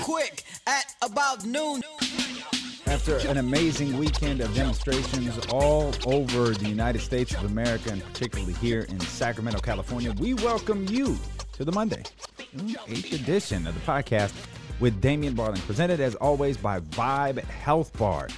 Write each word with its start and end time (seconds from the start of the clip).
quick 0.00 0.44
at 0.66 0.94
about 1.02 1.44
noon. 1.44 1.82
After 2.86 3.18
an 3.28 3.38
amazing 3.38 3.98
weekend 3.98 4.40
of 4.40 4.54
demonstrations 4.54 5.38
all 5.50 5.92
over 6.06 6.50
the 6.50 6.68
United 6.68 7.00
States 7.00 7.34
of 7.34 7.44
America, 7.44 7.90
and 7.90 8.02
particularly 8.04 8.52
here 8.54 8.82
in 8.82 9.00
Sacramento, 9.00 9.60
California, 9.60 10.12
we 10.18 10.34
welcome 10.34 10.86
you 10.88 11.18
to 11.52 11.64
the 11.64 11.72
Monday, 11.72 12.02
eighth 12.88 13.12
edition 13.12 13.66
of 13.66 13.74
the 13.74 13.80
podcast 13.80 14.32
with 14.78 15.00
Damien 15.00 15.34
Barling, 15.34 15.60
presented 15.66 16.00
as 16.00 16.14
always 16.16 16.56
by 16.56 16.80
Vibe 16.80 17.42
Health 17.44 17.96
Bar. 17.98 18.28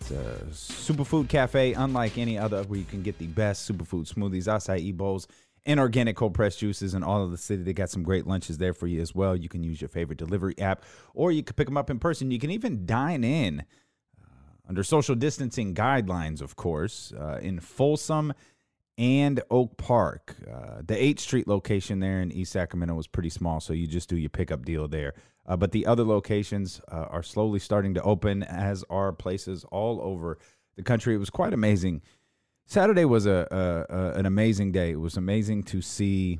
It's 0.00 0.10
a 0.10 0.44
superfood 0.50 1.28
cafe 1.28 1.74
unlike 1.74 2.18
any 2.18 2.38
other 2.38 2.62
where 2.64 2.78
you 2.78 2.84
can 2.84 3.02
get 3.02 3.18
the 3.18 3.26
best 3.26 3.70
superfood 3.70 4.12
smoothies, 4.12 4.46
acai 4.46 4.96
bowls, 4.96 5.26
and 5.66 5.80
organic 5.80 6.16
cold 6.16 6.34
pressed 6.34 6.58
juices 6.58 6.94
in 6.94 7.02
all 7.02 7.22
of 7.22 7.30
the 7.30 7.36
city. 7.36 7.62
They 7.62 7.72
got 7.72 7.90
some 7.90 8.02
great 8.02 8.26
lunches 8.26 8.58
there 8.58 8.72
for 8.72 8.86
you 8.86 9.00
as 9.00 9.14
well. 9.14 9.36
You 9.36 9.48
can 9.48 9.62
use 9.62 9.80
your 9.80 9.88
favorite 9.88 10.18
delivery 10.18 10.58
app 10.58 10.82
or 11.14 11.32
you 11.32 11.42
can 11.42 11.54
pick 11.54 11.66
them 11.66 11.76
up 11.76 11.90
in 11.90 11.98
person. 11.98 12.30
You 12.30 12.38
can 12.38 12.50
even 12.50 12.86
dine 12.86 13.24
in 13.24 13.64
uh, 14.20 14.68
under 14.68 14.82
social 14.82 15.14
distancing 15.14 15.74
guidelines, 15.74 16.40
of 16.40 16.56
course, 16.56 17.12
uh, 17.18 17.38
in 17.42 17.60
Folsom 17.60 18.32
and 18.98 19.40
Oak 19.50 19.76
Park. 19.76 20.36
Uh, 20.46 20.82
the 20.84 20.94
8th 20.94 21.20
Street 21.20 21.48
location 21.48 22.00
there 22.00 22.20
in 22.20 22.30
East 22.32 22.52
Sacramento 22.52 22.94
was 22.94 23.06
pretty 23.06 23.30
small, 23.30 23.60
so 23.60 23.72
you 23.72 23.86
just 23.86 24.08
do 24.08 24.16
your 24.16 24.30
pickup 24.30 24.64
deal 24.64 24.88
there. 24.88 25.14
Uh, 25.46 25.56
but 25.56 25.72
the 25.72 25.86
other 25.86 26.04
locations 26.04 26.80
uh, 26.92 27.06
are 27.08 27.22
slowly 27.22 27.58
starting 27.58 27.94
to 27.94 28.02
open, 28.02 28.42
as 28.42 28.84
are 28.90 29.12
places 29.12 29.64
all 29.72 30.00
over 30.02 30.38
the 30.76 30.82
country. 30.82 31.14
It 31.14 31.18
was 31.18 31.30
quite 31.30 31.54
amazing. 31.54 32.02
Saturday 32.70 33.04
was 33.04 33.26
a, 33.26 33.48
a, 33.50 33.92
a 33.92 34.12
an 34.12 34.26
amazing 34.26 34.70
day. 34.70 34.92
It 34.92 35.00
was 35.00 35.16
amazing 35.16 35.64
to 35.64 35.82
see, 35.82 36.38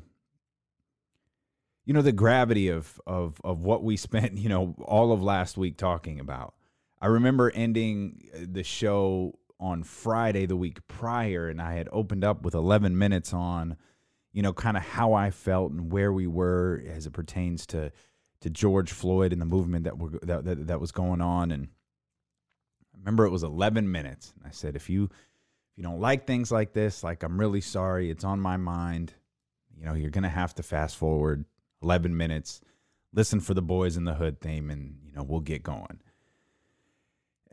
you 1.83 1.93
know, 1.93 2.01
the 2.01 2.13
gravity 2.13 2.69
of 2.69 3.01
of 3.05 3.41
of 3.43 3.59
what 3.59 3.83
we 3.83 3.97
spent, 4.07 4.37
you 4.37 4.47
know, 4.47 4.73
all 4.85 5.11
of 5.11 5.21
last 5.21 5.57
week 5.57 5.75
talking 5.75 6.21
about. 6.21 6.53
I 7.01 7.07
remember 7.07 7.51
ending 7.53 8.29
uh, 8.33 8.45
the 8.49 8.63
show 8.63 9.39
on 9.59 9.83
Friday 9.83 10.45
the 10.45 10.55
week 10.55 10.87
prior, 10.87 11.49
and 11.49 11.61
I 11.61 11.73
had 11.73 11.89
opened 11.91 12.23
up 12.23 12.43
with 12.43 12.55
11 12.55 12.97
minutes 12.97 13.33
on, 13.33 13.75
you 14.31 14.41
know, 14.41 14.53
kind 14.53 14.77
of 14.77 14.83
how 14.83 15.11
I 15.11 15.31
felt 15.31 15.73
and 15.73 15.91
where 15.91 16.13
we 16.13 16.27
were 16.27 16.81
as 16.87 17.05
it 17.05 17.11
pertains 17.11 17.65
to 17.67 17.91
to 18.39 18.49
George 18.49 18.93
Floyd 18.93 19.33
and 19.33 19.41
the 19.41 19.45
movement 19.45 19.83
that 19.83 19.97
were 19.97 20.11
that 20.21 20.45
that, 20.45 20.67
that 20.67 20.79
was 20.79 20.93
going 20.93 21.19
on. 21.19 21.51
And 21.51 21.67
I 22.95 22.99
remember 22.99 23.25
it 23.25 23.31
was 23.31 23.43
11 23.43 23.91
minutes, 23.91 24.31
and 24.37 24.47
I 24.47 24.51
said, 24.51 24.77
if 24.77 24.89
you 24.89 25.09
if 25.71 25.77
you 25.77 25.83
don't 25.83 25.99
like 25.99 26.27
things 26.27 26.51
like 26.51 26.73
this, 26.73 27.03
like 27.03 27.23
I'm 27.23 27.39
really 27.39 27.61
sorry, 27.61 28.09
it's 28.09 28.23
on 28.23 28.39
my 28.39 28.57
mind. 28.57 29.13
You 29.77 29.85
know, 29.85 29.93
you're 29.93 30.09
gonna 30.09 30.29
have 30.29 30.53
to 30.55 30.63
fast 30.63 30.97
forward 30.97 31.45
11 31.81 32.15
minutes, 32.15 32.61
listen 33.13 33.39
for 33.39 33.53
the 33.53 33.61
boys 33.61 33.97
in 33.97 34.05
the 34.05 34.15
hood 34.15 34.41
theme, 34.41 34.69
and 34.69 34.97
you 35.05 35.11
know 35.13 35.23
we'll 35.23 35.39
get 35.39 35.63
going. 35.63 35.99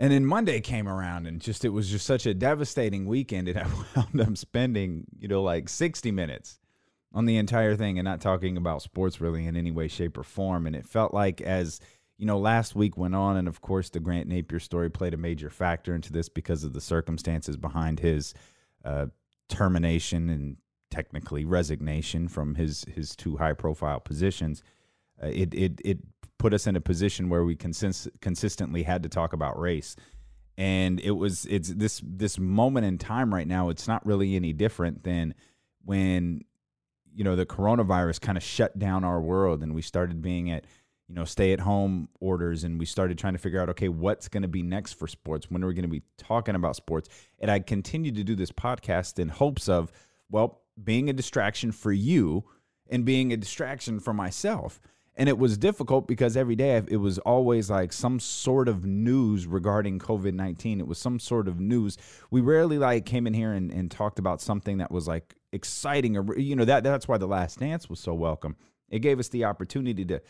And 0.00 0.12
then 0.12 0.24
Monday 0.24 0.60
came 0.60 0.88
around, 0.88 1.26
and 1.26 1.40
just 1.40 1.64
it 1.64 1.70
was 1.70 1.90
just 1.90 2.06
such 2.06 2.26
a 2.26 2.34
devastating 2.34 3.06
weekend, 3.06 3.48
and 3.48 3.58
I 3.58 3.66
wound 3.96 4.20
up 4.20 4.36
spending 4.36 5.06
you 5.18 5.28
know 5.28 5.42
like 5.42 5.68
60 5.68 6.10
minutes 6.10 6.58
on 7.12 7.24
the 7.24 7.36
entire 7.36 7.74
thing 7.74 7.98
and 7.98 8.04
not 8.04 8.20
talking 8.20 8.56
about 8.56 8.82
sports 8.82 9.20
really 9.20 9.46
in 9.46 9.56
any 9.56 9.70
way, 9.70 9.88
shape, 9.88 10.18
or 10.18 10.22
form. 10.22 10.66
And 10.66 10.76
it 10.76 10.86
felt 10.86 11.14
like 11.14 11.40
as 11.40 11.80
you 12.18 12.26
know, 12.26 12.38
last 12.38 12.74
week 12.74 12.96
went 12.96 13.14
on, 13.14 13.36
and 13.36 13.46
of 13.46 13.60
course, 13.60 13.90
the 13.90 14.00
Grant 14.00 14.28
Napear 14.28 14.60
story 14.60 14.90
played 14.90 15.14
a 15.14 15.16
major 15.16 15.50
factor 15.50 15.94
into 15.94 16.12
this 16.12 16.28
because 16.28 16.64
of 16.64 16.72
the 16.72 16.80
circumstances 16.80 17.56
behind 17.56 18.00
his 18.00 18.34
uh, 18.84 19.06
termination 19.48 20.28
and 20.28 20.56
technically 20.90 21.44
resignation 21.44 22.26
from 22.26 22.56
his 22.56 22.84
his 22.92 23.14
two 23.14 23.36
high 23.36 23.52
profile 23.52 24.00
positions. 24.00 24.64
Uh, 25.22 25.28
it 25.28 25.54
it 25.54 25.80
it 25.84 25.98
put 26.38 26.52
us 26.52 26.66
in 26.66 26.74
a 26.74 26.80
position 26.80 27.28
where 27.28 27.44
we 27.44 27.54
consist- 27.54 28.08
consistently 28.20 28.82
had 28.82 29.04
to 29.04 29.08
talk 29.08 29.32
about 29.32 29.58
race, 29.58 29.94
and 30.56 30.98
it 31.00 31.12
was 31.12 31.46
it's 31.46 31.68
this 31.68 32.02
this 32.04 32.36
moment 32.36 32.84
in 32.84 32.98
time 32.98 33.32
right 33.32 33.46
now. 33.46 33.68
It's 33.68 33.86
not 33.86 34.04
really 34.04 34.34
any 34.34 34.52
different 34.52 35.04
than 35.04 35.34
when 35.84 36.42
you 37.14 37.22
know 37.22 37.36
the 37.36 37.46
coronavirus 37.46 38.20
kind 38.20 38.36
of 38.36 38.42
shut 38.42 38.76
down 38.76 39.04
our 39.04 39.20
world, 39.20 39.62
and 39.62 39.72
we 39.72 39.82
started 39.82 40.20
being 40.20 40.50
at 40.50 40.64
you 41.08 41.14
know, 41.14 41.24
stay 41.24 41.52
at 41.52 41.60
home 41.60 42.08
orders 42.20 42.64
and 42.64 42.78
we 42.78 42.84
started 42.84 43.18
trying 43.18 43.32
to 43.32 43.38
figure 43.38 43.60
out, 43.60 43.70
okay, 43.70 43.88
what's 43.88 44.28
going 44.28 44.42
to 44.42 44.48
be 44.48 44.62
next 44.62 44.92
for 44.92 45.06
sports? 45.06 45.50
When 45.50 45.64
are 45.64 45.66
we 45.66 45.74
going 45.74 45.82
to 45.82 45.88
be 45.88 46.02
talking 46.18 46.54
about 46.54 46.76
sports? 46.76 47.08
And 47.38 47.50
I 47.50 47.60
continued 47.60 48.16
to 48.16 48.24
do 48.24 48.36
this 48.36 48.52
podcast 48.52 49.18
in 49.18 49.30
hopes 49.30 49.68
of, 49.68 49.90
well, 50.30 50.60
being 50.82 51.08
a 51.08 51.14
distraction 51.14 51.72
for 51.72 51.92
you 51.92 52.44
and 52.90 53.06
being 53.06 53.32
a 53.32 53.38
distraction 53.38 54.00
for 54.00 54.12
myself. 54.12 54.80
And 55.16 55.28
it 55.28 55.38
was 55.38 55.58
difficult 55.58 56.06
because 56.06 56.36
every 56.36 56.54
day 56.54 56.80
it 56.86 56.98
was 56.98 57.18
always 57.20 57.70
like 57.70 57.92
some 57.92 58.20
sort 58.20 58.68
of 58.68 58.84
news 58.84 59.46
regarding 59.46 59.98
COVID 59.98 60.34
19. 60.34 60.78
It 60.78 60.86
was 60.86 60.98
some 60.98 61.18
sort 61.18 61.48
of 61.48 61.58
news. 61.58 61.96
We 62.30 62.40
rarely 62.40 62.78
like 62.78 63.06
came 63.06 63.26
in 63.26 63.34
here 63.34 63.52
and, 63.52 63.72
and 63.72 63.90
talked 63.90 64.18
about 64.18 64.40
something 64.40 64.78
that 64.78 64.92
was 64.92 65.08
like 65.08 65.34
exciting 65.52 66.16
or, 66.16 66.38
you 66.38 66.54
know, 66.54 66.66
that 66.66 66.84
that's 66.84 67.08
why 67.08 67.16
The 67.16 67.26
Last 67.26 67.58
Dance 67.58 67.88
was 67.88 67.98
so 67.98 68.14
welcome. 68.14 68.56
It 68.90 69.00
gave 69.00 69.18
us 69.18 69.28
the 69.28 69.44
opportunity 69.44 70.04
to, 70.04 70.20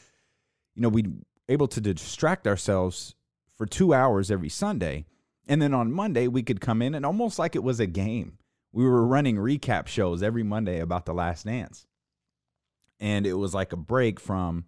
you 0.75 0.83
know, 0.83 0.89
we 0.89 1.05
able 1.49 1.69
to 1.69 1.81
distract 1.81 2.47
ourselves 2.47 3.15
for 3.57 3.67
two 3.67 3.93
hours 3.93 4.31
every 4.31 4.49
Sunday. 4.49 5.07
And 5.47 5.61
then 5.63 5.75
on 5.75 5.93
Monday, 5.93 6.29
we 6.29 6.43
could 6.43 6.61
come 6.61 6.83
in 6.83 6.95
and 6.95 7.07
almost 7.07 7.39
like 7.39 7.57
it 7.57 7.63
was 7.63 7.81
a 7.81 7.87
game. 7.87 8.39
We 8.73 8.85
were 8.85 9.07
running 9.07 9.37
recap 9.37 9.87
shows 9.87 10.23
every 10.23 10.43
Monday 10.43 10.81
about 10.81 11.07
The 11.07 11.15
Last 11.15 11.47
Dance. 11.47 11.87
And 13.01 13.27
it 13.27 13.35
was 13.35 13.55
like 13.55 13.73
a 13.73 13.77
break 13.77 14.21
from 14.21 14.67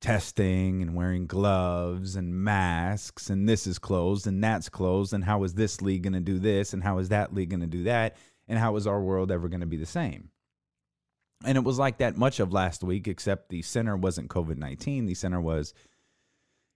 testing 0.00 0.82
and 0.82 0.94
wearing 0.94 1.26
gloves 1.26 2.14
and 2.14 2.32
masks 2.32 3.30
and 3.30 3.48
this 3.48 3.66
is 3.66 3.80
closed 3.80 4.28
and 4.28 4.42
that's 4.42 4.68
closed 4.68 5.12
and 5.12 5.24
how 5.24 5.42
is 5.42 5.54
this 5.54 5.82
league 5.82 6.04
going 6.04 6.12
to 6.12 6.20
do 6.20 6.38
this 6.38 6.72
and 6.72 6.84
how 6.84 6.98
is 6.98 7.08
that 7.08 7.34
league 7.34 7.50
going 7.50 7.60
to 7.60 7.66
do 7.66 7.82
that 7.82 8.16
and 8.46 8.60
how 8.60 8.76
is 8.76 8.86
our 8.86 9.00
world 9.00 9.32
ever 9.32 9.48
going 9.48 9.60
to 9.60 9.66
be 9.66 9.76
the 9.76 9.84
same 9.84 10.30
and 11.44 11.56
it 11.56 11.64
was 11.64 11.78
like 11.78 11.98
that 11.98 12.16
much 12.16 12.40
of 12.40 12.52
last 12.52 12.82
week, 12.82 13.06
except 13.06 13.48
the 13.48 13.62
center 13.62 13.96
wasn't 13.96 14.28
COVID 14.28 14.56
19. 14.56 15.06
The 15.06 15.14
center 15.14 15.40
was, 15.40 15.72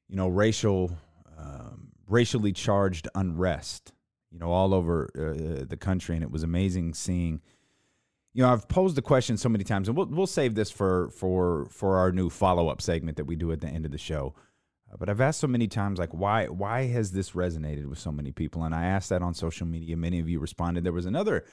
you 0.09 0.17
know, 0.17 0.29
racial, 0.29 0.97
um, 1.37 1.89
racially 2.09 2.53
charged 2.53 3.09
unrest, 3.15 3.93
you 4.31 4.39
know, 4.39 4.51
all 4.51 4.73
over 4.73 5.11
uh, 5.17 5.65
the 5.69 5.77
country. 5.77 6.15
And 6.15 6.23
it 6.23 6.31
was 6.31 6.45
amazing 6.45 6.95
seeing, 6.95 7.41
you 8.35 8.43
know, 8.43 8.53
I've 8.53 8.69
posed 8.69 8.97
the 8.97 9.03
question 9.03 9.37
so 9.37 9.49
many 9.49 9.65
times, 9.65 9.89
and 9.89 9.97
we'll, 9.97 10.07
we'll 10.07 10.27
save 10.27 10.55
this 10.55 10.71
for, 10.71 11.11
for, 11.11 11.67
for 11.71 11.97
our 11.97 12.13
new 12.13 12.31
follow 12.31 12.69
up 12.69 12.81
segment 12.81 13.17
that 13.17 13.25
we 13.25 13.35
do 13.35 13.51
at 13.51 13.61
the 13.61 13.69
end 13.69 13.85
of 13.85 13.91
the 13.91 13.99
show. 13.99 14.35
Uh, 14.91 14.97
but 14.97 15.09
I've 15.09 15.21
asked 15.21 15.41
so 15.41 15.49
many 15.49 15.67
times, 15.67 15.99
like, 15.99 16.15
why, 16.15 16.47
why 16.47 16.87
has 16.87 17.11
this 17.11 17.33
resonated 17.33 17.87
with 17.87 17.99
so 17.99 18.13
many 18.13 18.31
people? 18.31 18.63
And 18.63 18.75
I 18.75 18.85
asked 18.85 19.09
that 19.09 19.23
on 19.23 19.35
social 19.35 19.67
media. 19.67 19.97
Many 19.97 20.21
of 20.21 20.29
you 20.29 20.39
responded. 20.39 20.85
There 20.85 20.93
was 20.93 21.07
another 21.07 21.45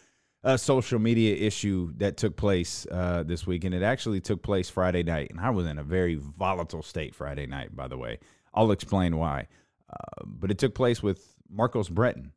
a 0.44 0.58
social 0.58 1.00
media 1.00 1.36
issue 1.36 1.92
that 1.98 2.18
took 2.18 2.36
place 2.36 2.88
uh, 2.92 3.24
this 3.24 3.46
week, 3.46 3.64
and 3.64 3.76
it 3.76 3.84
actually 3.84 4.22
took 4.22 4.42
place 4.42 4.70
Friday 4.70 5.04
night. 5.04 5.32
And 5.32 5.40
I 5.40 5.50
was 5.50 5.66
in 5.66 5.78
a 5.78 5.84
very 5.84 6.16
volatile 6.16 6.82
state 6.82 7.14
Friday 7.14 7.46
night, 7.46 7.76
by 7.76 7.88
the 7.88 7.98
way. 7.98 8.20
I'll 8.54 8.72
explain 8.72 9.18
why. 9.18 9.48
Uh, 9.90 10.24
but 10.26 10.52
it 10.52 10.58
took 10.58 10.76
place 10.76 11.04
with 11.04 11.36
Marcos 11.50 11.90
Breton. 11.90 12.32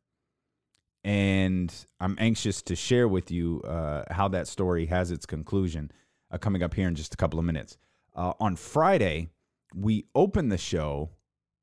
And 1.05 1.73
I'm 1.99 2.15
anxious 2.19 2.61
to 2.63 2.75
share 2.75 3.07
with 3.07 3.29
you 3.29 3.61
uh, 3.61 4.03
how 4.13 4.27
that 4.29 4.47
story 4.47 4.85
has 4.87 5.11
its 5.11 5.25
conclusion 5.25 5.91
uh, 6.31 6.37
coming 6.37 6.63
up 6.63 6.73
here 6.73 6.87
in 6.87 6.95
just 6.95 7.13
a 7.13 7.17
couple 7.17 7.39
of 7.39 7.45
minutes. 7.45 7.77
Uh, 8.15 8.33
on 8.39 8.55
Friday, 8.55 9.29
we 9.75 10.05
opened 10.15 10.51
the 10.51 10.57
show 10.57 11.09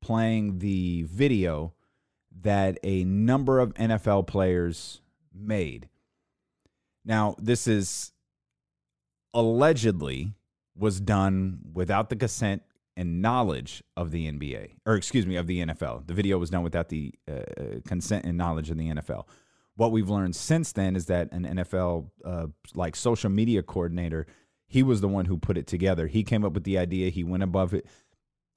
playing 0.01 0.59
the 0.59 1.03
video 1.03 1.73
that 2.41 2.77
a 2.83 3.03
number 3.03 3.59
of 3.59 3.73
NFL 3.75 4.27
players 4.27 5.01
made 5.33 5.89
now, 7.05 7.35
this 7.39 7.67
is 7.67 8.11
allegedly 9.33 10.33
was 10.75 10.99
done 10.99 11.59
without 11.73 12.09
the 12.09 12.15
consent 12.15 12.63
and 12.97 13.21
knowledge 13.21 13.83
of 13.95 14.11
the 14.11 14.31
NBA, 14.31 14.73
or 14.85 14.95
excuse 14.95 15.25
me, 15.25 15.35
of 15.35 15.47
the 15.47 15.65
NFL. 15.65 16.07
The 16.07 16.13
video 16.13 16.37
was 16.37 16.49
done 16.49 16.63
without 16.63 16.89
the 16.89 17.13
uh, 17.29 17.79
consent 17.85 18.25
and 18.25 18.37
knowledge 18.37 18.69
of 18.69 18.77
the 18.77 18.89
NFL. 18.89 19.25
What 19.75 19.91
we've 19.91 20.09
learned 20.09 20.35
since 20.35 20.71
then 20.73 20.95
is 20.95 21.05
that 21.05 21.31
an 21.31 21.45
NFL 21.45 22.09
uh, 22.25 22.47
like 22.75 22.95
social 22.95 23.29
media 23.29 23.63
coordinator, 23.63 24.27
he 24.67 24.83
was 24.83 25.01
the 25.01 25.07
one 25.07 25.25
who 25.25 25.37
put 25.37 25.57
it 25.57 25.67
together. 25.67 26.07
He 26.07 26.23
came 26.23 26.43
up 26.43 26.53
with 26.53 26.65
the 26.65 26.77
idea. 26.77 27.09
He 27.09 27.23
went 27.23 27.43
above 27.43 27.73
it. 27.73 27.85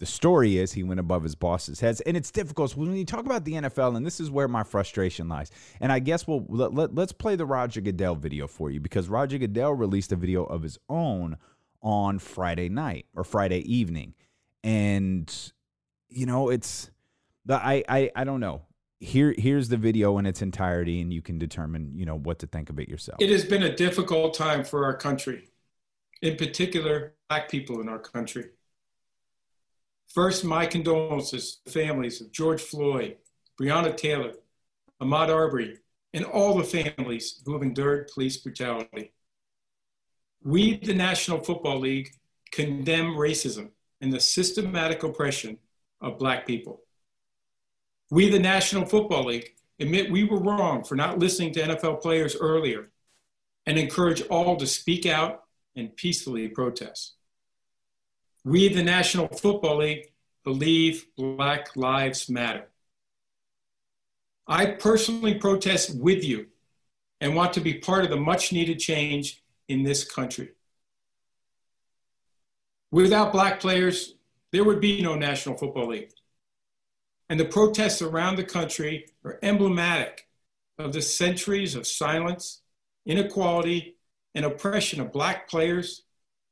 The 0.01 0.07
story 0.07 0.59
is 0.59 0.73
he 0.73 0.83
went 0.83 0.99
above 0.99 1.23
his 1.23 1.37
boss's 1.37 1.79
heads, 1.79 2.01
and 2.01 2.17
it's 2.17 2.33
difficult 2.33 2.77
when 2.77 2.97
you 2.97 3.05
talk 3.05 3.27
about 3.27 3.45
the 3.45 3.53
NFL, 3.53 3.97
and 3.97 4.05
this 4.05 4.19
is 4.19 4.29
where 4.29 4.49
my 4.49 4.65
frustration 4.65 5.29
lies. 5.29 5.53
And 5.81 5.93
I 5.93 6.01
guess 6.01 6.27
we'll 6.27 6.45
let, 6.49 6.75
let, 6.75 6.95
let's 6.95 7.13
play 7.13 7.37
the 7.37 7.47
Roger 7.47 7.81
Goodell 7.81 8.17
video 8.17 8.49
for 8.49 8.71
you 8.71 8.81
because 8.81 9.09
Roger 9.09 9.39
Goodell 9.39 9.73
released 9.73 10.11
a 10.11 10.17
video 10.17 10.45
of 10.45 10.63
his 10.63 10.79
own 10.89 11.37
on 11.81 12.19
Friday 12.19 12.69
night 12.69 13.07
or 13.15 13.23
Friday 13.23 13.61
evening, 13.73 14.15
and 14.65 15.53
you 16.09 16.27
know 16.27 16.49
it's 16.49 16.91
I 17.49 17.85
I 17.89 18.11
I 18.17 18.25
don't 18.25 18.41
know. 18.41 18.63
Here 18.99 19.33
here's 19.39 19.69
the 19.69 19.77
video 19.77 20.19
in 20.19 20.27
its 20.27 20.43
entirety, 20.43 21.01
and 21.03 21.13
you 21.13 21.23
can 21.23 21.39
determine 21.39 21.93
you 21.95 22.05
know 22.05 22.17
what 22.17 22.41
to 22.41 22.49
think 22.49 22.69
of 22.69 22.81
it 22.81 22.89
yourself. 22.89 23.19
It 23.21 23.31
has 23.31 23.45
been 23.45 23.63
a 23.63 23.77
difficult 23.77 24.35
time 24.35 24.65
for 24.65 24.85
our 24.85 24.97
country, 24.97 25.51
in 26.21 26.37
particular, 26.37 27.15
Black 27.29 27.49
people 27.49 27.81
in 27.81 27.89
our 27.89 28.01
country 28.01 28.47
First, 30.15 30.45
my 30.45 30.65
condolences 30.65 31.57
to 31.57 31.65
the 31.65 31.71
families 31.73 32.21
of 32.21 32.31
George 32.31 32.63
Floyd, 32.63 33.17
Breonna 33.61 33.97
Taylor, 33.97 34.35
Ahmaud 35.03 35.29
Arbery, 35.29 35.79
and 36.13 36.25
all 36.25 36.57
the 36.57 36.63
families 36.63 37.43
who 37.45 37.53
have 37.55 37.63
endured 37.63 38.13
police 38.15 38.37
brutality. 38.37 39.13
We, 40.45 40.77
the 40.77 40.95
National 40.95 41.41
Football 41.41 41.81
League, 41.81 42.11
condemn 42.53 43.17
racism 43.17 43.71
and 44.01 44.13
the 44.13 44.21
systematic 44.21 45.03
oppression 45.03 45.59
of 46.01 46.19
Black 46.19 46.47
people. 46.47 46.83
We, 48.13 48.31
the 48.31 48.39
National 48.39 48.85
Football 48.85 49.25
League, 49.25 49.57
admit 49.81 50.13
we 50.13 50.23
were 50.23 50.39
wrong 50.39 50.85
for 50.85 50.95
not 50.95 51.19
listening 51.19 51.53
to 51.55 51.63
NFL 51.63 52.01
players 52.01 52.37
earlier 52.37 52.91
and 53.67 53.77
encourage 53.77 54.23
all 54.29 54.57
to 54.59 54.67
speak 54.67 55.07
out 55.07 55.43
and 55.75 55.97
peacefully 55.97 56.47
protest. 56.47 57.15
We, 58.45 58.69
the 58.69 58.83
National 58.83 59.29
Football 59.29 59.79
League, 59.79 60.13
believe 60.45 61.07
Black 61.17 61.75
Lives 61.77 62.29
Matter. 62.29 62.69
I 64.47 64.67
personally 64.67 65.37
protest 65.37 65.97
with 65.99 66.23
you 66.23 66.49
and 67.23 67.35
want 67.35 67.55
to 67.55 67.63
be 67.63 67.75
part 67.79 68.05
of 68.05 68.11
the 68.11 68.19
much 68.19 68.53
needed 68.53 68.79
change 68.79 69.43
in 69.67 69.83
this 69.83 70.05
country. 70.05 70.51
Without 72.91 73.33
Black 73.33 73.61
players, 73.61 74.15
there 74.53 74.63
would 74.63 74.81
be 74.81 75.01
no 75.01 75.15
National 75.15 75.57
Football 75.57 75.89
League. 75.89 76.13
And 77.31 77.41
the 77.41 77.47
protests 77.47 78.03
around 78.03 78.37
the 78.37 78.45
country 78.45 79.07
are 79.25 79.39
emblematic 79.43 80.29
of 80.79 80.93
the 80.93 81.01
centuries 81.01 81.75
of 81.75 81.87
silence, 81.87 82.61
inequality, 83.07 83.97
and 84.35 84.45
oppression 84.45 85.01
of 85.01 85.13
Black 85.13 85.49
players, 85.49 86.03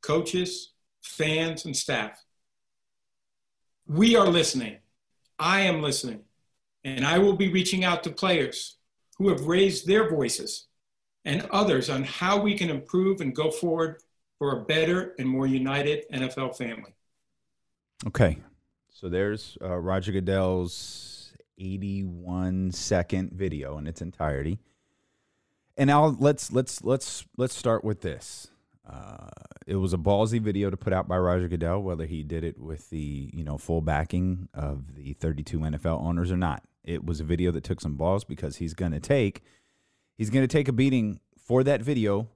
coaches, 0.01 0.72
fans, 1.03 1.65
and 1.65 1.77
staff. 1.77 2.23
We 3.87 4.17
are 4.17 4.27
listening. 4.27 4.79
I 5.39 5.61
am 5.63 5.83
listening. 5.83 6.21
And 6.85 7.07
I 7.07 7.19
will 7.19 7.37
be 7.37 7.49
reaching 7.49 7.85
out 7.85 8.03
to 8.05 8.11
players 8.11 8.77
who 9.19 9.29
have 9.29 9.47
raised 9.47 9.87
their 9.87 10.09
voices 10.09 10.67
and 11.25 11.47
others 11.51 11.91
on 11.91 12.05
how 12.05 12.41
we 12.41 12.57
can 12.57 12.71
improve 12.71 13.21
and 13.21 13.35
go 13.35 13.51
forward 13.51 14.03
for 14.39 14.59
a 14.59 14.65
better 14.65 15.15
and 15.19 15.29
more 15.29 15.47
united 15.47 16.05
NFL 16.13 16.57
family. 16.57 16.95
Okay. 18.07 18.39
So 18.91 19.09
there's 19.09 19.57
uh, 19.61 19.77
Roger 19.77 20.13
Goodell's 20.13 21.33
81 21.59 22.73
second 22.73 23.33
video 23.33 23.79
in 23.79 23.87
its 23.87 24.03
entirety. 24.03 24.59
And 25.77 25.89
now 25.89 26.17
let's 26.19 26.53
let's 26.53 26.85
let's 26.85 27.25
let's 27.37 27.55
start 27.55 27.83
with 27.83 28.03
this. 28.03 28.52
Uh, 28.89 29.29
it 29.67 29.77
was 29.77 29.93
a 29.93 29.99
ballsy 29.99 30.41
video 30.41 30.71
to 30.71 30.77
put 30.77 30.93
out 30.93 31.07
by 31.07 31.17
Roger 31.17 31.49
Goodell, 31.49 31.83
whether 31.83 32.05
he 32.05 32.23
did 32.23 32.43
it 32.45 32.59
with 32.59 32.91
the 32.91 33.31
you 33.33 33.45
know 33.45 33.59
full 33.59 33.81
backing 33.81 34.49
of 34.55 34.95
the 34.95 35.13
32 35.15 35.59
NFL 35.59 36.03
owners 36.03 36.33
or 36.33 36.37
not. 36.37 36.65
It 36.85 37.05
was 37.05 37.21
a 37.21 37.25
video 37.25 37.53
that 37.53 37.65
took 37.65 37.81
some 37.81 37.95
balls 37.95 38.25
because 38.25 38.57
he's 38.57 38.75
going 38.75 38.93
to 38.93 39.01
take 39.01 39.43
he's 40.17 40.31
going 40.31 40.43
to 40.43 40.53
take 40.53 40.69
a 40.69 40.73
beating 40.73 41.21
for 41.39 41.63
that 41.65 41.81
video 41.81 42.29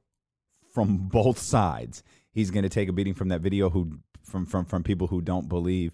from 0.73 0.97
both 1.13 1.39
sides. 1.39 2.03
He's 2.31 2.51
going 2.51 2.65
to 2.65 2.69
take 2.69 2.89
a 2.89 2.93
beating 2.93 3.15
from 3.15 3.29
that 3.29 3.41
video 3.41 3.71
who 3.71 3.99
from 4.23 4.47
from 4.47 4.65
from 4.65 4.83
people 4.83 5.09
who 5.09 5.21
don't 5.21 5.49
believe 5.49 5.93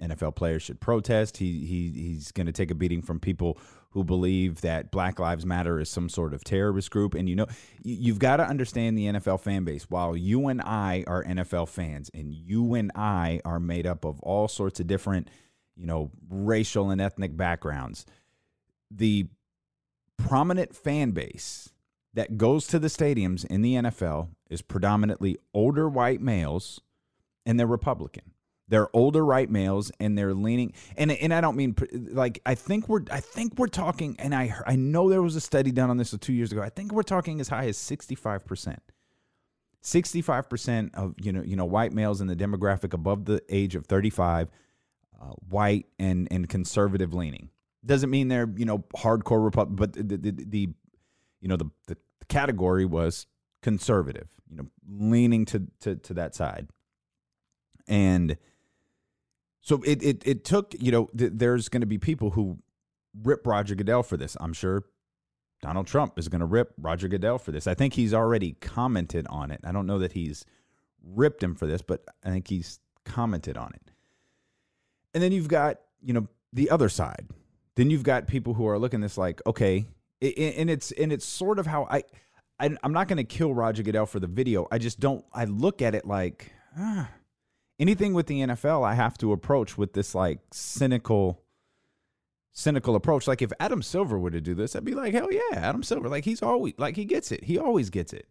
NFL 0.00 0.34
players 0.34 0.62
should 0.62 0.80
protest. 0.80 1.38
He 1.38 1.64
he 1.64 1.90
he's 1.94 2.32
going 2.32 2.46
to 2.46 2.52
take 2.52 2.70
a 2.70 2.74
beating 2.74 3.02
from 3.02 3.18
people 3.18 3.58
who 3.92 4.04
believe 4.04 4.60
that 4.60 4.90
Black 4.90 5.18
Lives 5.18 5.44
Matter 5.44 5.80
is 5.80 5.88
some 5.88 6.08
sort 6.08 6.32
of 6.32 6.44
terrorist 6.44 6.90
group. 6.90 7.14
And 7.14 7.28
you 7.28 7.36
know, 7.36 7.46
you've 7.82 8.20
got 8.20 8.36
to 8.36 8.44
understand 8.44 8.96
the 8.96 9.06
NFL 9.06 9.40
fan 9.40 9.64
base. 9.64 9.90
While 9.90 10.16
you 10.16 10.46
and 10.48 10.62
I 10.62 11.04
are 11.06 11.24
NFL 11.24 11.68
fans, 11.68 12.10
and 12.14 12.32
you 12.32 12.74
and 12.74 12.92
I 12.94 13.40
are 13.44 13.60
made 13.60 13.86
up 13.86 14.04
of 14.04 14.20
all 14.20 14.46
sorts 14.46 14.78
of 14.78 14.86
different, 14.86 15.28
you 15.76 15.86
know, 15.86 16.10
racial 16.28 16.90
and 16.90 17.00
ethnic 17.00 17.36
backgrounds, 17.36 18.06
the 18.90 19.26
prominent 20.16 20.74
fan 20.76 21.10
base 21.10 21.70
that 22.14 22.36
goes 22.36 22.66
to 22.68 22.78
the 22.78 22.88
stadiums 22.88 23.44
in 23.44 23.62
the 23.62 23.74
NFL 23.74 24.28
is 24.48 24.62
predominantly 24.62 25.36
older 25.54 25.88
white 25.88 26.20
males 26.20 26.80
and 27.46 27.58
they're 27.58 27.66
Republican. 27.66 28.32
They're 28.70 28.88
older 28.96 29.24
right 29.24 29.50
males 29.50 29.92
and 30.00 30.16
they're 30.16 30.32
leaning 30.32 30.72
and 30.96 31.12
and 31.12 31.34
I 31.34 31.40
don't 31.42 31.56
mean 31.56 31.76
like 32.12 32.40
I 32.46 32.54
think 32.54 32.88
we're 32.88 33.02
I 33.10 33.20
think 33.20 33.58
we're 33.58 33.66
talking 33.66 34.16
and 34.18 34.34
I 34.34 34.54
I 34.66 34.76
know 34.76 35.10
there 35.10 35.22
was 35.22 35.36
a 35.36 35.40
study 35.40 35.70
done 35.72 35.90
on 35.90 35.98
this 35.98 36.16
2 36.18 36.32
years 36.32 36.52
ago. 36.52 36.62
I 36.62 36.70
think 36.70 36.92
we're 36.92 37.02
talking 37.02 37.40
as 37.40 37.48
high 37.48 37.66
as 37.66 37.76
65%. 37.76 38.78
65% 39.82 40.94
of 40.94 41.14
you 41.20 41.32
know 41.32 41.42
you 41.42 41.56
know 41.56 41.64
white 41.64 41.92
males 41.92 42.20
in 42.20 42.26
the 42.26 42.36
demographic 42.36 42.94
above 42.94 43.26
the 43.26 43.42
age 43.50 43.74
of 43.74 43.86
35 43.86 44.48
uh, 45.20 45.26
white 45.48 45.86
and 45.98 46.28
and 46.30 46.48
conservative 46.48 47.12
leaning. 47.12 47.50
Doesn't 47.84 48.10
mean 48.10 48.28
they're, 48.28 48.48
you 48.56 48.64
know, 48.64 48.84
hardcore 48.94 49.42
Republican, 49.42 49.76
but 49.76 49.92
the, 49.92 50.16
the, 50.16 50.30
the 50.30 50.68
you 51.40 51.48
know 51.48 51.56
the, 51.56 51.70
the 51.86 51.96
category 52.28 52.84
was 52.84 53.26
conservative, 53.62 54.28
you 54.50 54.56
know, 54.56 54.66
leaning 54.88 55.44
to 55.46 55.66
to 55.80 55.96
to 55.96 56.14
that 56.14 56.34
side. 56.34 56.68
And 57.86 58.36
so 59.60 59.82
it 59.84 60.02
it 60.02 60.22
it 60.26 60.44
took 60.44 60.74
you 60.78 60.90
know 60.90 61.08
th- 61.16 61.32
there's 61.34 61.68
going 61.68 61.82
to 61.82 61.86
be 61.86 61.98
people 61.98 62.30
who 62.30 62.58
rip 63.22 63.46
Roger 63.46 63.74
Goodell 63.74 64.02
for 64.02 64.16
this. 64.16 64.36
I'm 64.40 64.52
sure 64.52 64.84
Donald 65.60 65.86
Trump 65.86 66.18
is 66.18 66.28
going 66.28 66.40
to 66.40 66.46
rip 66.46 66.72
Roger 66.78 67.08
Goodell 67.08 67.38
for 67.38 67.52
this. 67.52 67.66
I 67.66 67.74
think 67.74 67.94
he's 67.94 68.14
already 68.14 68.52
commented 68.60 69.26
on 69.28 69.50
it. 69.50 69.60
I 69.64 69.72
don't 69.72 69.86
know 69.86 69.98
that 69.98 70.12
he's 70.12 70.44
ripped 71.04 71.42
him 71.42 71.54
for 71.54 71.66
this, 71.66 71.82
but 71.82 72.04
I 72.24 72.30
think 72.30 72.48
he's 72.48 72.80
commented 73.04 73.56
on 73.56 73.72
it. 73.74 73.90
And 75.12 75.22
then 75.22 75.32
you've 75.32 75.48
got 75.48 75.80
you 76.02 76.14
know 76.14 76.28
the 76.52 76.70
other 76.70 76.88
side. 76.88 77.28
Then 77.76 77.90
you've 77.90 78.02
got 78.02 78.26
people 78.26 78.54
who 78.54 78.66
are 78.66 78.78
looking 78.78 79.00
this 79.00 79.18
like 79.18 79.40
okay, 79.46 79.86
and 80.20 80.70
it's 80.70 80.92
and 80.92 81.12
it's 81.12 81.26
sort 81.26 81.58
of 81.58 81.66
how 81.66 81.86
I. 81.90 82.04
I 82.58 82.76
I'm 82.82 82.92
not 82.92 83.08
going 83.08 83.16
to 83.16 83.24
kill 83.24 83.54
Roger 83.54 83.82
Goodell 83.82 84.04
for 84.04 84.20
the 84.20 84.26
video. 84.26 84.68
I 84.70 84.76
just 84.76 85.00
don't. 85.00 85.24
I 85.32 85.46
look 85.46 85.80
at 85.80 85.94
it 85.94 86.06
like. 86.06 86.52
Ah, 86.78 87.08
anything 87.80 88.12
with 88.14 88.26
the 88.26 88.40
NFL, 88.40 88.86
I 88.86 88.94
have 88.94 89.18
to 89.18 89.32
approach 89.32 89.76
with 89.76 89.94
this 89.94 90.14
like 90.14 90.38
cynical, 90.52 91.42
cynical 92.52 92.94
approach. 92.94 93.26
Like 93.26 93.42
if 93.42 93.52
Adam 93.58 93.82
Silver 93.82 94.18
were 94.18 94.30
to 94.30 94.40
do 94.40 94.54
this, 94.54 94.76
I'd 94.76 94.84
be 94.84 94.94
like, 94.94 95.14
hell 95.14 95.32
yeah, 95.32 95.40
Adam 95.54 95.82
Silver. 95.82 96.08
Like 96.08 96.24
he's 96.24 96.42
always 96.42 96.74
like 96.76 96.94
he 96.94 97.06
gets 97.06 97.32
it. 97.32 97.44
He 97.44 97.58
always 97.58 97.90
gets 97.90 98.12
it. 98.12 98.28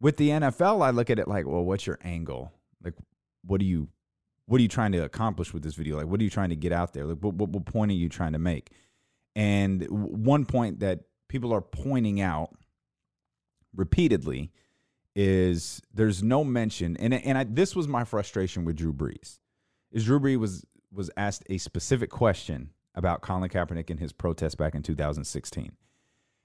With 0.00 0.16
the 0.16 0.30
NFL, 0.30 0.84
I 0.84 0.90
look 0.90 1.10
at 1.10 1.18
it 1.18 1.28
like, 1.28 1.46
well, 1.46 1.64
what's 1.64 1.86
your 1.86 1.98
angle? 2.02 2.52
Like, 2.82 2.94
what 3.44 3.60
are 3.60 3.64
you, 3.64 3.88
what 4.46 4.58
are 4.58 4.62
you 4.62 4.68
trying 4.68 4.92
to 4.92 4.98
accomplish 4.98 5.54
with 5.54 5.62
this 5.62 5.74
video? 5.74 5.96
Like, 5.96 6.06
what 6.06 6.20
are 6.20 6.24
you 6.24 6.30
trying 6.30 6.50
to 6.50 6.56
get 6.56 6.72
out 6.72 6.92
there? 6.92 7.04
Like, 7.04 7.18
what, 7.18 7.34
what, 7.34 7.50
what 7.50 7.64
point 7.64 7.90
are 7.90 7.94
you 7.94 8.08
trying 8.08 8.32
to 8.32 8.38
make? 8.38 8.70
And 9.36 9.86
one 9.88 10.44
point 10.44 10.80
that 10.80 11.00
people 11.28 11.52
are 11.52 11.62
pointing 11.62 12.20
out 12.20 12.50
repeatedly 13.74 14.50
is 15.14 15.80
there's 15.92 16.22
no 16.22 16.44
mention, 16.44 16.96
and 16.96 17.14
and 17.14 17.38
I, 17.38 17.44
this 17.44 17.76
was 17.76 17.86
my 17.86 18.04
frustration 18.04 18.64
with 18.64 18.76
Drew 18.76 18.92
Brees, 18.92 19.38
is 19.92 20.04
Drew 20.04 20.20
Brees 20.20 20.38
was 20.38 20.64
was 20.92 21.10
asked 21.16 21.44
a 21.48 21.58
specific 21.58 22.10
question 22.10 22.70
about 22.94 23.22
Colin 23.22 23.48
Kaepernick 23.48 23.90
and 23.90 23.98
his 23.98 24.12
protest 24.12 24.56
back 24.56 24.74
in 24.74 24.82
2016, 24.82 25.72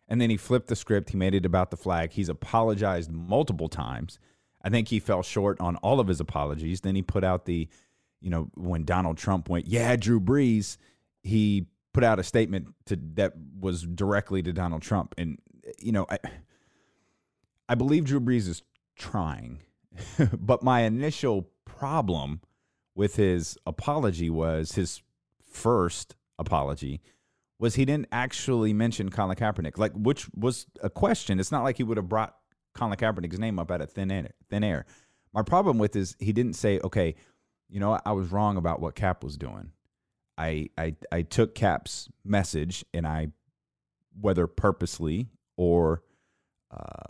and 0.08 0.22
then 0.22 0.30
he 0.30 0.38
flipped 0.38 0.68
the 0.68 0.76
script. 0.76 1.10
He 1.10 1.18
made 1.18 1.34
it 1.34 1.46
about 1.46 1.72
the 1.72 1.78
flag. 1.78 2.12
He's 2.12 2.30
apologized 2.30 3.12
multiple 3.12 3.70
times. 3.70 4.20
I 4.62 4.70
think 4.70 4.90
he 4.90 5.00
fell 5.00 5.24
short 5.24 5.60
on 5.62 5.78
all 5.78 6.00
of 6.00 6.08
his 6.08 6.20
apologies. 6.20 6.82
Then 6.82 6.96
he 6.96 7.02
put 7.02 7.24
out 7.24 7.46
the, 7.46 7.70
you 8.20 8.30
know, 8.30 8.50
when 8.56 8.84
Donald 8.84 9.18
Trump 9.18 9.48
went, 9.48 9.68
yeah, 9.68 9.96
Drew 9.96 10.20
Brees, 10.20 10.78
he 11.24 11.68
put 11.94 12.04
out 12.04 12.20
a 12.20 12.24
statement 12.24 12.68
to 12.86 13.00
that 13.16 13.34
was 13.60 13.84
directly 13.84 14.44
to 14.44 14.54
Donald 14.54 14.82
Trump, 14.82 15.16
and 15.18 15.40
you 15.80 15.92
know, 15.92 16.06
I 16.10 16.20
I 17.70 17.76
believe 17.76 18.06
Drew 18.06 18.20
Brees 18.20 18.48
is 18.48 18.64
trying, 18.98 19.60
but 20.34 20.64
my 20.64 20.82
initial 20.82 21.50
problem 21.66 22.42
with 22.96 23.16
his 23.16 23.58
apology 23.66 24.30
was 24.30 24.74
his 24.74 25.04
first 25.50 26.16
apology 26.40 27.02
was 27.60 27.76
he 27.76 27.86
didn't 27.86 28.08
actually 28.12 28.74
mention 28.74 29.10
Colin 29.10 29.36
Kaepernick, 29.36 29.78
like 29.78 29.92
which 29.94 30.28
was 30.36 30.66
a 30.82 30.90
question. 30.90 31.40
It's 31.40 31.52
not 31.52 31.64
like 31.64 31.78
he 31.78 31.84
would 31.84 31.98
have 31.98 32.10
brought 32.10 32.36
Colin 32.74 32.98
Kaepernick's 32.98 33.38
name 33.38 33.60
up 33.60 33.70
out 33.70 33.82
of 33.82 33.92
thin 33.92 34.12
air. 34.12 34.32
Thin 34.50 34.64
air. 34.64 34.86
My 35.34 35.44
problem 35.44 35.78
with 35.78 35.96
is 35.96 36.16
he 36.20 36.34
didn't 36.34 36.54
say, 36.54 36.80
okay, 36.84 37.16
you 37.70 37.80
know, 37.80 38.00
I 38.04 38.14
was 38.14 38.32
wrong 38.32 38.58
about 38.58 38.80
what 38.80 38.96
Cap 38.96 39.24
was 39.24 39.38
doing. 39.38 39.72
I 40.38 40.70
I 40.78 40.96
I 41.12 41.22
took 41.22 41.54
Cap's 41.54 42.10
message 42.24 42.84
and 42.94 43.06
I, 43.06 43.28
whether 44.20 44.48
purposely 44.48 45.28
or 45.58 46.02
uh, 46.72 47.04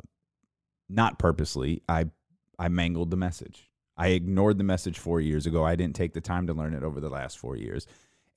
not 0.90 1.20
purposely, 1.20 1.84
I 1.88 2.10
I 2.58 2.68
mangled 2.68 3.12
the 3.12 3.18
message. 3.18 3.70
I 3.96 4.10
ignored 4.10 4.58
the 4.58 4.64
message 4.64 4.98
four 4.98 5.22
years 5.22 5.46
ago. 5.46 5.64
I 5.64 5.76
didn't 5.76 5.96
take 5.96 6.14
the 6.14 6.22
time 6.22 6.48
to 6.48 6.54
learn 6.54 6.74
it 6.74 6.84
over 6.84 7.00
the 7.00 7.10
last 7.10 7.38
four 7.38 7.56
years. 7.56 7.86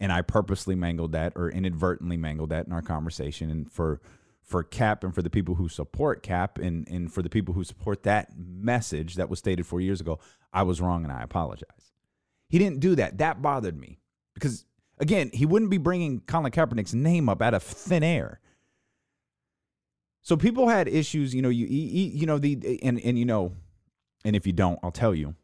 And 0.00 0.12
I 0.12 0.22
purposely 0.22 0.74
mangled 0.74 1.12
that 1.12 1.32
or 1.36 1.48
inadvertently 1.48 2.16
mangled 2.16 2.50
that 2.50 2.66
in 2.66 2.72
our 2.72 2.82
conversation. 2.82 3.50
And 3.50 3.70
for 3.70 4.00
for 4.42 4.64
Cap 4.64 5.04
and 5.04 5.14
for 5.14 5.22
the 5.22 5.30
people 5.30 5.54
who 5.54 5.68
support 5.68 6.22
Cap 6.22 6.58
and, 6.58 6.86
and 6.88 7.12
for 7.12 7.22
the 7.22 7.30
people 7.30 7.54
who 7.54 7.62
support 7.62 8.02
that 8.02 8.32
message 8.36 9.14
that 9.14 9.30
was 9.30 9.38
stated 9.38 9.64
four 9.64 9.80
years 9.80 10.00
ago, 10.00 10.18
I 10.52 10.64
was 10.64 10.80
wrong 10.80 11.04
and 11.04 11.12
I 11.12 11.22
apologize. 11.22 11.92
He 12.48 12.58
didn't 12.58 12.80
do 12.80 12.96
that. 12.96 13.18
That 13.18 13.40
bothered 13.40 13.78
me 13.78 14.00
because 14.34 14.64
again, 14.98 15.30
he 15.32 15.46
wouldn't 15.46 15.70
be 15.70 15.78
bringing 15.78 16.20
Colin 16.20 16.50
Kaepernick's 16.50 16.94
name 16.94 17.28
up 17.28 17.40
out 17.40 17.54
of 17.54 17.62
thin 17.62 18.02
air. 18.02 18.40
So 20.22 20.36
people 20.36 20.68
had 20.68 20.88
issues, 20.88 21.34
you 21.34 21.42
know, 21.42 21.48
you 21.48 21.66
you 21.66 22.26
know 22.26 22.38
the 22.38 22.80
and 22.82 23.00
and 23.00 23.18
you 23.18 23.24
know, 23.24 23.52
and 24.24 24.36
if 24.36 24.46
you 24.46 24.52
don't, 24.52 24.78
I'll 24.82 24.92
tell 24.92 25.14
you 25.14 25.34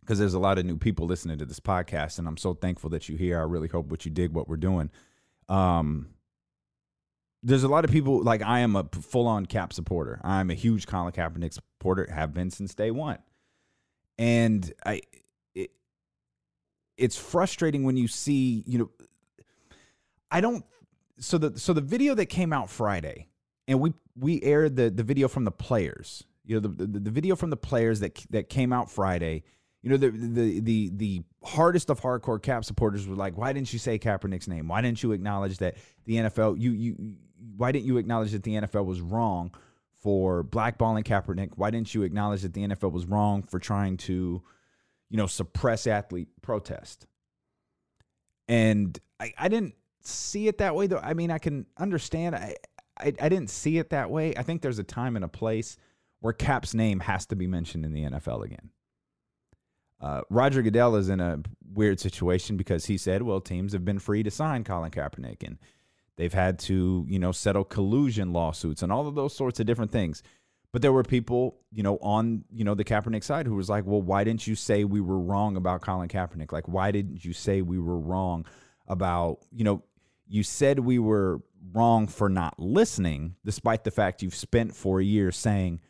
because 0.00 0.18
there's 0.18 0.34
a 0.34 0.38
lot 0.38 0.58
of 0.58 0.64
new 0.64 0.76
people 0.76 1.06
listening 1.06 1.38
to 1.38 1.44
this 1.46 1.60
podcast, 1.60 2.18
and 2.18 2.28
I'm 2.28 2.36
so 2.36 2.54
thankful 2.54 2.90
that 2.90 3.08
you're 3.08 3.18
here. 3.18 3.38
I 3.38 3.42
really 3.42 3.68
hope 3.68 3.86
what 3.86 4.04
you 4.04 4.10
dig 4.10 4.32
what 4.32 4.48
we're 4.48 4.56
doing. 4.56 4.90
Um, 5.48 6.08
there's 7.42 7.62
a 7.62 7.68
lot 7.68 7.84
of 7.84 7.90
people 7.92 8.22
like 8.22 8.42
I 8.42 8.60
am 8.60 8.74
a 8.74 8.84
full 8.92 9.28
on 9.28 9.46
Cap 9.46 9.72
supporter. 9.72 10.20
I'm 10.24 10.50
a 10.50 10.54
huge 10.54 10.86
Colin 10.86 11.12
Kaepernick 11.12 11.52
supporter. 11.52 12.08
Have 12.12 12.34
been 12.34 12.50
since 12.50 12.74
day 12.74 12.90
one, 12.90 13.18
and 14.18 14.72
I, 14.84 15.02
it, 15.54 15.70
it's 16.96 17.16
frustrating 17.16 17.84
when 17.84 17.96
you 17.96 18.08
see 18.08 18.64
you 18.66 18.78
know, 18.78 18.90
I 20.30 20.40
don't. 20.40 20.64
So 21.18 21.38
the 21.38 21.56
so 21.58 21.72
the 21.72 21.80
video 21.80 22.14
that 22.14 22.26
came 22.26 22.52
out 22.52 22.68
Friday, 22.68 23.28
and 23.68 23.80
we 23.80 23.94
we 24.16 24.42
aired 24.42 24.76
the 24.76 24.90
the 24.90 25.02
video 25.02 25.28
from 25.28 25.44
the 25.44 25.50
players. 25.50 26.24
You 26.44 26.56
know 26.56 26.60
the 26.60 26.86
the, 26.86 27.00
the 27.00 27.10
video 27.10 27.36
from 27.36 27.50
the 27.50 27.56
players 27.56 28.00
that 28.00 28.24
that 28.30 28.48
came 28.48 28.72
out 28.72 28.90
Friday 28.90 29.44
you 29.86 29.90
know, 29.90 29.98
the 29.98 30.10
the 30.10 30.60
the 30.60 30.90
the 30.96 31.22
hardest 31.44 31.90
of 31.90 32.00
hardcore 32.00 32.42
cap 32.42 32.64
supporters 32.64 33.06
were 33.06 33.14
like, 33.14 33.38
why 33.38 33.52
didn't 33.52 33.72
you 33.72 33.78
say 33.78 34.00
Kaepernick's 34.00 34.48
name? 34.48 34.66
Why 34.66 34.80
didn't 34.80 35.00
you 35.00 35.12
acknowledge 35.12 35.58
that 35.58 35.76
the 36.06 36.16
NFL 36.16 36.60
you 36.60 36.72
you 36.72 37.14
why 37.56 37.70
didn't 37.70 37.86
you 37.86 37.96
acknowledge 37.96 38.32
that 38.32 38.42
the 38.42 38.54
NFL 38.54 38.84
was 38.84 39.00
wrong 39.00 39.54
for 40.02 40.42
blackballing 40.42 41.04
Kaepernick? 41.04 41.50
Why 41.54 41.70
didn't 41.70 41.94
you 41.94 42.02
acknowledge 42.02 42.42
that 42.42 42.52
the 42.52 42.66
NFL 42.66 42.90
was 42.90 43.06
wrong 43.06 43.44
for 43.44 43.60
trying 43.60 43.96
to, 43.98 44.42
you 45.08 45.16
know, 45.16 45.28
suppress 45.28 45.86
athlete 45.86 46.30
protest? 46.42 47.06
And 48.48 48.98
I, 49.20 49.32
I 49.38 49.46
didn't 49.46 49.76
see 50.02 50.48
it 50.48 50.58
that 50.58 50.74
way 50.74 50.88
though. 50.88 50.98
I 50.98 51.14
mean, 51.14 51.30
I 51.30 51.38
can 51.38 51.64
understand. 51.78 52.34
I, 52.34 52.56
I 52.98 53.12
I 53.20 53.28
didn't 53.28 53.50
see 53.50 53.78
it 53.78 53.90
that 53.90 54.10
way. 54.10 54.34
I 54.36 54.42
think 54.42 54.62
there's 54.62 54.78
a 54.78 54.84
time 54.84 55.16
and 55.16 55.24
a 55.24 55.28
place 55.28 55.76
where 56.20 56.32
Cap's 56.32 56.74
name 56.74 57.00
has 57.00 57.26
to 57.26 57.36
be 57.36 57.46
mentioned 57.46 57.84
in 57.84 57.92
the 57.92 58.04
NFL 58.04 58.44
again. 58.44 58.70
Uh, 60.00 60.20
Roger 60.28 60.62
Goodell 60.62 60.96
is 60.96 61.08
in 61.08 61.20
a 61.20 61.40
weird 61.72 62.00
situation 62.00 62.56
because 62.56 62.86
he 62.86 62.98
said, 62.98 63.22
well, 63.22 63.40
teams 63.40 63.72
have 63.72 63.84
been 63.84 63.98
free 63.98 64.22
to 64.22 64.30
sign 64.30 64.64
Colin 64.64 64.90
Kaepernick 64.90 65.42
and 65.42 65.58
they've 66.16 66.32
had 66.32 66.58
to, 66.60 67.06
you 67.08 67.18
know, 67.18 67.32
settle 67.32 67.64
collusion 67.64 68.32
lawsuits 68.32 68.82
and 68.82 68.92
all 68.92 69.06
of 69.06 69.14
those 69.14 69.34
sorts 69.34 69.58
of 69.58 69.66
different 69.66 69.92
things. 69.92 70.22
But 70.72 70.82
there 70.82 70.92
were 70.92 71.04
people, 71.04 71.56
you 71.72 71.82
know, 71.82 71.96
on, 72.02 72.44
you 72.52 72.64
know, 72.64 72.74
the 72.74 72.84
Kaepernick 72.84 73.24
side 73.24 73.46
who 73.46 73.54
was 73.54 73.70
like, 73.70 73.86
well, 73.86 74.02
why 74.02 74.24
didn't 74.24 74.46
you 74.46 74.54
say 74.54 74.84
we 74.84 75.00
were 75.00 75.18
wrong 75.18 75.56
about 75.56 75.80
Colin 75.80 76.08
Kaepernick? 76.08 76.52
Like, 76.52 76.68
why 76.68 76.90
didn't 76.90 77.24
you 77.24 77.32
say 77.32 77.62
we 77.62 77.78
were 77.78 77.98
wrong 77.98 78.44
about, 78.86 79.38
you 79.50 79.64
know, 79.64 79.82
you 80.28 80.42
said 80.42 80.80
we 80.80 80.98
were 80.98 81.40
wrong 81.72 82.06
for 82.06 82.28
not 82.28 82.58
listening, 82.58 83.36
despite 83.44 83.84
the 83.84 83.90
fact 83.90 84.22
you've 84.22 84.34
spent 84.34 84.74
four 84.74 85.00
years 85.00 85.36
saying 85.36 85.80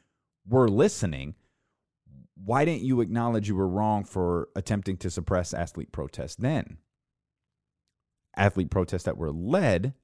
we're 0.47 0.69
listening 0.69 1.35
why 2.45 2.65
didn't 2.65 2.83
you 2.83 3.01
acknowledge 3.01 3.49
you 3.49 3.57
were 3.57 3.69
wrong 3.69 4.05
for 4.05 4.49
attempting 4.55 4.97
to 4.99 5.11
suppress 5.11 5.55
athlete 5.55 5.91
protests 5.91 6.37
then? 6.37 6.79
Athlete 8.37 8.71
protests 8.71 9.05
that 9.05 9.17
were 9.17 9.33
led 9.33 9.95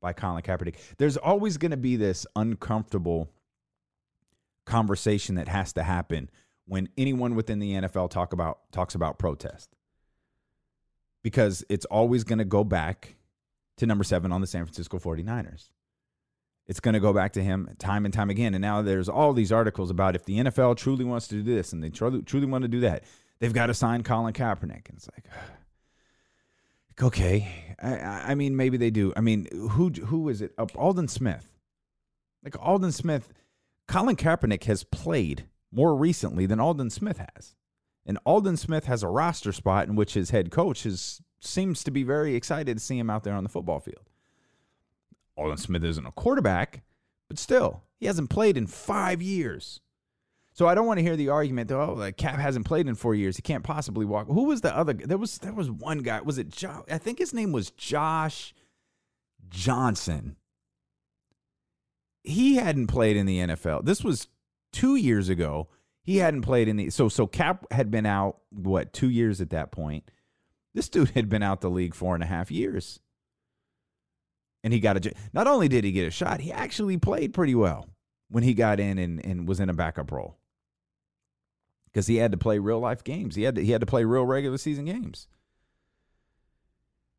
by 0.00 0.12
Colin 0.12 0.42
Kaepernick. 0.42 0.76
There's 0.96 1.18
always 1.18 1.58
going 1.58 1.70
to 1.70 1.76
be 1.76 1.96
this 1.96 2.26
uncomfortable 2.34 3.30
conversation 4.64 5.34
that 5.34 5.48
has 5.48 5.72
to 5.74 5.82
happen 5.82 6.30
when 6.66 6.88
anyone 6.96 7.34
within 7.34 7.58
the 7.58 7.72
NFL 7.72 8.10
talk 8.10 8.32
about 8.32 8.60
talks 8.72 8.94
about 8.94 9.18
protest. 9.18 9.76
Because 11.22 11.62
it's 11.68 11.84
always 11.84 12.24
going 12.24 12.38
to 12.38 12.44
go 12.44 12.64
back 12.64 13.16
to 13.76 13.86
number 13.86 14.04
7 14.04 14.30
on 14.32 14.40
the 14.40 14.46
San 14.46 14.64
Francisco 14.64 14.98
49ers 14.98 15.70
it's 16.66 16.80
going 16.80 16.94
to 16.94 17.00
go 17.00 17.12
back 17.12 17.32
to 17.32 17.42
him 17.42 17.68
time 17.78 18.04
and 18.04 18.14
time 18.14 18.30
again. 18.30 18.54
And 18.54 18.62
now 18.62 18.82
there's 18.82 19.08
all 19.08 19.32
these 19.32 19.52
articles 19.52 19.90
about 19.90 20.14
if 20.14 20.24
the 20.24 20.38
NFL 20.38 20.76
truly 20.76 21.04
wants 21.04 21.28
to 21.28 21.34
do 21.34 21.42
this 21.42 21.72
and 21.72 21.82
they 21.82 21.90
truly, 21.90 22.22
truly 22.22 22.46
want 22.46 22.62
to 22.62 22.68
do 22.68 22.80
that, 22.80 23.04
they've 23.40 23.52
got 23.52 23.66
to 23.66 23.74
sign 23.74 24.02
Colin 24.02 24.32
Kaepernick. 24.32 24.88
And 24.88 24.96
it's 24.96 25.08
like, 25.14 25.26
okay, 27.02 27.74
I, 27.82 28.32
I 28.32 28.34
mean, 28.34 28.56
maybe 28.56 28.76
they 28.76 28.90
do. 28.90 29.12
I 29.16 29.20
mean, 29.20 29.48
who 29.52 29.90
who 29.90 30.28
is 30.28 30.40
it? 30.40 30.52
Aldon 30.76 31.08
Smith. 31.08 31.48
Like 32.44 32.56
Aldon 32.60 32.92
Smith, 32.92 33.32
Colin 33.86 34.16
Kaepernick 34.16 34.64
has 34.64 34.84
played 34.84 35.46
more 35.70 35.94
recently 35.94 36.46
than 36.46 36.60
Aldon 36.60 36.90
Smith 36.90 37.18
has. 37.18 37.54
And 38.04 38.18
Aldon 38.26 38.56
Smith 38.56 38.86
has 38.86 39.02
a 39.02 39.08
roster 39.08 39.52
spot 39.52 39.86
in 39.86 39.94
which 39.94 40.14
his 40.14 40.30
head 40.30 40.50
coach 40.50 40.84
is, 40.84 41.22
seems 41.44 41.84
to 41.84 41.90
be 41.90 42.02
very 42.02 42.34
excited 42.34 42.76
to 42.76 42.82
see 42.82 42.98
him 42.98 43.10
out 43.10 43.24
there 43.24 43.34
on 43.34 43.42
the 43.42 43.48
football 43.48 43.80
field. 43.80 44.08
Aldon 45.36 45.56
Smith 45.56 45.84
isn't 45.84 46.06
a 46.06 46.12
quarterback, 46.12 46.82
but 47.28 47.38
still, 47.38 47.82
he 47.98 48.06
hasn't 48.06 48.30
played 48.30 48.56
in 48.56 48.66
five 48.66 49.22
years. 49.22 49.80
So 50.54 50.68
I 50.68 50.74
don't 50.74 50.86
want 50.86 50.98
to 50.98 51.02
hear 51.02 51.16
the 51.16 51.30
argument 51.30 51.68
that 51.68 51.78
oh, 51.78 52.12
Cap 52.16 52.38
hasn't 52.38 52.66
played 52.66 52.86
in 52.86 52.94
four 52.94 53.14
years. 53.14 53.36
He 53.36 53.42
can't 53.42 53.64
possibly 53.64 54.04
walk. 54.04 54.26
Who 54.26 54.44
was 54.44 54.60
the 54.60 54.76
other? 54.76 54.92
There 54.92 55.16
was 55.16 55.38
there 55.38 55.54
was 55.54 55.70
one 55.70 55.98
guy. 55.98 56.20
Was 56.20 56.36
it 56.36 56.50
Josh? 56.50 56.84
I 56.90 56.98
think 56.98 57.18
his 57.18 57.32
name 57.32 57.52
was 57.52 57.70
Josh 57.70 58.54
Johnson. 59.48 60.36
He 62.22 62.56
hadn't 62.56 62.88
played 62.88 63.16
in 63.16 63.26
the 63.26 63.38
NFL. 63.38 63.84
This 63.84 64.04
was 64.04 64.28
two 64.72 64.96
years 64.96 65.28
ago. 65.30 65.68
He 66.02 66.18
hadn't 66.18 66.42
played 66.42 66.68
in 66.68 66.76
the 66.76 66.90
so 66.90 67.08
so 67.08 67.26
Cap 67.26 67.64
had 67.70 67.90
been 67.90 68.06
out 68.06 68.38
what 68.50 68.92
two 68.92 69.08
years 69.08 69.40
at 69.40 69.50
that 69.50 69.72
point. 69.72 70.04
This 70.74 70.88
dude 70.88 71.10
had 71.10 71.28
been 71.28 71.42
out 71.42 71.60
the 71.60 71.70
league 71.70 71.94
four 71.94 72.14
and 72.14 72.22
a 72.22 72.26
half 72.26 72.50
years 72.50 73.00
and 74.64 74.72
he 74.72 74.80
got 74.80 75.04
a. 75.04 75.12
Not 75.32 75.46
only 75.46 75.68
did 75.68 75.84
he 75.84 75.92
get 75.92 76.06
a 76.06 76.10
shot, 76.10 76.40
he 76.40 76.52
actually 76.52 76.96
played 76.96 77.34
pretty 77.34 77.54
well 77.54 77.88
when 78.28 78.42
he 78.42 78.54
got 78.54 78.80
in 78.80 78.98
and, 78.98 79.24
and 79.24 79.48
was 79.48 79.60
in 79.60 79.68
a 79.68 79.74
backup 79.74 80.12
role 80.12 80.38
because 81.86 82.06
he 82.06 82.16
had 82.16 82.32
to 82.32 82.38
play 82.38 82.58
real 82.58 82.78
life 82.78 83.04
games. 83.04 83.34
He 83.34 83.42
had 83.42 83.56
to, 83.56 83.64
he 83.64 83.72
had 83.72 83.80
to 83.80 83.86
play 83.86 84.04
real 84.04 84.24
regular 84.24 84.58
season 84.58 84.84
games. 84.84 85.26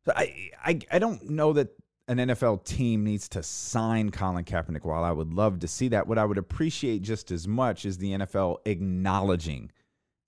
So 0.04 0.12
I, 0.16 0.50
I 0.64 0.80
I 0.92 0.98
don't 0.98 1.30
know 1.30 1.52
that 1.52 1.68
an 2.08 2.18
NFL 2.18 2.64
team 2.64 3.04
needs 3.04 3.28
to 3.30 3.42
sign 3.42 4.10
Colin 4.10 4.44
Kaepernick. 4.44 4.84
While 4.84 5.04
I 5.04 5.12
would 5.12 5.32
love 5.32 5.60
to 5.60 5.68
see 5.68 5.88
that, 5.88 6.06
what 6.06 6.18
I 6.18 6.24
would 6.24 6.38
appreciate 6.38 7.02
just 7.02 7.30
as 7.30 7.46
much 7.46 7.84
is 7.84 7.98
the 7.98 8.12
NFL 8.12 8.58
acknowledging 8.64 9.70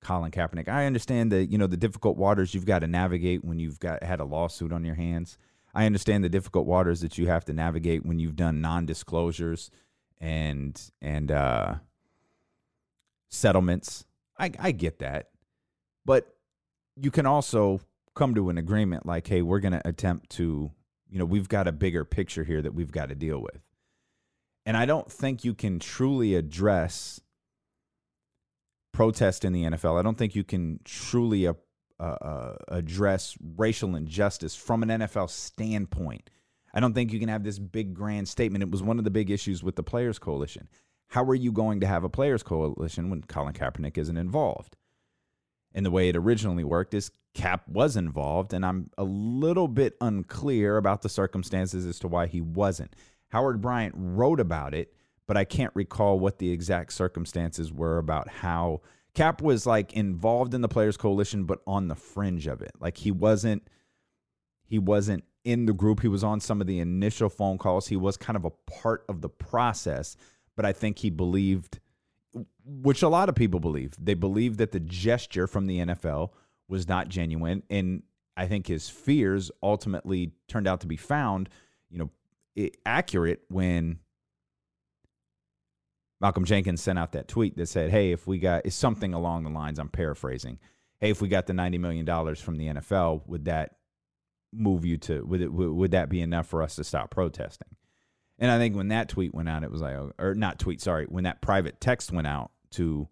Colin 0.07 0.31
Kaepernick. 0.31 0.69
I 0.69 0.87
understand 0.87 1.33
that 1.33 1.47
you 1.47 1.59
know 1.59 1.67
the 1.67 1.77
difficult 1.77 2.17
waters 2.17 2.55
you've 2.55 2.65
got 2.65 2.79
to 2.79 2.87
navigate 2.87 3.45
when 3.45 3.59
you've 3.59 3.81
got 3.81 4.05
had 4.05 4.21
a 4.21 4.25
lawsuit 4.25 4.73
on 4.73 4.85
your 4.85 4.95
hands. 4.95 5.37
I 5.75 5.85
understand 5.85 6.23
the 6.23 6.29
difficult 6.29 6.65
waters 6.65 7.01
that 7.01 7.19
you 7.19 7.27
have 7.27 7.45
to 7.47 7.53
navigate 7.53 8.07
when 8.07 8.21
you've 8.21 8.37
done 8.37 8.61
non-disclosures 8.61 9.71
and 10.21 10.81
and 11.03 11.33
uh, 11.33 11.75
settlements. 13.31 14.05
I, 14.39 14.53
I 14.61 14.71
get 14.71 15.01
that, 15.01 15.31
but 16.05 16.37
you 16.95 17.11
can 17.11 17.27
also 17.27 17.81
come 18.15 18.35
to 18.37 18.49
an 18.49 18.59
agreement 18.59 19.07
like, 19.07 19.27
hey, 19.27 19.43
we're 19.43 19.61
going 19.61 19.73
to 19.73 19.87
attempt 19.87 20.31
to, 20.31 20.71
you 21.11 21.19
know, 21.19 21.25
we've 21.25 21.49
got 21.49 21.67
a 21.67 21.73
bigger 21.73 22.05
picture 22.05 22.45
here 22.45 22.63
that 22.63 22.75
we've 22.75 22.93
got 22.93 23.09
to 23.09 23.15
deal 23.17 23.41
with. 23.41 23.61
And 24.65 24.77
I 24.77 24.87
don't 24.87 25.11
think 25.11 25.45
you 25.45 25.53
can 25.53 25.79
truly 25.79 26.35
address 26.35 27.21
protest 28.97 29.45
in 29.45 29.53
the 29.53 29.65
NFL. 29.65 29.99
I 29.99 30.03
don't 30.03 30.17
think 30.17 30.35
you 30.35 30.43
can 30.43 30.81
truly 30.83 31.47
uh, 31.47 31.53
uh, 32.01 32.57
address 32.69 33.37
racial 33.57 33.95
injustice 33.95 34.57
from 34.57 34.83
an 34.83 34.89
NFL 34.89 35.29
standpoint. 35.29 36.31
I 36.73 36.81
don't 36.81 36.95
think 36.95 37.13
you 37.13 37.21
can 37.21 37.29
have 37.29 37.45
this 37.45 37.59
big 37.59 37.93
grand 37.93 38.27
statement. 38.27 38.63
It 38.63 38.71
was 38.71 38.83
one 38.83 38.97
of 38.97 39.05
the 39.05 39.11
big 39.11 39.31
issues 39.31 39.63
with 39.63 39.77
the 39.77 39.83
Players 39.83 40.19
Coalition. 40.19 40.69
How 41.09 41.25
are 41.25 41.35
you 41.35 41.53
going 41.53 41.81
to 41.81 41.87
have 41.87 42.05
a 42.05 42.09
Players 42.09 42.43
Coalition 42.43 43.11
when 43.11 43.23
Colin 43.25 43.53
Kaepernick 43.53 43.99
isn't 43.99 44.17
involved? 44.17 44.77
And 45.75 45.85
the 45.85 45.91
way 45.91 46.09
it 46.09 46.17
originally 46.17 46.65
worked 46.65 46.95
is 46.95 47.11
Cap 47.35 47.69
was 47.69 47.99
involved, 47.99 48.55
and 48.55 48.65
I'm 48.65 48.89
a 48.97 49.05
little 49.05 49.69
bit 49.69 49.95
unclear 50.01 50.79
about 50.79 51.03
the 51.03 51.11
circumstances 51.11 51.85
as 51.85 51.99
to 51.99 52.09
why 52.09 52.29
he 52.29 52.41
wasn't. 52.41 52.97
Howard 53.29 53.61
Bryant 53.61 53.95
wrote 53.95 54.41
about 54.41 54.73
it, 54.73 54.95
but 55.27 55.37
I 55.37 55.45
can't 55.45 55.73
recall 55.75 56.19
what 56.19 56.39
the 56.39 56.51
exact 56.51 56.93
circumstances 56.93 57.73
were 57.73 57.99
about 57.99 58.29
how 58.29 58.81
Cap 59.15 59.41
was 59.41 59.67
like 59.67 59.95
involved 59.95 60.55
in 60.55 60.61
the 60.61 60.69
Players 60.69 60.97
Coalition, 60.97 61.45
but 61.45 61.61
on 61.67 61.89
the 61.89 61.95
fringe 61.95 62.47
of 62.47 62.61
it. 62.61 62.73
Like 62.79 62.99
he 62.99 63.11
wasn't 63.11 63.67
he 64.65 64.79
wasn't 64.79 65.25
in 65.45 65.67
the 65.67 65.73
group. 65.73 66.03
He 66.03 66.09
was 66.09 66.25
on 66.25 66.41
some 66.41 66.61
of 66.61 66.67
the 66.67 66.81
initial 66.81 67.29
phone 67.29 67.57
calls. 67.57 67.87
He 67.87 67.97
was 67.97 68.17
kind 68.17 68.37
of 68.37 68.45
a 68.45 68.51
part 68.51 69.05
of 69.09 69.21
the 69.21 69.29
process, 69.29 70.17
but 70.57 70.65
I 70.65 70.73
think 70.73 70.99
he 70.99 71.09
believed, 71.09 71.79
which 72.65 73.03
a 73.03 73.09
lot 73.09 73.29
of 73.29 73.35
people 73.35 73.61
believe, 73.61 73.95
they 73.99 74.15
believed 74.15 74.59
that 74.59 74.73
the 74.73 74.81
gesture 74.81 75.47
from 75.47 75.67
the 75.67 75.79
NFL 75.79 76.31
was 76.69 76.89
not 76.89 77.09
genuine, 77.09 77.63
and 77.71 78.03
I 78.37 78.47
think 78.49 78.67
his 78.67 78.89
fears 78.89 79.51
ultimately 79.63 80.33
turned 80.49 80.67
out 80.67 80.81
to 80.81 80.87
be 80.87 80.97
found, 80.97 81.49
you 81.89 81.99
know, 81.99 82.11
accurate 82.85 83.43
when 83.49 84.01
Malcolm 86.21 86.45
Jenkins 86.45 86.81
sent 86.81 86.99
out 86.99 87.13
that 87.13 87.29
tweet 87.29 87.57
that 87.57 87.67
said, 87.67 87.91
"Hey, 87.91 88.13
if 88.13 88.27
we 88.27 88.39
got 88.39 88.67
is 88.67 88.75
something 88.75 89.15
along 89.15 89.45
the 89.45 89.51
lines 89.51 89.79
I'm 89.79 89.89
paraphrasing. 89.89 90.59
hey, 90.99 91.11
if 91.11 91.21
we 91.21 91.29
got 91.29 91.47
the 91.47 91.53
ninety 91.53 91.79
million 91.79 92.05
dollars 92.05 92.41
from 92.41 92.57
the 92.57 92.69
NFL, 92.69 93.23
would 93.27 93.45
that 93.45 93.77
move 94.53 94.85
you 94.85 94.97
to 94.97 95.23
would 95.23 95.41
it 95.41 95.53
would 95.53 95.91
that 95.91 96.09
be 96.09 96.21
enough 96.21 96.47
for 96.47 96.63
us 96.63 96.77
to 96.77 96.85
stop 96.85 97.11
protesting? 97.11 97.77
And 98.39 98.51
I 98.51 98.59
think 98.59 98.77
when 98.77 98.89
that 98.89 99.09
tweet 99.09 99.35
went 99.35 99.49
out, 99.49 99.65
it 99.65 99.71
was 99.71 99.81
like, 99.81 99.97
or 100.19 100.35
not 100.35 100.59
tweet, 100.59 100.81
sorry, 100.81 101.07
when 101.07 101.25
that 101.25 101.41
private 101.41 101.81
text 101.81 102.13
went 102.13 102.27
out 102.27 102.51
to 102.73 103.09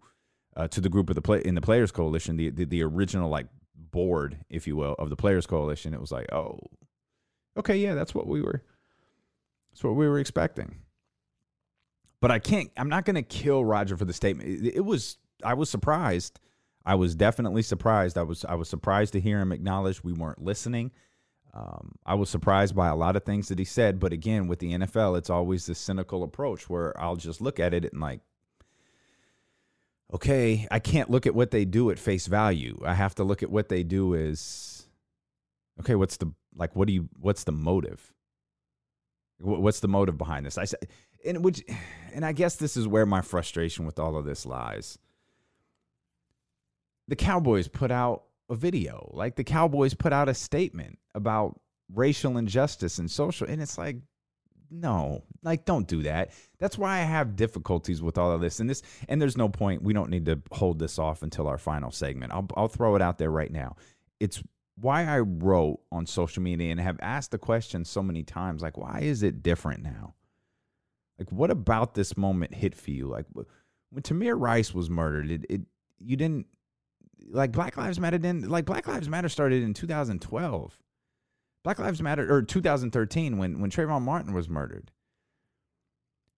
uh, 0.55 0.67
to 0.69 0.81
the 0.81 0.89
group 0.89 1.09
of 1.09 1.15
the 1.15 1.21
play 1.21 1.41
in 1.43 1.55
the 1.55 1.61
Players 1.61 1.91
Coalition, 1.91 2.37
the, 2.37 2.49
the 2.49 2.65
the 2.65 2.83
original 2.83 3.29
like 3.29 3.47
board, 3.75 4.37
if 4.49 4.67
you 4.67 4.75
will, 4.75 4.95
of 4.99 5.09
the 5.09 5.15
Players 5.15 5.47
Coalition, 5.47 5.93
it 5.93 6.01
was 6.01 6.11
like, 6.11 6.31
oh, 6.31 6.59
okay, 7.57 7.75
yeah, 7.75 7.95
that's 7.95 8.13
what 8.13 8.27
we 8.27 8.41
were, 8.41 8.63
that's 9.71 9.83
what 9.83 9.95
we 9.95 10.07
were 10.07 10.19
expecting. 10.19 10.75
But 12.25 12.31
I 12.31 12.39
can't. 12.39 12.71
I'm 12.75 12.89
not 12.89 13.05
going 13.05 13.17
to 13.17 13.21
kill 13.21 13.63
Roger 13.63 13.95
for 13.95 14.05
the 14.05 14.11
statement. 14.11 14.49
It, 14.49 14.77
it 14.77 14.79
was. 14.83 15.19
I 15.43 15.53
was 15.53 15.69
surprised. 15.69 16.39
I 16.83 16.95
was 16.95 17.13
definitely 17.13 17.61
surprised. 17.61 18.17
I 18.17 18.23
was. 18.23 18.43
I 18.43 18.55
was 18.55 18.67
surprised 18.67 19.13
to 19.13 19.19
hear 19.19 19.39
him 19.39 19.51
acknowledge 19.51 20.03
we 20.03 20.11
weren't 20.11 20.43
listening. 20.43 20.89
Um, 21.53 21.91
I 22.03 22.15
was 22.15 22.31
surprised 22.31 22.75
by 22.75 22.87
a 22.87 22.95
lot 22.95 23.15
of 23.15 23.25
things 23.25 23.49
that 23.49 23.59
he 23.59 23.65
said, 23.65 23.99
but 23.99 24.11
again, 24.11 24.47
with 24.47 24.57
the 24.57 24.73
NFL, 24.73 25.19
it's 25.19 25.29
always 25.29 25.67
this 25.67 25.77
cynical 25.77 26.23
approach 26.23 26.67
where 26.67 26.99
I'll 26.99 27.15
just 27.15 27.41
look 27.41 27.59
at 27.59 27.75
it 27.75 27.93
and 27.93 28.01
like, 28.01 28.21
okay, 30.11 30.67
I 30.71 30.79
can't 30.79 31.11
look 31.11 31.27
at 31.27 31.35
what 31.35 31.51
they 31.51 31.63
do 31.63 31.91
at 31.91 31.99
face 31.99 32.25
value. 32.25 32.79
I 32.83 32.95
have 32.95 33.13
to 33.15 33.23
look 33.23 33.43
at 33.43 33.51
what 33.51 33.69
they 33.69 33.83
do 33.83 34.15
is, 34.15 34.87
okay, 35.79 35.93
what's 35.93 36.17
the 36.17 36.33
like? 36.55 36.75
What 36.75 36.87
do 36.87 36.93
you? 36.95 37.07
What's 37.19 37.43
the 37.43 37.51
motive? 37.51 38.14
What's 39.39 39.81
the 39.81 39.87
motive 39.87 40.17
behind 40.17 40.45
this? 40.45 40.57
I 40.57 40.65
said, 40.65 40.87
and 41.25 41.43
which, 41.43 41.63
and 42.13 42.25
I 42.25 42.31
guess 42.31 42.55
this 42.55 42.77
is 42.77 42.87
where 42.87 43.05
my 43.05 43.21
frustration 43.21 43.85
with 43.85 43.99
all 43.99 44.15
of 44.15 44.25
this 44.25 44.45
lies. 44.45 44.97
The 47.07 47.15
Cowboys 47.15 47.67
put 47.67 47.91
out 47.91 48.23
a 48.49 48.55
video. 48.55 49.11
Like 49.13 49.35
the 49.35 49.43
Cowboys 49.43 49.93
put 49.93 50.13
out 50.13 50.29
a 50.29 50.33
statement 50.33 50.99
about 51.13 51.59
racial 51.93 52.37
injustice 52.37 52.97
and 52.97 53.09
social, 53.09 53.47
and 53.47 53.61
it's 53.61 53.77
like, 53.77 53.97
no, 54.71 55.23
like 55.43 55.65
don't 55.65 55.87
do 55.87 56.03
that. 56.03 56.31
That's 56.57 56.77
why 56.77 56.97
I 56.97 57.03
have 57.03 57.35
difficulties 57.35 58.01
with 58.01 58.17
all 58.17 58.31
of 58.31 58.41
this. 58.41 58.59
And 58.59 58.69
this, 58.69 58.81
and 59.07 59.21
there's 59.21 59.37
no 59.37 59.49
point. 59.49 59.83
We 59.83 59.93
don't 59.93 60.09
need 60.09 60.25
to 60.25 60.41
hold 60.51 60.79
this 60.79 60.97
off 60.97 61.23
until 61.23 61.47
our 61.47 61.57
final 61.57 61.91
segment. 61.91 62.33
I'll 62.33 62.47
I'll 62.55 62.67
throw 62.67 62.95
it 62.95 63.01
out 63.01 63.17
there 63.17 63.31
right 63.31 63.51
now. 63.51 63.75
It's 64.19 64.41
why 64.75 65.05
I 65.05 65.19
wrote 65.19 65.79
on 65.91 66.05
social 66.05 66.43
media 66.43 66.71
and 66.71 66.79
have 66.79 66.99
asked 67.01 67.31
the 67.31 67.37
question 67.37 67.85
so 67.85 68.03
many 68.03 68.23
times, 68.23 68.61
like, 68.61 68.77
why 68.77 68.99
is 69.01 69.23
it 69.23 69.41
different 69.41 69.83
now? 69.83 70.15
Like, 71.17 71.31
what 71.31 71.49
about 71.49 71.93
this 71.93 72.17
moment 72.17 72.53
hit 72.53 72.75
for 72.75 72.91
you? 72.91 73.07
Like, 73.07 73.25
when 73.33 74.03
Tamir 74.03 74.39
Rice 74.39 74.73
was 74.73 74.89
murdered, 74.89 75.31
it, 75.31 75.45
it 75.49 75.61
you 75.99 76.17
didn't 76.17 76.47
like 77.29 77.51
Black 77.51 77.77
Lives 77.77 77.99
Matter 77.99 78.17
didn't 78.17 78.49
like 78.49 78.65
Black 78.65 78.87
Lives 78.87 79.09
Matter 79.09 79.29
started 79.29 79.63
in 79.63 79.73
2012. 79.73 80.77
Black 81.63 81.79
Lives 81.79 82.01
Matter 82.01 82.31
or 82.31 82.41
2013 82.41 83.37
when 83.37 83.61
when 83.61 83.71
Trayvon 83.71 84.01
Martin 84.01 84.33
was 84.33 84.49
murdered. 84.49 84.91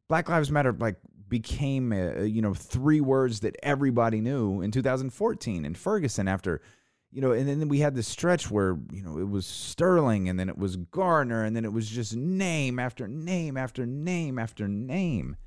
Black 0.08 0.30
Lives 0.30 0.52
Matter 0.52 0.72
like 0.74 0.98
became 1.28 1.92
a, 1.92 2.24
you 2.26 2.42
know 2.42 2.54
three 2.54 3.02
words 3.02 3.42
that 3.42 3.58
everybody 3.64 4.22
knew 4.22 4.62
in 4.62 4.72
2014 4.72 5.66
in 5.66 5.74
Ferguson 5.74 6.28
after 6.28 6.62
you 7.12 7.22
know 7.22 7.32
and 7.32 7.48
then 7.48 7.68
we 7.68 7.80
had 7.80 7.96
this 7.96 8.08
stretch 8.08 8.52
where 8.52 8.78
you 8.92 9.02
know 9.02 9.18
it 9.18 9.30
was 9.30 9.46
Sterling 9.46 10.30
and 10.30 10.40
then 10.40 10.50
it 10.50 10.58
was 10.58 10.76
Garner 10.76 11.44
and 11.44 11.56
then 11.56 11.66
it 11.66 11.74
was 11.74 11.90
just 11.90 12.16
name 12.16 12.80
after 12.80 13.08
name 13.08 13.58
after 13.58 13.86
name 13.86 14.38
after 14.38 14.68
name 14.68 15.38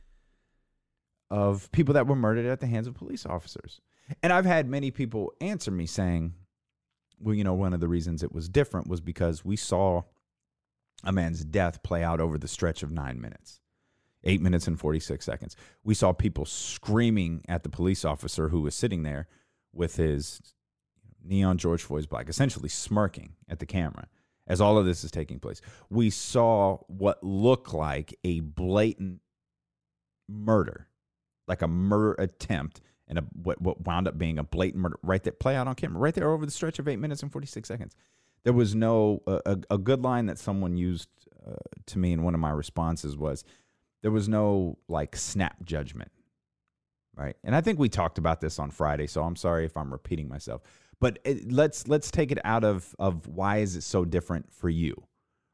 of 1.30 1.70
people 1.72 1.94
that 1.94 2.06
were 2.06 2.16
murdered 2.16 2.46
at 2.46 2.60
the 2.60 2.66
hands 2.66 2.86
of 2.86 2.94
police 2.94 3.24
officers. 3.24 3.80
And 4.22 4.32
I've 4.32 4.44
had 4.44 4.68
many 4.68 4.90
people 4.90 5.32
answer 5.40 5.70
me 5.70 5.86
saying, 5.86 6.34
well, 7.20 7.34
you 7.34 7.44
know, 7.44 7.54
one 7.54 7.72
of 7.72 7.80
the 7.80 7.88
reasons 7.88 8.22
it 8.22 8.32
was 8.32 8.48
different 8.48 8.88
was 8.88 9.00
because 9.00 9.44
we 9.44 9.56
saw 9.56 10.02
a 11.04 11.12
man's 11.12 11.44
death 11.44 11.82
play 11.82 12.02
out 12.02 12.20
over 12.20 12.36
the 12.36 12.48
stretch 12.48 12.82
of 12.82 12.90
nine 12.90 13.20
minutes, 13.20 13.60
eight 14.24 14.40
minutes 14.40 14.66
and 14.66 14.78
46 14.78 15.24
seconds. 15.24 15.56
We 15.84 15.94
saw 15.94 16.12
people 16.12 16.44
screaming 16.44 17.44
at 17.48 17.62
the 17.62 17.68
police 17.68 18.04
officer 18.04 18.48
who 18.48 18.62
was 18.62 18.74
sitting 18.74 19.04
there 19.04 19.28
with 19.72 19.96
his 19.96 20.40
neon 21.24 21.58
George 21.58 21.82
Floyd's 21.82 22.06
black, 22.06 22.28
essentially 22.28 22.68
smirking 22.68 23.34
at 23.48 23.58
the 23.58 23.66
camera 23.66 24.08
as 24.46 24.60
all 24.60 24.76
of 24.76 24.84
this 24.84 25.04
is 25.04 25.10
taking 25.10 25.38
place. 25.38 25.60
We 25.90 26.10
saw 26.10 26.78
what 26.88 27.22
looked 27.22 27.72
like 27.72 28.18
a 28.24 28.40
blatant 28.40 29.20
murder, 30.28 30.88
like 31.46 31.62
a 31.62 31.68
murder 31.68 32.20
attempt 32.20 32.80
and 33.06 33.18
a, 33.18 33.22
what, 33.42 33.60
what 33.60 33.86
wound 33.86 34.08
up 34.08 34.18
being 34.18 34.38
a 34.38 34.44
blatant 34.44 34.82
murder 34.82 34.98
right 35.02 35.22
there, 35.22 35.32
play 35.32 35.56
out 35.56 35.68
on 35.68 35.74
camera, 35.76 36.00
right 36.00 36.14
there 36.14 36.30
over 36.30 36.44
the 36.44 36.52
stretch 36.52 36.78
of 36.78 36.88
eight 36.88 36.98
minutes 36.98 37.22
and 37.22 37.30
46 37.30 37.66
seconds. 37.66 37.94
There 38.42 38.52
was 38.52 38.74
no, 38.74 39.22
a, 39.26 39.58
a 39.70 39.78
good 39.78 40.02
line 40.02 40.26
that 40.26 40.38
someone 40.38 40.76
used 40.76 41.08
uh, 41.46 41.52
to 41.86 41.98
me 41.98 42.12
in 42.12 42.22
one 42.22 42.34
of 42.34 42.40
my 42.40 42.50
responses 42.50 43.16
was, 43.16 43.44
there 44.02 44.10
was 44.10 44.28
no 44.28 44.78
like 44.88 45.14
snap 45.14 45.62
judgment, 45.64 46.10
right? 47.14 47.36
And 47.44 47.54
I 47.54 47.60
think 47.60 47.78
we 47.78 47.88
talked 47.88 48.18
about 48.18 48.40
this 48.40 48.58
on 48.58 48.70
Friday, 48.70 49.06
so 49.06 49.22
I'm 49.22 49.36
sorry 49.36 49.64
if 49.64 49.76
I'm 49.76 49.92
repeating 49.92 50.28
myself. 50.28 50.62
But 51.00 51.18
it, 51.24 51.50
let's 51.50 51.88
let's 51.88 52.10
take 52.10 52.30
it 52.30 52.38
out 52.44 52.64
of 52.64 52.94
of 52.98 53.26
why 53.26 53.58
is 53.58 53.76
it 53.76 53.82
so 53.82 54.04
different 54.04 54.52
for 54.52 54.68
you? 54.68 55.02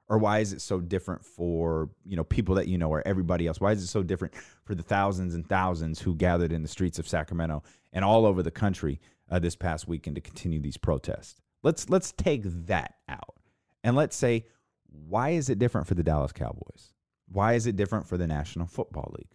or 0.08 0.18
why 0.18 0.38
is 0.38 0.52
it 0.52 0.60
so 0.60 0.80
different 0.80 1.24
for 1.24 1.90
you 2.04 2.16
know 2.16 2.24
people 2.24 2.54
that 2.54 2.68
you 2.68 2.78
know 2.78 2.88
or 2.88 3.02
everybody 3.06 3.46
else? 3.46 3.60
Why 3.60 3.72
is 3.72 3.82
it 3.82 3.88
so 3.88 4.02
different 4.02 4.34
for 4.64 4.74
the 4.74 4.82
thousands 4.82 5.34
and 5.34 5.46
thousands 5.46 6.00
who 6.00 6.14
gathered 6.14 6.52
in 6.52 6.62
the 6.62 6.68
streets 6.68 6.98
of 6.98 7.08
sacramento 7.08 7.62
and 7.92 8.04
all 8.04 8.26
over 8.26 8.42
the 8.42 8.50
country 8.50 9.00
uh, 9.30 9.38
this 9.38 9.56
past 9.56 9.88
weekend 9.88 10.16
to 10.16 10.22
continue 10.22 10.60
these 10.60 10.76
protests? 10.76 11.40
Let's 11.62 11.90
let's 11.90 12.12
take 12.12 12.42
that 12.66 12.94
out. 13.08 13.36
And 13.82 13.96
let's 13.96 14.16
say 14.16 14.46
why 14.88 15.30
is 15.30 15.48
it 15.48 15.58
different 15.58 15.86
for 15.86 15.94
the 15.94 16.02
dallas 16.02 16.32
cowboys? 16.32 16.92
Why 17.28 17.54
is 17.54 17.66
it 17.66 17.76
different 17.76 18.06
for 18.06 18.16
the 18.16 18.26
national 18.26 18.66
football 18.66 19.12
league? 19.16 19.30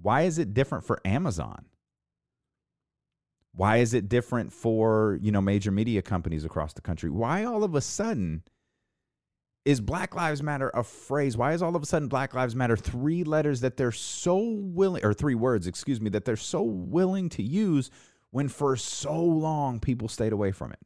Why 0.00 0.22
is 0.22 0.38
it 0.38 0.54
different 0.54 0.84
for 0.84 1.00
amazon 1.04 1.66
why 3.54 3.78
is 3.78 3.94
it 3.94 4.08
different 4.08 4.52
for 4.52 5.18
you 5.20 5.30
know 5.30 5.40
major 5.40 5.70
media 5.70 6.02
companies 6.02 6.44
across 6.44 6.72
the 6.72 6.80
country 6.80 7.10
why 7.10 7.44
all 7.44 7.64
of 7.64 7.74
a 7.74 7.80
sudden 7.80 8.42
is 9.64 9.80
Black 9.80 10.14
Lives 10.14 10.42
Matter 10.42 10.70
a 10.74 10.82
phrase? 10.82 11.36
Why 11.36 11.52
is 11.52 11.62
all 11.62 11.76
of 11.76 11.82
a 11.82 11.86
sudden 11.86 12.08
Black 12.08 12.34
Lives 12.34 12.56
Matter 12.56 12.76
three 12.76 13.22
letters 13.22 13.60
that 13.60 13.76
they're 13.76 13.92
so 13.92 14.38
willing, 14.38 15.04
or 15.04 15.14
three 15.14 15.34
words, 15.34 15.66
excuse 15.66 16.00
me, 16.00 16.10
that 16.10 16.24
they're 16.24 16.36
so 16.36 16.62
willing 16.62 17.28
to 17.30 17.42
use 17.42 17.90
when 18.30 18.48
for 18.48 18.76
so 18.76 19.22
long 19.22 19.78
people 19.78 20.08
stayed 20.08 20.32
away 20.32 20.50
from 20.50 20.72
it? 20.72 20.80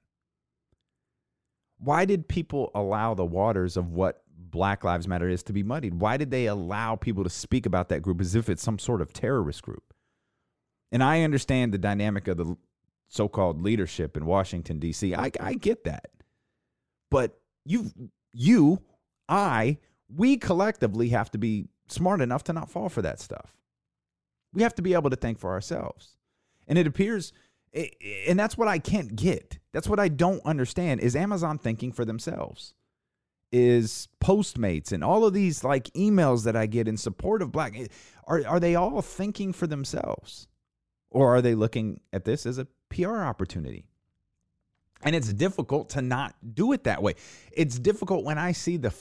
Why 1.79 2.05
did 2.05 2.29
people 2.29 2.71
allow 2.75 3.15
the 3.15 3.25
waters 3.25 3.77
of 3.77 3.93
what 3.93 4.23
Black 4.39 4.85
Lives 4.85 5.09
Matter 5.09 5.29
is 5.29 5.43
to 5.45 5.53
be 5.53 5.63
muddied? 5.63 5.95
Why 5.95 6.17
did 6.17 6.31
they 6.31 6.47
allow 6.47 6.97
people 6.97 7.25
to 7.25 7.31
speak 7.31 7.65
about 7.67 7.89
that 7.89 8.03
group 8.03 8.21
as 8.21 8.35
if 8.35 8.49
it's 8.49 8.63
some 8.63 8.79
sort 8.79 9.01
of 9.01 9.13
terrorist 9.13 9.63
group? 9.63 9.95
And 10.97 11.05
I 11.05 11.25
understand 11.25 11.75
the 11.75 11.79
dynamic 11.79 12.27
of 12.27 12.39
the 12.39 12.57
so 13.07 13.29
called 13.29 13.61
leadership 13.61 14.17
in 14.17 14.25
Washington, 14.25 14.79
D.C. 14.79 15.15
I, 15.15 15.31
I 15.39 15.53
get 15.53 15.85
that. 15.85 16.09
But 17.11 17.39
you've 17.67 17.93
you, 18.33 18.81
I, 19.29 19.77
we 20.09 20.39
collectively 20.39 21.11
have 21.11 21.31
to 21.33 21.39
be 21.39 21.69
smart 21.87 22.23
enough 22.23 22.45
to 22.45 22.55
not 22.55 22.71
fall 22.71 22.89
for 22.89 23.03
that 23.03 23.21
stuff. 23.21 23.55
We 24.55 24.63
have 24.63 24.75
to 24.77 24.81
be 24.81 24.95
able 24.95 25.11
to 25.11 25.17
think 25.17 25.39
for 25.39 25.51
ourselves. 25.51 26.17
And 26.67 26.79
it 26.79 26.87
appears 26.87 27.35
and 28.27 28.41
that's 28.41 28.57
what 28.57 28.69
I 28.69 28.79
can't 28.79 29.15
get. 29.15 29.59
That's 29.75 29.91
what 29.91 30.01
I 30.01 30.09
don't 30.09 30.41
understand 30.47 31.01
is 31.01 31.15
Amazon 31.15 31.59
thinking 31.59 31.93
for 31.93 32.07
themselves. 32.07 32.73
Is 33.53 34.09
Postmates 34.25 34.93
and 34.93 35.05
all 35.05 35.27
of 35.27 35.35
these 35.35 35.63
like 35.63 35.93
emails 35.93 36.45
that 36.45 36.57
I 36.57 36.65
get 36.65 36.89
in 36.89 36.97
support 36.97 37.43
of 37.43 37.53
black 37.53 37.79
eh, 37.79 37.89
are 38.27 38.47
are 38.47 38.61
they 38.61 38.77
all 38.77 39.03
thinking 39.03 39.53
for 39.53 39.67
themselves? 39.67 40.49
Or 41.17 41.35
are 41.35 41.41
they 41.41 41.55
looking 41.55 42.01
at 42.13 42.27
this 42.27 42.45
as 42.45 42.59
a 42.59 42.67
PR 42.91 43.23
opportunity? 43.23 43.87
And 45.03 45.17
it's 45.17 45.33
difficult 45.33 45.89
to 45.91 46.03
not 46.03 46.35
do 46.53 46.73
it 46.73 46.85
that 46.85 47.03
way. 47.03 47.15
It's 47.53 47.79
difficult 47.79 48.23
when 48.23 48.37
I 48.37 48.53
see 48.53 48.77
the 48.77 48.93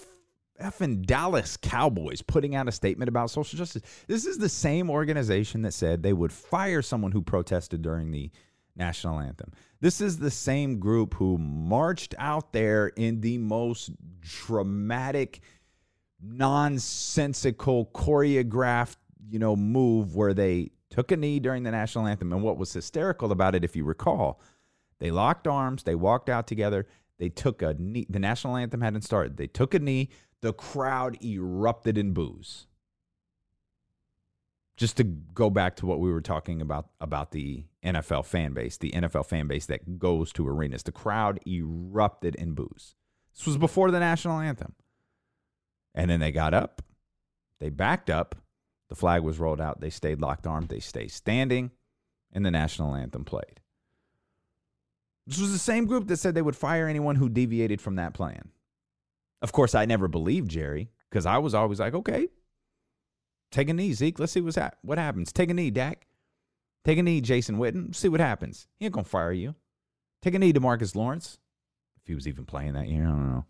effing 0.61 1.05
Dallas 1.05 1.57
Cowboys 1.57 2.21
putting 2.21 2.55
out 2.55 2.69
a 2.69 2.71
statement 2.71 3.09
about 3.09 3.31
social 3.31 3.57
justice. 3.57 3.81
This 4.07 4.25
is 4.25 4.37
the 4.37 4.47
same 4.47 4.89
organization 4.89 5.63
that 5.63 5.73
said 5.73 6.03
they 6.03 6.13
would 6.13 6.31
fire 6.31 6.81
someone 6.81 7.11
who 7.11 7.21
protested 7.21 7.81
during 7.81 8.11
the 8.11 8.31
national 8.77 9.19
anthem. 9.19 9.51
This 9.81 9.99
is 9.99 10.17
the 10.17 10.31
same 10.31 10.79
group 10.79 11.15
who 11.15 11.37
marched 11.37 12.15
out 12.17 12.53
there 12.53 12.87
in 12.95 13.19
the 13.19 13.39
most 13.39 13.91
dramatic, 14.21 15.41
nonsensical, 16.21 17.87
choreographed, 17.87 18.95
you 19.27 19.39
know, 19.39 19.57
move 19.57 20.15
where 20.15 20.33
they 20.33 20.71
took 20.95 21.11
a 21.11 21.17
knee 21.17 21.39
during 21.39 21.63
the 21.63 21.71
national 21.71 22.07
anthem. 22.07 22.31
And 22.31 22.41
what 22.41 22.57
was 22.57 22.71
hysterical 22.71 23.31
about 23.31 23.53
it, 23.53 23.65
if 23.65 23.75
you 23.75 23.83
recall, 23.83 24.39
they 24.99 25.11
locked 25.11 25.45
arms. 25.45 25.83
They 25.83 25.95
walked 25.95 26.29
out 26.29 26.47
together. 26.47 26.87
They 27.19 27.29
took 27.29 27.61
a 27.61 27.75
knee. 27.77 28.05
The 28.09 28.19
national 28.19 28.55
anthem 28.55 28.81
hadn't 28.81 29.01
started. 29.01 29.37
They 29.37 29.47
took 29.47 29.73
a 29.73 29.79
knee. 29.79 30.09
The 30.41 30.53
crowd 30.53 31.17
erupted 31.23 31.97
in 31.97 32.13
boos. 32.13 32.67
just 34.77 34.97
to 34.97 35.03
go 35.03 35.49
back 35.49 35.75
to 35.77 35.85
what 35.85 35.99
we 35.99 36.11
were 36.11 36.21
talking 36.21 36.61
about 36.61 36.89
about 36.99 37.31
the 37.31 37.63
NFL 37.83 38.25
fan 38.25 38.53
base, 38.53 38.77
the 38.77 38.91
NFL 38.91 39.25
fan 39.25 39.47
base 39.47 39.65
that 39.67 39.99
goes 39.99 40.33
to 40.33 40.47
arenas. 40.47 40.83
The 40.83 40.91
crowd 40.91 41.39
erupted 41.47 42.35
in 42.35 42.53
boos. 42.53 42.95
This 43.35 43.47
was 43.47 43.57
before 43.57 43.91
the 43.91 43.99
national 43.99 44.39
anthem. 44.39 44.73
And 45.93 46.09
then 46.09 46.19
they 46.19 46.31
got 46.31 46.53
up, 46.53 46.81
they 47.59 47.69
backed 47.69 48.09
up, 48.09 48.35
the 48.89 48.95
flag 48.95 49.23
was 49.23 49.39
rolled 49.39 49.61
out, 49.61 49.81
they 49.81 49.89
stayed 49.89 50.21
locked 50.21 50.47
armed, 50.47 50.69
they 50.69 50.79
stayed 50.79 51.11
standing, 51.11 51.71
and 52.31 52.45
the 52.45 52.51
national 52.51 52.95
anthem 52.95 53.25
played. 53.25 53.61
This 55.27 55.39
was 55.39 55.51
the 55.51 55.59
same 55.59 55.85
group 55.85 56.07
that 56.07 56.17
said 56.17 56.35
they 56.35 56.41
would 56.41 56.55
fire 56.55 56.87
anyone 56.87 57.15
who 57.15 57.29
deviated 57.29 57.81
from 57.81 57.95
that 57.95 58.13
plan. 58.13 58.49
Of 59.41 59.51
course, 59.51 59.73
I 59.73 59.85
never 59.85 60.07
believed 60.07 60.51
Jerry 60.51 60.89
because 61.09 61.25
I 61.25 61.39
was 61.39 61.53
always 61.53 61.79
like, 61.79 61.93
okay, 61.93 62.27
take 63.51 63.69
a 63.69 63.73
knee, 63.73 63.93
Zeke. 63.93 64.19
Let's 64.19 64.31
see 64.31 64.41
what's 64.41 64.57
ha- 64.57 64.71
what 64.81 64.97
happens. 64.97 65.31
Take 65.31 65.49
a 65.49 65.53
knee, 65.53 65.71
Dak. 65.71 66.07
Take 66.83 66.99
a 66.99 67.03
knee, 67.03 67.21
Jason 67.21 67.57
Witten. 67.57 67.95
See 67.95 68.09
what 68.09 68.19
happens. 68.19 68.67
He 68.77 68.85
ain't 68.85 68.93
gonna 68.93 69.03
fire 69.03 69.31
you. 69.31 69.55
Take 70.21 70.35
a 70.35 70.39
knee, 70.39 70.53
Demarcus 70.53 70.95
Lawrence. 70.95 71.39
If 72.01 72.07
he 72.07 72.15
was 72.15 72.27
even 72.27 72.45
playing 72.45 72.73
that 72.73 72.87
year, 72.87 73.03
I 73.05 73.09
don't 73.09 73.31
know. 73.31 73.45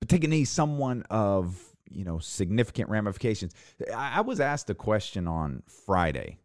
But 0.00 0.08
take 0.08 0.24
a 0.24 0.28
knee, 0.28 0.44
someone 0.44 1.04
of 1.10 1.60
you 1.90 2.04
know 2.04 2.18
significant 2.18 2.88
ramifications. 2.90 3.54
I, 3.94 4.20
was 4.20 4.40
asked 4.40 4.70
a 4.70 4.74
question 4.74 5.26
on 5.26 5.62
Friday, 5.66 6.38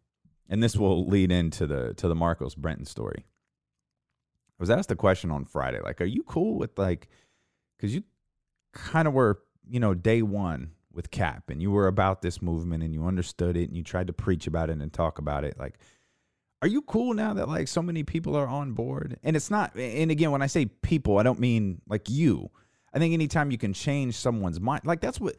and 0.48 0.62
this 0.62 0.76
will 0.76 1.06
lead 1.06 1.32
into 1.32 1.66
the 1.66 1.94
to 1.94 2.08
the 2.08 2.14
Marcos 2.14 2.54
Breton 2.54 2.84
story. 2.84 3.24
I 4.58 4.62
was 4.62 4.70
asked 4.70 4.90
a 4.90 4.96
question 4.96 5.30
on 5.30 5.44
Friday, 5.44 5.80
like, 5.80 6.00
are 6.00 6.06
you 6.06 6.22
cool 6.22 6.56
with 6.58 6.78
like, 6.78 7.08
because 7.76 7.94
you 7.94 8.04
kind 8.72 9.08
of 9.08 9.14
were, 9.14 9.40
you 9.68 9.80
know, 9.80 9.94
day 9.94 10.22
one 10.22 10.70
with 10.92 11.10
Cap 11.10 11.50
and 11.50 11.60
you 11.60 11.72
were 11.72 11.88
about 11.88 12.22
this 12.22 12.40
movement 12.40 12.84
and 12.84 12.94
you 12.94 13.04
understood 13.04 13.56
it 13.56 13.68
and 13.68 13.76
you 13.76 13.82
tried 13.82 14.06
to 14.06 14.12
preach 14.12 14.46
about 14.46 14.70
it 14.70 14.78
and 14.78 14.92
talk 14.92 15.18
about 15.18 15.44
it. 15.44 15.58
Like, 15.58 15.78
are 16.62 16.68
you 16.68 16.82
cool 16.82 17.14
now 17.14 17.34
that 17.34 17.48
like 17.48 17.68
so 17.68 17.82
many 17.82 18.04
people 18.04 18.36
are 18.36 18.46
on 18.46 18.72
board? 18.72 19.18
And 19.22 19.36
it's 19.36 19.50
not, 19.50 19.76
and 19.76 20.10
again, 20.10 20.30
when 20.30 20.40
I 20.40 20.46
say 20.46 20.66
people, 20.66 21.18
I 21.18 21.24
don't 21.24 21.40
mean 21.40 21.80
like 21.88 22.08
you. 22.08 22.50
I 22.94 22.98
think 22.98 23.12
anytime 23.12 23.50
you 23.50 23.58
can 23.58 23.72
change 23.72 24.16
someone's 24.16 24.60
mind, 24.60 24.82
like 24.84 25.00
that's 25.00 25.20
what, 25.20 25.36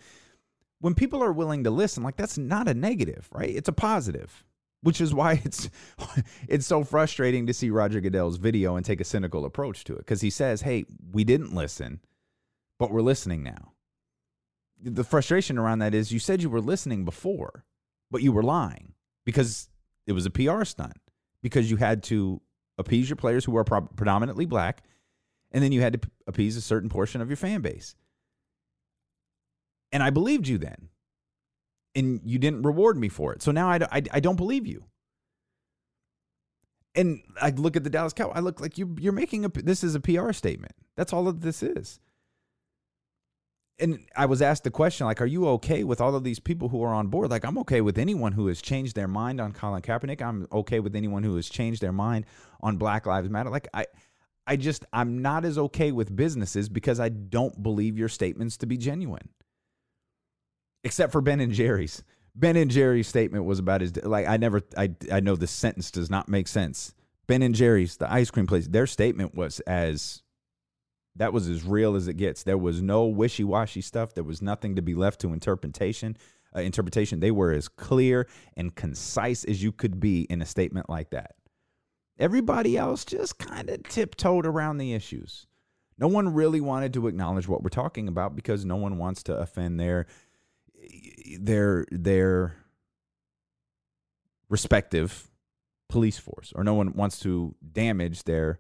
when 0.82 0.94
people 0.94 1.24
are 1.24 1.32
willing 1.32 1.64
to 1.64 1.72
listen, 1.72 2.04
like 2.04 2.18
that's 2.18 2.38
not 2.38 2.68
a 2.68 2.74
negative, 2.74 3.30
right? 3.32 3.50
It's 3.50 3.70
a 3.70 3.74
positive 3.74 4.44
which 4.86 5.02
is 5.02 5.16
why 5.16 5.42
it's 5.46 5.68
it's 6.48 6.68
so 6.68 6.84
frustrating 6.84 7.48
to 7.48 7.54
see 7.54 7.72
Roger 7.72 8.00
Goodell's 8.00 8.38
video 8.38 8.76
and 8.76 8.86
take 8.86 9.02
a 9.02 9.06
cynical 9.06 9.44
approach 9.44 9.84
to 9.86 9.94
it 9.94 10.00
because 10.00 10.22
he 10.22 10.30
says, 10.30 10.62
"Hey, 10.62 10.86
we 11.12 11.24
didn't 11.24 11.56
listen, 11.56 12.00
but 12.78 12.92
we're 12.92 13.02
listening 13.02 13.42
now." 13.42 13.74
The 14.82 15.04
frustration 15.04 15.58
around 15.58 15.80
that 15.80 15.96
is 15.96 16.12
you 16.12 16.20
said 16.20 16.44
you 16.44 16.52
were 16.52 16.62
listening 16.62 17.04
before, 17.04 17.66
but 18.12 18.22
you 18.22 18.32
were 18.32 18.44
lying 18.44 18.94
because 19.26 19.70
it 20.06 20.12
was 20.12 20.28
a 20.28 20.30
PR 20.30 20.64
stunt 20.66 20.98
because 21.42 21.72
you 21.72 21.78
had 21.78 22.04
to 22.04 22.40
appease 22.78 23.10
your 23.10 23.16
players 23.16 23.44
who 23.44 23.58
are 23.58 23.64
pro- 23.64 23.82
predominantly 23.82 24.46
black 24.46 24.84
and 25.56 25.64
then 25.64 25.72
you 25.72 25.82
had 25.82 25.94
to 25.94 26.10
appease 26.28 26.58
a 26.58 26.62
certain 26.62 26.90
portion 26.90 27.22
of 27.22 27.30
your 27.30 27.38
fan 27.38 27.62
base. 27.62 27.96
And 29.94 30.04
I 30.04 30.10
believed 30.10 30.50
you 30.50 30.58
then 30.58 30.90
and 31.96 32.20
you 32.26 32.38
didn't 32.38 32.64
reward 32.64 32.98
me 32.98 33.08
for 33.08 33.32
it. 33.32 33.42
So 33.42 33.54
now 33.54 33.70
I, 33.70 33.80
I, 33.90 34.02
I 34.12 34.20
don't 34.20 34.36
believe 34.36 34.68
you. 34.68 34.84
And 36.94 37.22
I 37.42 37.52
look 37.52 37.78
at 37.78 37.86
the 37.86 37.90
Dallas 37.90 38.12
Cowboys. 38.12 38.36
I 38.36 38.42
look 38.42 38.60
like 38.60 38.78
you 38.78 38.96
you're 39.00 39.14
making 39.14 39.46
a 39.46 39.50
this 39.50 39.84
is 39.84 39.96
a 39.96 40.00
PR 40.00 40.34
statement. 40.34 40.74
That's 40.98 41.14
all 41.14 41.24
that 41.26 41.42
this 41.42 41.64
is. 41.64 42.00
And 43.80 44.00
I 44.16 44.26
was 44.26 44.42
asked 44.42 44.64
the 44.64 44.72
question 44.72 45.06
like, 45.06 45.22
are 45.22 45.26
you 45.26 45.48
okay 45.50 45.84
with 45.84 46.00
all 46.00 46.16
of 46.16 46.24
these 46.24 46.40
people 46.40 46.70
who 46.70 46.82
are 46.84 46.94
on 46.94 47.08
board? 47.08 47.30
Like, 47.30 47.44
I'm 47.44 47.58
okay 47.60 47.82
with 47.82 47.98
anyone 47.98 48.32
who 48.32 48.48
has 48.48 48.62
changed 48.62 48.96
their 48.96 49.10
mind 49.10 49.42
on 49.42 49.52
Colin 49.52 49.82
Kaepernick. 49.82 50.22
I'm 50.22 50.48
okay 50.52 50.80
with 50.80 50.96
anyone 50.96 51.24
who 51.24 51.36
has 51.36 51.50
changed 51.50 51.82
their 51.82 51.92
mind 51.92 52.26
on 52.62 52.78
Black 52.78 53.06
Lives 53.06 53.30
Matter. 53.30 53.50
Like, 53.50 53.68
I, 53.74 53.86
I 54.48 54.56
just 54.56 54.86
I'm 54.94 55.22
not 55.22 55.46
as 55.46 55.58
okay 55.58 55.92
with 55.92 56.16
businesses 56.16 56.70
because 56.70 57.00
I 57.00 57.10
don't 57.10 57.62
believe 57.64 57.98
your 57.98 58.10
statements 58.10 58.58
to 58.58 58.66
be 58.66 58.78
genuine 58.78 59.30
except 60.86 61.12
for 61.12 61.20
Ben 61.20 61.42
and 61.42 61.52
Jerry's. 61.52 62.04
Ben 62.36 62.56
and 62.56 62.72
Jerry's 62.72 63.08
statement 63.08 63.46
was 63.46 63.60
about 63.60 63.82
his 63.82 63.96
like 64.04 64.28
I 64.28 64.38
never 64.38 64.62
I 64.78 64.92
I 65.12 65.20
know 65.20 65.36
the 65.36 65.48
sentence 65.48 65.92
does 65.92 66.10
not 66.10 66.30
make 66.30 66.48
sense. 66.48 66.94
Ben 67.28 67.42
and 67.42 67.56
Jerry's, 67.56 67.98
the 67.98 68.12
ice 68.12 68.30
cream 68.30 68.46
place, 68.46 68.68
their 68.68 68.86
statement 68.86 69.34
was 69.36 69.60
as 69.62 70.22
that 71.16 71.34
was 71.34 71.50
as 71.50 71.64
real 71.64 71.96
as 71.96 72.08
it 72.08 72.16
gets. 72.16 72.44
There 72.44 72.58
was 72.58 72.82
no 72.82 73.06
wishy-washy 73.06 73.82
stuff. 73.82 74.14
There 74.14 74.24
was 74.24 74.42
nothing 74.42 74.76
to 74.76 74.82
be 74.82 74.94
left 74.94 75.22
to 75.22 75.34
interpretation. 75.34 76.18
Uh, 76.56 76.60
interpretation. 76.60 77.20
They 77.20 77.32
were 77.32 77.52
as 77.52 77.68
clear 77.68 78.28
and 78.56 78.76
concise 78.76 79.44
as 79.46 79.64
you 79.64 79.72
could 79.72 80.00
be 80.00 80.22
in 80.24 80.42
a 80.42 80.46
statement 80.46 80.90
like 80.90 81.10
that. 81.10 81.36
Everybody 82.18 82.78
else 82.78 83.04
just 83.04 83.38
kind 83.38 83.70
of 83.70 83.84
tiptoed 83.84 84.46
around 84.46 84.78
the 84.78 84.94
issues. 84.94 85.48
No 85.98 86.08
one 86.08 86.34
really 86.34 86.62
wanted 86.62 86.94
to 86.94 87.08
acknowledge 87.08 87.48
what 87.48 87.64
we're 87.64 87.70
talking 87.70 88.08
about 88.08 88.36
because 88.36 88.66
no 88.66 88.76
one 88.76 88.98
wants 88.98 89.24
to 89.24 89.36
offend 89.36 89.80
their 89.80 90.08
their 91.40 91.86
their 91.92 92.58
respective 94.50 95.30
police 95.90 96.18
force 96.18 96.54
or 96.56 96.64
no 96.64 96.74
one 96.74 96.94
wants 96.94 97.20
to 97.20 97.56
damage 97.72 98.24
their 98.24 98.60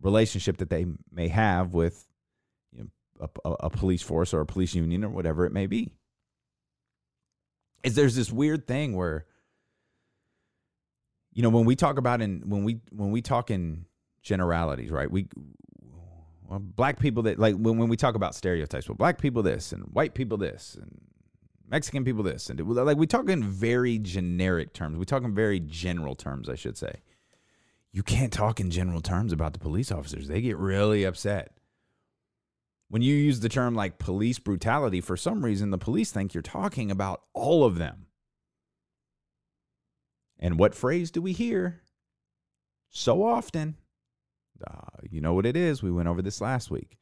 relationship 0.00 0.58
that 0.58 0.70
they 0.70 0.86
may 1.10 1.28
have 1.28 1.74
with 1.74 2.06
you 2.72 2.84
know, 3.18 3.28
a, 3.44 3.50
a, 3.50 3.70
police 3.70 4.02
force 4.02 4.32
or 4.32 4.40
a 4.40 4.46
police 4.46 4.74
union 4.74 5.04
or 5.04 5.08
whatever 5.08 5.46
it 5.46 5.52
may 5.52 5.66
be 5.66 5.90
is 7.82 7.94
there's 7.94 8.14
this 8.14 8.30
weird 8.30 8.66
thing 8.66 8.94
where 8.94 9.26
you 11.36 11.42
know 11.42 11.50
when 11.50 11.64
we 11.64 11.76
talk 11.76 11.98
about 11.98 12.20
in 12.20 12.42
when 12.46 12.64
we 12.64 12.80
when 12.90 13.12
we 13.12 13.22
talk 13.22 13.50
in 13.52 13.84
generalities 14.22 14.90
right 14.90 15.10
we 15.10 15.28
well, 16.48 16.58
black 16.58 16.98
people 16.98 17.22
that 17.24 17.38
like 17.38 17.54
when, 17.54 17.78
when 17.78 17.88
we 17.88 17.96
talk 17.96 18.16
about 18.16 18.34
stereotypes 18.34 18.88
well 18.88 18.96
black 18.96 19.18
people 19.18 19.42
this 19.42 19.70
and 19.70 19.84
white 19.92 20.14
people 20.14 20.38
this 20.38 20.76
and 20.80 21.00
Mexican 21.68 22.04
people 22.04 22.22
this 22.22 22.48
and 22.48 22.60
like 22.60 22.96
we 22.96 23.06
talk 23.06 23.28
in 23.28 23.42
very 23.42 23.98
generic 23.98 24.72
terms. 24.72 24.98
We 24.98 25.04
talk 25.04 25.24
in 25.24 25.34
very 25.34 25.60
general 25.60 26.14
terms, 26.14 26.48
I 26.48 26.54
should 26.54 26.76
say. 26.76 27.02
You 27.92 28.02
can't 28.02 28.32
talk 28.32 28.60
in 28.60 28.70
general 28.70 29.00
terms 29.00 29.32
about 29.32 29.52
the 29.52 29.58
police 29.58 29.90
officers. 29.90 30.28
They 30.28 30.40
get 30.40 30.58
really 30.58 31.04
upset. 31.04 31.56
When 32.88 33.02
you 33.02 33.14
use 33.16 33.40
the 33.40 33.48
term 33.48 33.74
like 33.74 33.98
police 33.98 34.38
brutality, 34.38 35.00
for 35.00 35.16
some 35.16 35.44
reason 35.44 35.70
the 35.70 35.78
police 35.78 36.12
think 36.12 36.34
you're 36.34 36.42
talking 36.42 36.90
about 36.90 37.22
all 37.32 37.64
of 37.64 37.78
them. 37.78 38.05
And 40.38 40.58
what 40.58 40.74
phrase 40.74 41.10
do 41.10 41.22
we 41.22 41.32
hear 41.32 41.82
so 42.90 43.24
often? 43.24 43.76
Uh, 44.66 45.00
you 45.08 45.20
know 45.20 45.34
what 45.34 45.46
it 45.46 45.56
is. 45.56 45.82
We 45.82 45.90
went 45.90 46.08
over 46.08 46.22
this 46.22 46.40
last 46.40 46.70
week. 46.70 46.98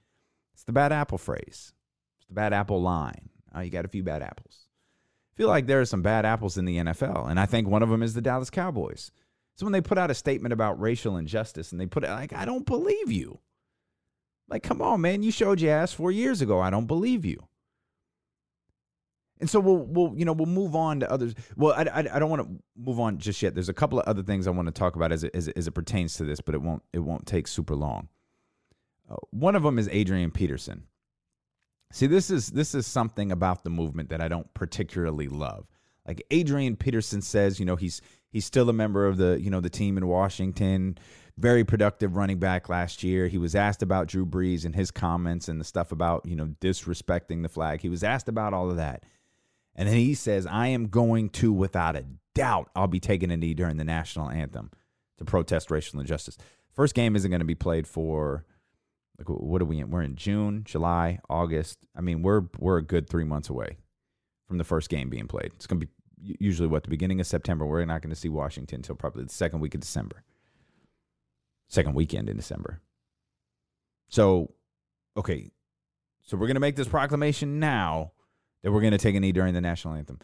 It's 0.53 0.65
the 0.65 0.73
bad 0.73 0.93
apple 0.93 1.19
phrase. 1.19 1.73
It's 2.19 2.27
the 2.29 2.35
bad 2.35 2.53
apple 2.53 2.81
line. 2.81 3.31
Oh, 3.55 3.61
you 3.61 3.71
got 3.71 3.85
a 3.85 3.89
few 3.89 4.03
bad 4.03 4.23
apples. 4.23 4.67
Feel 5.35 5.49
like 5.49 5.67
there 5.67 5.81
are 5.81 5.87
some 5.87 6.03
bad 6.03 6.25
apples 6.25 6.57
in 6.57 6.65
the 6.65 6.77
NFL, 6.79 7.29
and 7.29 7.41
I 7.41 7.47
think 7.47 7.67
one 7.67 7.83
of 7.83 7.89
them 7.89 8.03
is 8.03 8.15
the 8.15 8.21
Dallas 8.21 8.51
Cowboys. 8.51 9.11
So 9.57 9.67
when 9.67 9.73
they 9.73 9.81
put 9.81 9.99
out 9.99 10.11
a 10.11 10.15
statement 10.15 10.53
about 10.53 10.81
racial 10.81 11.17
injustice 11.17 11.71
and 11.71 11.81
they 11.81 11.87
put 11.87 12.05
it 12.05 12.11
like, 12.11 12.33
I 12.33 12.45
don't 12.45 12.67
believe 12.67 13.11
you. 13.11 13.41
Like, 14.49 14.63
come 14.63 14.83
on, 14.83 15.01
man, 15.01 15.23
you 15.23 15.31
showed 15.31 15.61
your 15.61 15.75
ass 15.75 15.93
four 15.93 16.13
years 16.13 16.41
ago. 16.41 16.61
I 16.61 16.71
don't 16.71 16.87
believe 16.87 17.25
you. 17.25 17.47
And 19.41 19.51
so 19.51 19.61
we'll 19.61 19.85
we'll 19.85 20.15
you 20.17 20.25
know 20.25 20.33
we'll 20.33 20.47
move 20.47 20.77
on 20.77 21.01
to 21.01 21.11
others. 21.11 21.35
Well, 21.57 21.73
I, 21.73 21.83
I, 21.83 21.99
I 22.17 22.19
don't 22.19 22.31
want 22.31 22.43
to 22.43 22.63
move 22.77 23.01
on 23.01 23.19
just 23.19 23.43
yet. 23.43 23.55
There's 23.55 23.69
a 23.69 23.75
couple 23.75 23.99
of 23.99 24.07
other 24.07 24.23
things 24.23 24.47
I 24.47 24.51
want 24.51 24.67
to 24.67 24.73
talk 24.73 24.97
about 24.97 25.13
as 25.13 25.25
it, 25.25 25.35
as 25.35 25.49
as 25.49 25.67
it 25.67 25.73
pertains 25.73 26.15
to 26.15 26.25
this, 26.25 26.41
but 26.41 26.55
it 26.55 26.63
won't 26.63 26.83
it 26.93 27.01
won't 27.01 27.27
take 27.27 27.49
super 27.49 27.75
long. 27.75 28.09
Uh, 29.11 29.17
one 29.31 29.57
of 29.57 29.63
them 29.63 29.79
is 29.79 29.89
Adrian 29.91 30.31
Peterson. 30.31 30.85
See, 31.93 32.07
this 32.07 32.31
is 32.31 32.49
this 32.49 32.75
is 32.75 32.87
something 32.87 33.33
about 33.33 33.65
the 33.65 33.71
movement 33.71 34.09
that 34.11 34.21
I 34.21 34.29
don't 34.29 34.53
particularly 34.55 35.29
love. 35.29 35.67
Like 36.07 36.23
Adrian 36.31 36.77
Peterson 36.77 37.23
says, 37.23 37.59
you 37.59 37.67
know, 37.67 37.77
he's 37.77 38.03
he's 38.31 38.45
still 38.45 38.69
a 38.69 38.73
member 38.73 39.07
of 39.07 39.17
the, 39.17 39.41
you 39.41 39.49
know, 39.49 39.61
the 39.61 39.71
team 39.71 39.97
in 39.97 40.07
Washington. 40.07 40.99
Very 41.39 41.65
productive 41.65 42.17
running 42.17 42.39
back 42.39 42.69
last 42.69 43.03
year. 43.03 43.29
He 43.29 43.39
was 43.39 43.55
asked 43.55 43.83
about 43.83 44.09
Drew 44.09 44.27
Brees 44.27 44.65
and 44.65 44.75
his 44.75 44.91
comments 44.91 45.49
and 45.49 45.61
the 45.61 45.65
stuff 45.65 45.93
about, 45.93 46.27
you 46.27 46.37
know, 46.37 46.47
disrespecting 46.61 47.43
the 47.43 47.49
flag. 47.49 47.81
He 47.81 47.89
was 47.89 48.05
asked 48.05 48.29
about 48.29 48.55
all 48.55 48.71
of 48.71 48.77
that. 48.77 49.05
And 49.77 49.89
then 49.89 49.97
he 49.97 50.15
says, 50.15 50.47
I 50.47 50.69
am 50.69 50.89
going 50.89 51.31
to, 51.31 51.53
without 51.53 51.97
a 51.97 52.05
doubt, 52.35 52.71
I'll 52.77 52.87
be 52.87 53.01
taking 53.01 53.31
a 53.31 53.37
knee 53.37 53.55
during 53.55 53.77
the 53.77 53.85
national 53.85 54.31
anthem 54.31 54.71
to 55.19 55.25
protest 55.25 55.71
racial 55.71 56.01
injustice. 56.01 56.39
First 56.73 56.95
game 56.95 57.17
isn't 57.17 57.31
going 57.31 57.41
to 57.41 57.45
be 57.45 57.55
played 57.55 57.87
for 57.87 58.45
like 59.19 59.29
what 59.29 59.63
are 59.63 59.67
we 59.67 59.79
in? 59.79 59.91
We're 59.91 60.03
in 60.03 60.17
June, 60.17 60.63
July, 60.65 61.21
August. 61.31 61.79
I 61.95 62.01
mean, 62.01 62.23
we're 62.23 62.43
we're 62.59 62.79
a 62.79 62.83
good 62.83 63.09
three 63.09 63.25
months 63.25 63.49
away 63.49 63.79
from 64.47 64.59
the 64.59 64.65
first 64.65 64.89
game 64.89 65.09
being 65.09 65.29
played. 65.29 65.53
It's 65.55 65.67
going 65.67 65.81
to 65.81 65.87
be 65.87 66.37
usually 66.41 66.69
what 66.69 66.83
the 66.83 66.91
beginning 66.91 67.21
of 67.21 67.27
September. 67.27 67.65
We're 67.65 67.85
not 67.85 68.03
going 68.03 68.11
to 68.11 68.21
see 68.21 68.29
Washington 68.29 68.77
until 68.77 68.97
probably 68.97 69.25
the 69.25 69.33
second 69.33 69.61
week 69.61 69.75
of 69.75 69.81
December, 69.81 70.25
second 71.69 71.95
weekend 71.95 72.29
in 72.29 72.37
December. 72.37 72.81
So, 74.09 74.53
okay, 75.17 75.51
so 76.23 76.37
we're 76.37 76.47
going 76.47 76.55
to 76.57 76.61
make 76.61 76.77
this 76.77 76.89
proclamation 76.89 77.61
now 77.61 78.13
that 78.65 78.73
we're 78.73 78.81
going 78.81 78.93
to 78.93 78.99
take 78.99 79.15
a 79.15 79.21
knee 79.21 79.31
during 79.31 79.53
the 79.53 79.61
national 79.61 79.95
anthem. 79.95 80.19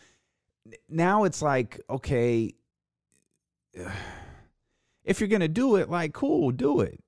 now 0.88 1.24
it's 1.24 1.42
like, 1.42 1.78
okay, 1.90 2.52
if 5.04 5.20
you're 5.20 5.28
going 5.28 5.40
to 5.40 5.48
do 5.48 5.76
it, 5.76 5.90
like, 5.90 6.14
cool, 6.14 6.50
do 6.50 6.80
it. 6.80 7.04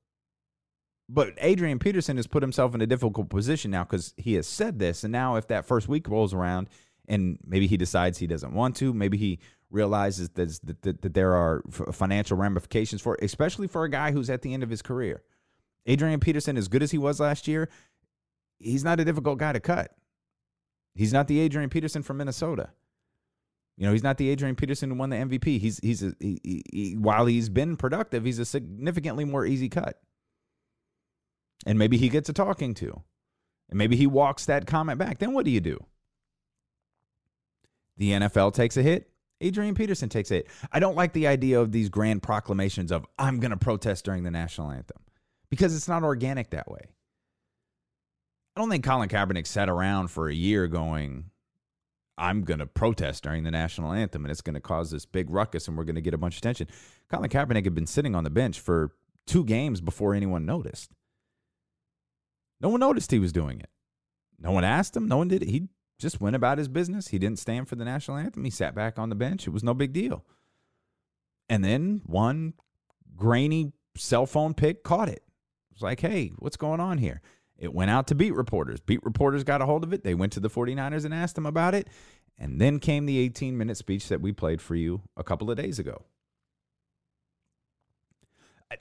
But 1.08 1.32
Adrian 1.38 1.78
Peterson 1.78 2.16
has 2.16 2.26
put 2.26 2.42
himself 2.42 2.74
in 2.74 2.82
a 2.82 2.86
difficult 2.86 3.30
position 3.30 3.70
now 3.70 3.84
because 3.84 4.12
he 4.18 4.34
has 4.34 4.46
said 4.46 4.78
this. 4.78 5.04
And 5.04 5.12
now, 5.12 5.36
if 5.36 5.48
that 5.48 5.64
first 5.64 5.88
week 5.88 6.06
rolls 6.06 6.32
around 6.34 6.68
and 7.08 7.38
maybe 7.46 7.66
he 7.66 7.76
decides 7.76 8.18
he 8.18 8.26
doesn't 8.26 8.52
want 8.52 8.76
to, 8.76 8.92
maybe 8.92 9.16
he 9.16 9.38
realizes 9.70 10.28
that, 10.30 10.82
that, 10.82 11.00
that 11.00 11.14
there 11.14 11.34
are 11.34 11.62
financial 11.92 12.36
ramifications 12.36 13.00
for, 13.00 13.18
especially 13.22 13.66
for 13.66 13.84
a 13.84 13.90
guy 13.90 14.12
who's 14.12 14.28
at 14.28 14.42
the 14.42 14.52
end 14.52 14.62
of 14.62 14.70
his 14.70 14.82
career. 14.82 15.22
Adrian 15.86 16.20
Peterson, 16.20 16.58
as 16.58 16.68
good 16.68 16.82
as 16.82 16.90
he 16.90 16.98
was 16.98 17.20
last 17.20 17.48
year, 17.48 17.70
he's 18.58 18.84
not 18.84 19.00
a 19.00 19.04
difficult 19.04 19.38
guy 19.38 19.52
to 19.52 19.60
cut. 19.60 19.96
He's 20.94 21.12
not 21.12 21.28
the 21.28 21.40
Adrian 21.40 21.70
Peterson 21.70 22.02
from 22.02 22.18
Minnesota. 22.18 22.70
You 23.78 23.86
know, 23.86 23.92
he's 23.92 24.02
not 24.02 24.18
the 24.18 24.28
Adrian 24.28 24.54
Peterson 24.54 24.90
who 24.90 24.96
won 24.96 25.10
the 25.10 25.16
MVP. 25.16 25.58
He's 25.58 25.78
he's 25.78 26.02
a, 26.02 26.14
he, 26.20 26.62
he, 26.72 26.96
while 26.96 27.26
he's 27.26 27.48
been 27.48 27.76
productive, 27.76 28.24
he's 28.24 28.38
a 28.38 28.44
significantly 28.44 29.24
more 29.24 29.46
easy 29.46 29.68
cut. 29.68 30.00
And 31.64 31.78
maybe 31.78 31.96
he 31.96 32.08
gets 32.08 32.28
a 32.28 32.32
talking 32.32 32.74
to. 32.74 33.02
And 33.70 33.78
maybe 33.78 33.96
he 33.96 34.06
walks 34.06 34.46
that 34.46 34.66
comment 34.66 34.98
back. 34.98 35.18
Then 35.18 35.32
what 35.32 35.44
do 35.44 35.50
you 35.50 35.60
do? 35.60 35.82
The 37.96 38.10
NFL 38.12 38.52
takes 38.52 38.76
a 38.76 38.82
hit. 38.82 39.08
Adrian 39.40 39.74
Peterson 39.74 40.08
takes 40.08 40.30
a 40.30 40.34
hit. 40.34 40.48
I 40.70 40.78
don't 40.78 40.96
like 40.96 41.12
the 41.12 41.26
idea 41.26 41.60
of 41.60 41.72
these 41.72 41.88
grand 41.88 42.22
proclamations 42.22 42.92
of 42.92 43.06
I'm 43.18 43.40
going 43.40 43.50
to 43.50 43.56
protest 43.56 44.04
during 44.04 44.22
the 44.22 44.30
national 44.30 44.70
anthem 44.70 44.98
because 45.50 45.74
it's 45.74 45.88
not 45.88 46.04
organic 46.04 46.50
that 46.50 46.70
way. 46.70 46.90
I 48.54 48.60
don't 48.60 48.68
think 48.68 48.84
Colin 48.84 49.08
Kaepernick 49.08 49.46
sat 49.46 49.68
around 49.68 50.08
for 50.08 50.28
a 50.28 50.34
year 50.34 50.68
going, 50.68 51.30
I'm 52.18 52.42
going 52.42 52.58
to 52.60 52.66
protest 52.66 53.22
during 53.22 53.44
the 53.44 53.50
national 53.50 53.92
anthem 53.92 54.24
and 54.24 54.30
it's 54.30 54.42
going 54.42 54.54
to 54.54 54.60
cause 54.60 54.90
this 54.90 55.06
big 55.06 55.30
ruckus 55.30 55.68
and 55.68 55.76
we're 55.76 55.84
going 55.84 55.94
to 55.94 56.02
get 56.02 56.14
a 56.14 56.18
bunch 56.18 56.34
of 56.34 56.38
attention. 56.38 56.68
Colin 57.10 57.30
Kaepernick 57.30 57.64
had 57.64 57.74
been 57.74 57.86
sitting 57.86 58.14
on 58.14 58.24
the 58.24 58.30
bench 58.30 58.60
for 58.60 58.92
two 59.26 59.44
games 59.44 59.80
before 59.80 60.14
anyone 60.14 60.44
noticed. 60.44 60.92
No 62.60 62.68
one 62.68 62.80
noticed 62.80 63.10
he 63.10 63.18
was 63.18 63.32
doing 63.32 63.58
it. 63.58 63.70
No 64.38 64.50
one 64.50 64.64
asked 64.64 64.96
him. 64.96 65.08
No 65.08 65.16
one 65.16 65.28
did 65.28 65.42
it. 65.42 65.48
He 65.48 65.68
just 65.98 66.20
went 66.20 66.36
about 66.36 66.58
his 66.58 66.68
business. 66.68 67.08
He 67.08 67.18
didn't 67.18 67.38
stand 67.38 67.68
for 67.68 67.76
the 67.76 67.84
national 67.84 68.18
anthem. 68.18 68.44
He 68.44 68.50
sat 68.50 68.74
back 68.74 68.98
on 68.98 69.08
the 69.08 69.14
bench. 69.14 69.46
It 69.46 69.50
was 69.52 69.64
no 69.64 69.72
big 69.72 69.92
deal. 69.92 70.24
And 71.48 71.64
then 71.64 72.02
one 72.04 72.54
grainy 73.16 73.72
cell 73.96 74.26
phone 74.26 74.52
pic 74.54 74.84
caught 74.84 75.08
it. 75.08 75.24
It 75.70 75.74
was 75.74 75.82
like, 75.82 76.00
hey, 76.00 76.32
what's 76.38 76.56
going 76.56 76.80
on 76.80 76.98
here? 76.98 77.22
It 77.62 77.72
went 77.72 77.92
out 77.92 78.08
to 78.08 78.16
beat 78.16 78.34
reporters. 78.34 78.80
Beat 78.80 79.04
reporters 79.04 79.44
got 79.44 79.62
a 79.62 79.66
hold 79.66 79.84
of 79.84 79.92
it. 79.92 80.02
They 80.02 80.14
went 80.14 80.32
to 80.32 80.40
the 80.40 80.50
49ers 80.50 81.04
and 81.04 81.14
asked 81.14 81.36
them 81.36 81.46
about 81.46 81.74
it. 81.74 81.86
And 82.36 82.60
then 82.60 82.80
came 82.80 83.06
the 83.06 83.18
18 83.18 83.56
minute 83.56 83.76
speech 83.76 84.08
that 84.08 84.20
we 84.20 84.32
played 84.32 84.60
for 84.60 84.74
you 84.74 85.02
a 85.16 85.22
couple 85.22 85.48
of 85.48 85.56
days 85.56 85.78
ago. 85.78 86.02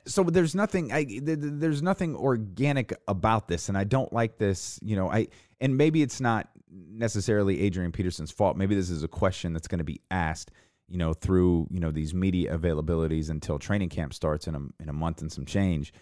So 0.07 0.23
there's 0.23 0.55
nothing 0.55 0.91
I 0.91 1.05
there's 1.21 1.83
nothing 1.83 2.15
organic 2.15 2.93
about 3.07 3.49
this 3.49 3.67
and 3.69 3.77
I 3.77 3.83
don't 3.83 4.11
like 4.11 4.37
this, 4.37 4.79
you 4.81 4.95
know, 4.95 5.11
I 5.11 5.27
and 5.59 5.77
maybe 5.77 6.01
it's 6.01 6.19
not 6.19 6.49
necessarily 6.71 7.61
Adrian 7.61 7.91
Peterson's 7.91 8.31
fault. 8.31 8.57
Maybe 8.57 8.73
this 8.73 8.89
is 8.89 9.03
a 9.03 9.09
question 9.09 9.53
that's 9.53 9.67
going 9.67 9.79
to 9.79 9.83
be 9.83 10.01
asked, 10.09 10.49
you 10.87 10.97
know, 10.97 11.13
through, 11.13 11.67
you 11.69 11.81
know, 11.81 11.91
these 11.91 12.13
media 12.13 12.57
availabilities 12.57 13.29
until 13.29 13.59
training 13.59 13.89
camp 13.89 14.13
starts 14.13 14.47
in 14.47 14.55
a 14.55 14.81
in 14.81 14.89
a 14.89 14.93
month 14.93 15.21
and 15.21 15.31
some 15.31 15.45
change 15.45 15.93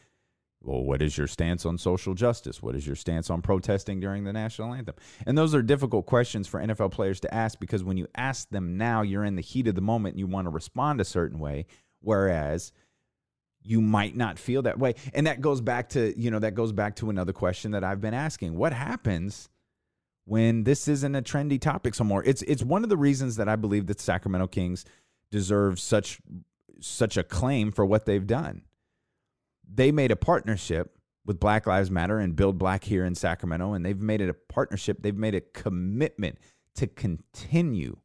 well, 0.61 0.83
what 0.83 1.01
is 1.01 1.17
your 1.17 1.27
stance 1.27 1.65
on 1.65 1.77
social 1.77 2.13
justice? 2.13 2.61
What 2.61 2.75
is 2.75 2.85
your 2.85 2.95
stance 2.95 3.29
on 3.29 3.41
protesting 3.41 3.99
during 3.99 4.25
the 4.25 4.33
national 4.33 4.73
anthem? 4.73 4.95
And 5.25 5.37
those 5.37 5.55
are 5.55 5.61
difficult 5.61 6.05
questions 6.05 6.47
for 6.47 6.59
NFL 6.59 6.91
players 6.91 7.21
to 7.21 7.33
ask 7.33 7.59
because 7.59 7.83
when 7.83 7.97
you 7.97 8.07
ask 8.15 8.49
them 8.49 8.77
now, 8.77 9.01
you're 9.01 9.23
in 9.23 9.35
the 9.35 9.41
heat 9.41 9.67
of 9.67 9.75
the 9.75 9.81
moment 9.81 10.13
and 10.13 10.19
you 10.19 10.27
want 10.27 10.45
to 10.45 10.51
respond 10.51 10.99
a 10.99 11.05
certain 11.05 11.39
way. 11.39 11.65
Whereas 12.01 12.73
you 13.61 13.79
might 13.79 14.15
not 14.15 14.37
feel 14.37 14.61
that 14.63 14.79
way. 14.79 14.95
And 15.13 15.27
that 15.27 15.41
goes 15.41 15.61
back 15.61 15.89
to, 15.89 16.17
you 16.19 16.29
know, 16.29 16.39
that 16.39 16.55
goes 16.55 16.71
back 16.71 16.95
to 16.97 17.09
another 17.09 17.33
question 17.33 17.71
that 17.71 17.83
I've 17.83 18.01
been 18.01 18.13
asking. 18.13 18.55
What 18.55 18.73
happens 18.73 19.49
when 20.25 20.63
this 20.63 20.87
isn't 20.87 21.15
a 21.15 21.21
trendy 21.21 21.59
topic 21.59 21.95
somewhere? 21.95 22.23
It's 22.25 22.41
it's 22.43 22.63
one 22.63 22.83
of 22.83 22.89
the 22.89 22.97
reasons 22.97 23.37
that 23.37 23.47
I 23.47 23.55
believe 23.55 23.87
that 23.87 23.99
Sacramento 23.99 24.47
Kings 24.47 24.85
deserve 25.31 25.79
such 25.79 26.19
such 26.81 27.17
a 27.17 27.23
claim 27.23 27.71
for 27.71 27.85
what 27.85 28.05
they've 28.05 28.25
done 28.25 28.63
they 29.71 29.91
made 29.91 30.11
a 30.11 30.15
partnership 30.15 30.97
with 31.25 31.39
Black 31.39 31.67
Lives 31.67 31.91
Matter 31.91 32.19
and 32.19 32.35
Build 32.35 32.57
Black 32.57 32.83
here 32.83 33.05
in 33.05 33.13
Sacramento, 33.13 33.73
and 33.73 33.85
they've 33.85 33.99
made 33.99 34.21
it 34.21 34.29
a 34.29 34.33
partnership. 34.33 35.01
They've 35.01 35.15
made 35.15 35.35
a 35.35 35.41
commitment 35.41 36.39
to 36.75 36.87
continue 36.87 37.97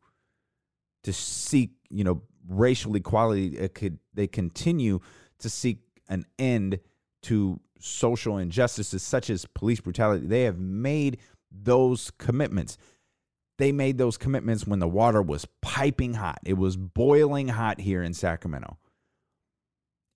to 1.04 1.12
seek, 1.12 1.70
you 1.90 2.04
know, 2.04 2.22
racial 2.48 2.94
equality. 2.96 3.56
It 3.56 3.74
could 3.74 3.98
they 4.12 4.26
continue 4.26 5.00
to 5.38 5.48
seek 5.48 5.78
an 6.08 6.26
end 6.38 6.80
to 7.22 7.60
social 7.80 8.38
injustices 8.38 9.02
such 9.02 9.30
as 9.30 9.46
police 9.46 9.80
brutality. 9.80 10.26
They 10.26 10.42
have 10.42 10.58
made 10.58 11.18
those 11.50 12.10
commitments. 12.18 12.76
They 13.56 13.72
made 13.72 13.98
those 13.98 14.16
commitments 14.16 14.66
when 14.66 14.80
the 14.80 14.88
water 14.88 15.22
was 15.22 15.46
piping 15.62 16.14
hot. 16.14 16.40
It 16.44 16.54
was 16.54 16.76
boiling 16.76 17.48
hot 17.48 17.80
here 17.80 18.02
in 18.02 18.12
Sacramento 18.12 18.78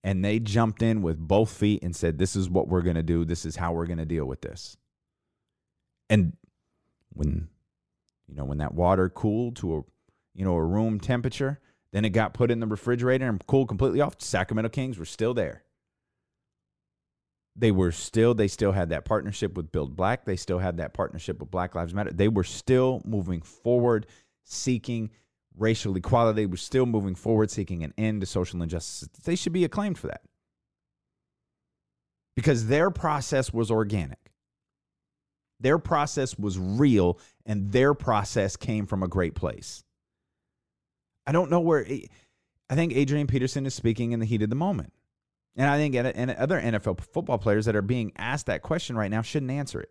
and 0.04 0.24
they 0.24 0.38
jumped 0.38 0.82
in 0.82 1.02
with 1.02 1.18
both 1.18 1.50
feet 1.50 1.82
and 1.82 1.94
said, 1.94 2.18
This 2.18 2.36
is 2.36 2.48
what 2.48 2.68
we're 2.68 2.82
going 2.82 2.96
to 2.96 3.02
do. 3.02 3.24
This 3.24 3.44
is 3.44 3.56
how 3.56 3.72
we're 3.72 3.86
going 3.86 3.98
to 3.98 4.04
deal 4.04 4.24
with 4.24 4.40
this. 4.40 4.76
And 6.08 6.36
when, 7.12 7.48
you 8.26 8.34
know, 8.34 8.44
when 8.44 8.58
that 8.58 8.74
water 8.74 9.08
cooled 9.08 9.56
to 9.56 9.76
a, 9.76 9.82
you 10.34 10.44
know, 10.44 10.54
a 10.54 10.64
room 10.64 11.00
temperature, 11.00 11.60
then 11.92 12.04
it 12.04 12.10
got 12.10 12.34
put 12.34 12.50
in 12.50 12.60
the 12.60 12.66
refrigerator 12.66 13.26
and 13.26 13.44
cooled 13.46 13.68
completely 13.68 14.00
off. 14.00 14.20
Sacramento 14.20 14.68
Kings 14.70 14.98
were 14.98 15.04
still 15.04 15.34
there. 15.34 15.64
They 17.56 17.72
were 17.72 17.90
still, 17.90 18.34
they 18.34 18.46
still 18.46 18.70
had 18.70 18.90
that 18.90 19.04
partnership 19.04 19.56
with 19.56 19.72
Build 19.72 19.96
Black. 19.96 20.24
They 20.24 20.36
still 20.36 20.60
had 20.60 20.76
that 20.76 20.94
partnership 20.94 21.40
with 21.40 21.50
Black 21.50 21.74
Lives 21.74 21.92
Matter. 21.92 22.12
They 22.12 22.28
were 22.28 22.44
still 22.44 23.02
moving 23.04 23.42
forward, 23.42 24.06
seeking 24.44 25.10
racial 25.58 25.96
equality 25.96 26.46
was 26.46 26.62
still 26.62 26.86
moving 26.86 27.14
forward, 27.14 27.50
seeking 27.50 27.82
an 27.82 27.92
end 27.98 28.20
to 28.20 28.26
social 28.26 28.62
injustice. 28.62 29.08
They 29.24 29.36
should 29.36 29.52
be 29.52 29.64
acclaimed 29.64 29.98
for 29.98 30.08
that 30.08 30.22
because 32.36 32.66
their 32.66 32.90
process 32.90 33.52
was 33.52 33.70
organic. 33.70 34.32
Their 35.60 35.78
process 35.78 36.38
was 36.38 36.58
real, 36.58 37.18
and 37.44 37.72
their 37.72 37.94
process 37.94 38.56
came 38.56 38.86
from 38.86 39.02
a 39.02 39.08
great 39.08 39.34
place. 39.34 39.82
I 41.26 41.32
don't 41.32 41.50
know 41.50 41.60
where. 41.60 41.86
I 42.70 42.74
think 42.74 42.94
Adrian 42.94 43.26
Peterson 43.26 43.66
is 43.66 43.74
speaking 43.74 44.12
in 44.12 44.20
the 44.20 44.26
heat 44.26 44.42
of 44.42 44.50
the 44.50 44.56
moment. 44.56 44.92
And 45.56 45.68
I 45.68 45.76
think 45.76 45.96
and 45.96 46.30
other 46.30 46.60
NFL 46.60 47.00
football 47.00 47.38
players 47.38 47.64
that 47.66 47.74
are 47.74 47.82
being 47.82 48.12
asked 48.16 48.46
that 48.46 48.62
question 48.62 48.96
right 48.96 49.10
now 49.10 49.22
shouldn't 49.22 49.50
answer 49.50 49.80
it. 49.80 49.90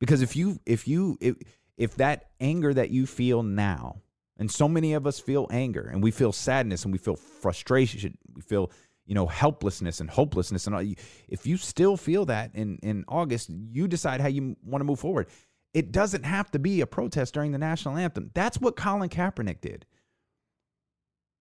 Because 0.00 0.22
if 0.22 0.34
you 0.34 0.58
if 0.64 0.88
you 0.88 1.18
if, 1.20 1.36
if 1.76 1.96
that 1.96 2.30
anger 2.40 2.72
that 2.72 2.90
you 2.90 3.06
feel 3.06 3.42
now 3.42 4.00
and 4.38 4.50
so 4.50 4.68
many 4.68 4.94
of 4.94 5.06
us 5.06 5.20
feel 5.20 5.46
anger 5.50 5.88
and 5.92 6.02
we 6.02 6.10
feel 6.10 6.32
sadness 6.32 6.84
and 6.84 6.92
we 6.92 6.98
feel 6.98 7.16
frustration. 7.16 8.16
We 8.34 8.42
feel, 8.42 8.70
you 9.06 9.14
know, 9.14 9.26
helplessness 9.26 10.00
and 10.00 10.08
hopelessness. 10.08 10.66
And 10.66 10.96
if 11.28 11.46
you 11.46 11.56
still 11.56 11.96
feel 11.96 12.24
that 12.26 12.54
in, 12.54 12.78
in 12.82 13.04
August, 13.08 13.50
you 13.50 13.86
decide 13.88 14.20
how 14.20 14.28
you 14.28 14.56
want 14.64 14.80
to 14.80 14.86
move 14.86 15.00
forward. 15.00 15.28
It 15.74 15.92
doesn't 15.92 16.24
have 16.24 16.50
to 16.52 16.58
be 16.58 16.80
a 16.80 16.86
protest 16.86 17.34
during 17.34 17.52
the 17.52 17.58
national 17.58 17.96
anthem. 17.96 18.30
That's 18.34 18.60
what 18.60 18.76
Colin 18.76 19.08
Kaepernick 19.08 19.60
did. 19.60 19.86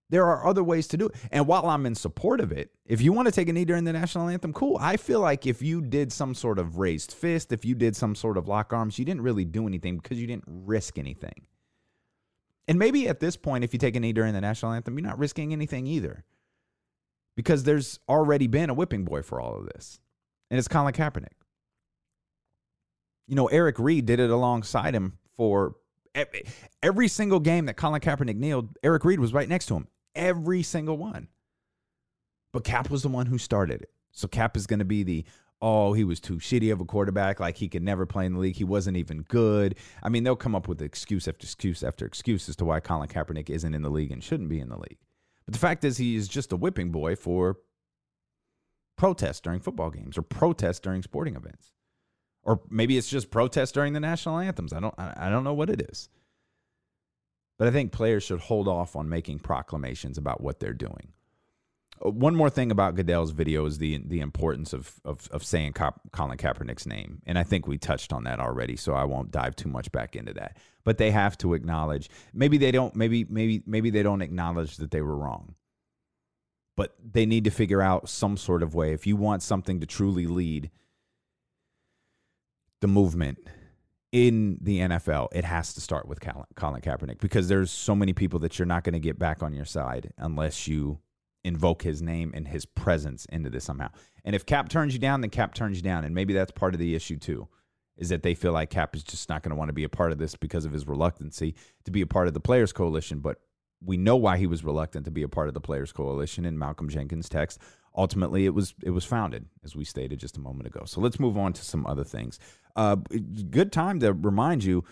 There 0.09 0.25
are 0.25 0.45
other 0.45 0.63
ways 0.63 0.87
to 0.89 0.97
do 0.97 1.07
it. 1.07 1.15
And 1.31 1.47
while 1.47 1.65
I'm 1.69 1.85
in 1.85 1.95
support 1.95 2.41
of 2.41 2.51
it, 2.51 2.71
if 2.85 3.01
you 3.01 3.13
want 3.13 3.27
to 3.27 3.31
take 3.31 3.47
a 3.47 3.53
knee 3.53 3.63
during 3.63 3.85
the 3.85 3.93
national 3.93 4.27
anthem, 4.27 4.51
cool. 4.51 4.77
I 4.79 4.97
feel 4.97 5.21
like 5.21 5.47
if 5.47 5.61
you 5.61 5.81
did 5.81 6.11
some 6.11 6.35
sort 6.35 6.59
of 6.59 6.77
raised 6.77 7.13
fist, 7.13 7.53
if 7.53 7.63
you 7.63 7.75
did 7.75 7.95
some 7.95 8.13
sort 8.15 8.37
of 8.37 8.49
lock 8.49 8.73
arms, 8.73 8.99
you 8.99 9.05
didn't 9.05 9.21
really 9.21 9.45
do 9.45 9.65
anything 9.67 9.97
because 9.97 10.19
you 10.19 10.27
didn't 10.27 10.43
risk 10.47 10.99
anything. 10.99 11.45
And 12.67 12.77
maybe 12.79 13.07
at 13.07 13.19
this 13.19 13.35
point, 13.35 13.63
if 13.63 13.73
you 13.73 13.79
take 13.79 13.95
a 13.95 13.99
knee 13.99 14.13
during 14.13 14.33
the 14.33 14.41
national 14.41 14.73
anthem, 14.73 14.97
you're 14.97 15.07
not 15.07 15.19
risking 15.19 15.51
anything 15.51 15.87
either. 15.87 16.23
Because 17.35 17.63
there's 17.63 17.99
already 18.07 18.47
been 18.47 18.69
a 18.69 18.73
whipping 18.73 19.05
boy 19.05 19.21
for 19.21 19.39
all 19.39 19.57
of 19.57 19.65
this. 19.65 19.99
And 20.49 20.57
it's 20.57 20.67
Colin 20.67 20.93
Kaepernick. 20.93 21.33
You 23.27 23.35
know, 23.35 23.47
Eric 23.47 23.79
Reid 23.79 24.05
did 24.05 24.19
it 24.19 24.29
alongside 24.29 24.93
him 24.93 25.17
for 25.37 25.75
every 26.83 27.07
single 27.07 27.39
game 27.39 27.65
that 27.65 27.77
Colin 27.77 28.01
Kaepernick 28.01 28.35
kneeled. 28.35 28.77
Eric 28.83 29.05
Reid 29.05 29.19
was 29.19 29.33
right 29.33 29.47
next 29.47 29.67
to 29.67 29.75
him. 29.75 29.87
Every 30.13 30.61
single 30.61 30.97
one. 30.97 31.29
But 32.51 32.65
Cap 32.65 32.89
was 32.89 33.01
the 33.01 33.09
one 33.09 33.27
who 33.27 33.37
started 33.37 33.81
it. 33.81 33.91
So 34.11 34.27
Cap 34.27 34.57
is 34.57 34.67
going 34.67 34.79
to 34.79 34.85
be 34.85 35.03
the 35.03 35.25
oh, 35.61 35.93
he 35.93 36.03
was 36.03 36.19
too 36.19 36.37
shitty 36.37 36.71
of 36.71 36.81
a 36.81 36.85
quarterback, 36.85 37.39
like 37.39 37.57
he 37.57 37.69
could 37.69 37.83
never 37.83 38.05
play 38.05 38.25
in 38.25 38.33
the 38.33 38.39
league. 38.39 38.55
He 38.55 38.63
wasn't 38.63 38.97
even 38.97 39.21
good. 39.23 39.75
I 40.01 40.09
mean, 40.09 40.23
they'll 40.23 40.35
come 40.35 40.55
up 40.55 40.67
with 40.67 40.81
excuse 40.81 41.27
after 41.27 41.45
excuse 41.45 41.83
after 41.83 42.05
excuse 42.05 42.49
as 42.49 42.55
to 42.57 42.65
why 42.65 42.79
Colin 42.79 43.09
Kaepernick 43.09 43.49
isn't 43.49 43.73
in 43.73 43.81
the 43.81 43.89
league 43.89 44.11
and 44.11 44.23
shouldn't 44.23 44.49
be 44.49 44.59
in 44.59 44.69
the 44.69 44.77
league. 44.77 44.97
But 45.45 45.53
the 45.53 45.59
fact 45.59 45.83
is, 45.83 45.97
he 45.97 46.15
is 46.15 46.27
just 46.27 46.51
a 46.51 46.57
whipping 46.57 46.91
boy 46.91 47.15
for 47.15 47.57
protests 48.97 49.41
during 49.41 49.59
football 49.59 49.89
games 49.89 50.17
or 50.17 50.21
protests 50.21 50.79
during 50.79 51.01
sporting 51.01 51.35
events. 51.35 51.73
Or 52.43 52.61
maybe 52.69 52.97
it's 52.97 53.09
just 53.09 53.29
protests 53.29 53.71
during 53.71 53.93
the 53.93 53.99
national 53.99 54.39
anthems. 54.39 54.73
I 54.73 54.79
don't 54.79 54.95
I 54.97 55.29
don't 55.29 55.43
know 55.43 55.53
what 55.53 55.69
it 55.69 55.81
is. 55.89 56.09
But 57.59 57.67
I 57.67 57.71
think 57.71 57.91
players 57.91 58.23
should 58.23 58.39
hold 58.39 58.67
off 58.67 58.95
on 58.95 59.07
making 59.07 59.39
proclamations 59.39 60.17
about 60.17 60.41
what 60.41 60.59
they're 60.59 60.73
doing. 60.73 61.13
One 62.03 62.35
more 62.35 62.49
thing 62.49 62.71
about 62.71 62.95
Goodell's 62.95 63.29
video 63.31 63.65
is 63.65 63.77
the 63.77 64.01
the 64.03 64.21
importance 64.21 64.73
of 64.73 64.99
of, 65.05 65.27
of 65.31 65.43
saying 65.43 65.73
Colin 65.73 66.37
Kaepernick's 66.37 66.87
name, 66.87 67.21
and 67.27 67.37
I 67.37 67.43
think 67.43 67.67
we 67.67 67.77
touched 67.77 68.11
on 68.11 68.23
that 68.23 68.39
already, 68.39 68.75
so 68.75 68.93
I 68.93 69.03
won't 69.03 69.29
dive 69.29 69.55
too 69.55 69.69
much 69.69 69.91
back 69.91 70.15
into 70.15 70.33
that. 70.33 70.57
But 70.83 70.97
they 70.97 71.11
have 71.11 71.37
to 71.39 71.53
acknowledge. 71.53 72.09
Maybe 72.33 72.57
they 72.57 72.71
don't. 72.71 72.95
Maybe 72.95 73.25
maybe 73.29 73.61
maybe 73.67 73.91
they 73.91 74.01
don't 74.01 74.23
acknowledge 74.23 74.77
that 74.77 74.89
they 74.89 75.01
were 75.01 75.15
wrong. 75.15 75.53
But 76.75 76.95
they 77.03 77.27
need 77.27 77.43
to 77.43 77.51
figure 77.51 77.83
out 77.83 78.09
some 78.09 78.35
sort 78.35 78.63
of 78.63 78.73
way. 78.73 78.93
If 78.93 79.05
you 79.05 79.15
want 79.15 79.43
something 79.43 79.79
to 79.79 79.85
truly 79.85 80.25
lead 80.25 80.71
the 82.79 82.87
movement 82.87 83.37
in 84.11 84.57
the 84.59 84.79
NFL, 84.79 85.27
it 85.33 85.45
has 85.45 85.73
to 85.75 85.81
start 85.81 86.07
with 86.07 86.19
Colin 86.19 86.81
Kaepernick 86.81 87.19
because 87.19 87.47
there's 87.47 87.69
so 87.69 87.95
many 87.95 88.13
people 88.13 88.39
that 88.39 88.57
you're 88.57 88.65
not 88.65 88.83
going 88.83 88.93
to 88.93 88.99
get 88.99 89.19
back 89.19 89.43
on 89.43 89.53
your 89.53 89.65
side 89.65 90.11
unless 90.17 90.67
you 90.67 90.99
invoke 91.43 91.83
his 91.83 92.01
name 92.01 92.31
and 92.35 92.47
his 92.47 92.65
presence 92.65 93.25
into 93.25 93.49
this 93.49 93.63
somehow. 93.63 93.89
And 94.23 94.35
if 94.35 94.45
Cap 94.45 94.69
turns 94.69 94.93
you 94.93 94.99
down, 94.99 95.21
then 95.21 95.29
Cap 95.29 95.53
turns 95.53 95.77
you 95.77 95.83
down. 95.83 96.05
And 96.05 96.13
maybe 96.13 96.33
that's 96.33 96.51
part 96.51 96.73
of 96.73 96.79
the 96.79 96.95
issue 96.95 97.17
too, 97.17 97.47
is 97.97 98.09
that 98.09 98.23
they 98.23 98.35
feel 98.35 98.51
like 98.51 98.69
Cap 98.69 98.95
is 98.95 99.03
just 99.03 99.29
not 99.29 99.43
going 99.43 99.49
to 99.49 99.55
want 99.55 99.69
to 99.69 99.73
be 99.73 99.83
a 99.83 99.89
part 99.89 100.11
of 100.11 100.17
this 100.17 100.35
because 100.35 100.65
of 100.65 100.71
his 100.71 100.87
reluctancy 100.87 101.55
to 101.85 101.91
be 101.91 102.01
a 102.01 102.07
part 102.07 102.27
of 102.27 102.33
the 102.33 102.39
Players 102.39 102.71
Coalition. 102.71 103.19
But 103.19 103.41
we 103.83 103.97
know 103.97 104.15
why 104.15 104.37
he 104.37 104.47
was 104.47 104.63
reluctant 104.63 105.05
to 105.05 105.11
be 105.11 105.23
a 105.23 105.27
part 105.27 105.47
of 105.47 105.53
the 105.53 105.61
Players 105.61 105.91
Coalition 105.91 106.45
in 106.45 106.59
Malcolm 106.59 106.89
Jenkins' 106.89 107.29
text. 107.29 107.59
Ultimately, 107.95 108.45
it 108.45 108.53
was 108.53 108.73
it 108.83 108.91
was 108.91 109.03
founded, 109.03 109.47
as 109.65 109.75
we 109.75 109.83
stated 109.83 110.19
just 110.19 110.37
a 110.37 110.41
moment 110.41 110.67
ago. 110.67 110.83
So 110.85 111.01
let's 111.01 111.19
move 111.19 111.37
on 111.37 111.53
to 111.53 111.63
some 111.63 111.85
other 111.87 112.03
things. 112.05 112.39
Uh, 112.75 112.95
good 113.49 113.71
time 113.71 113.99
to 113.99 114.13
remind 114.13 114.63
you 114.63 114.85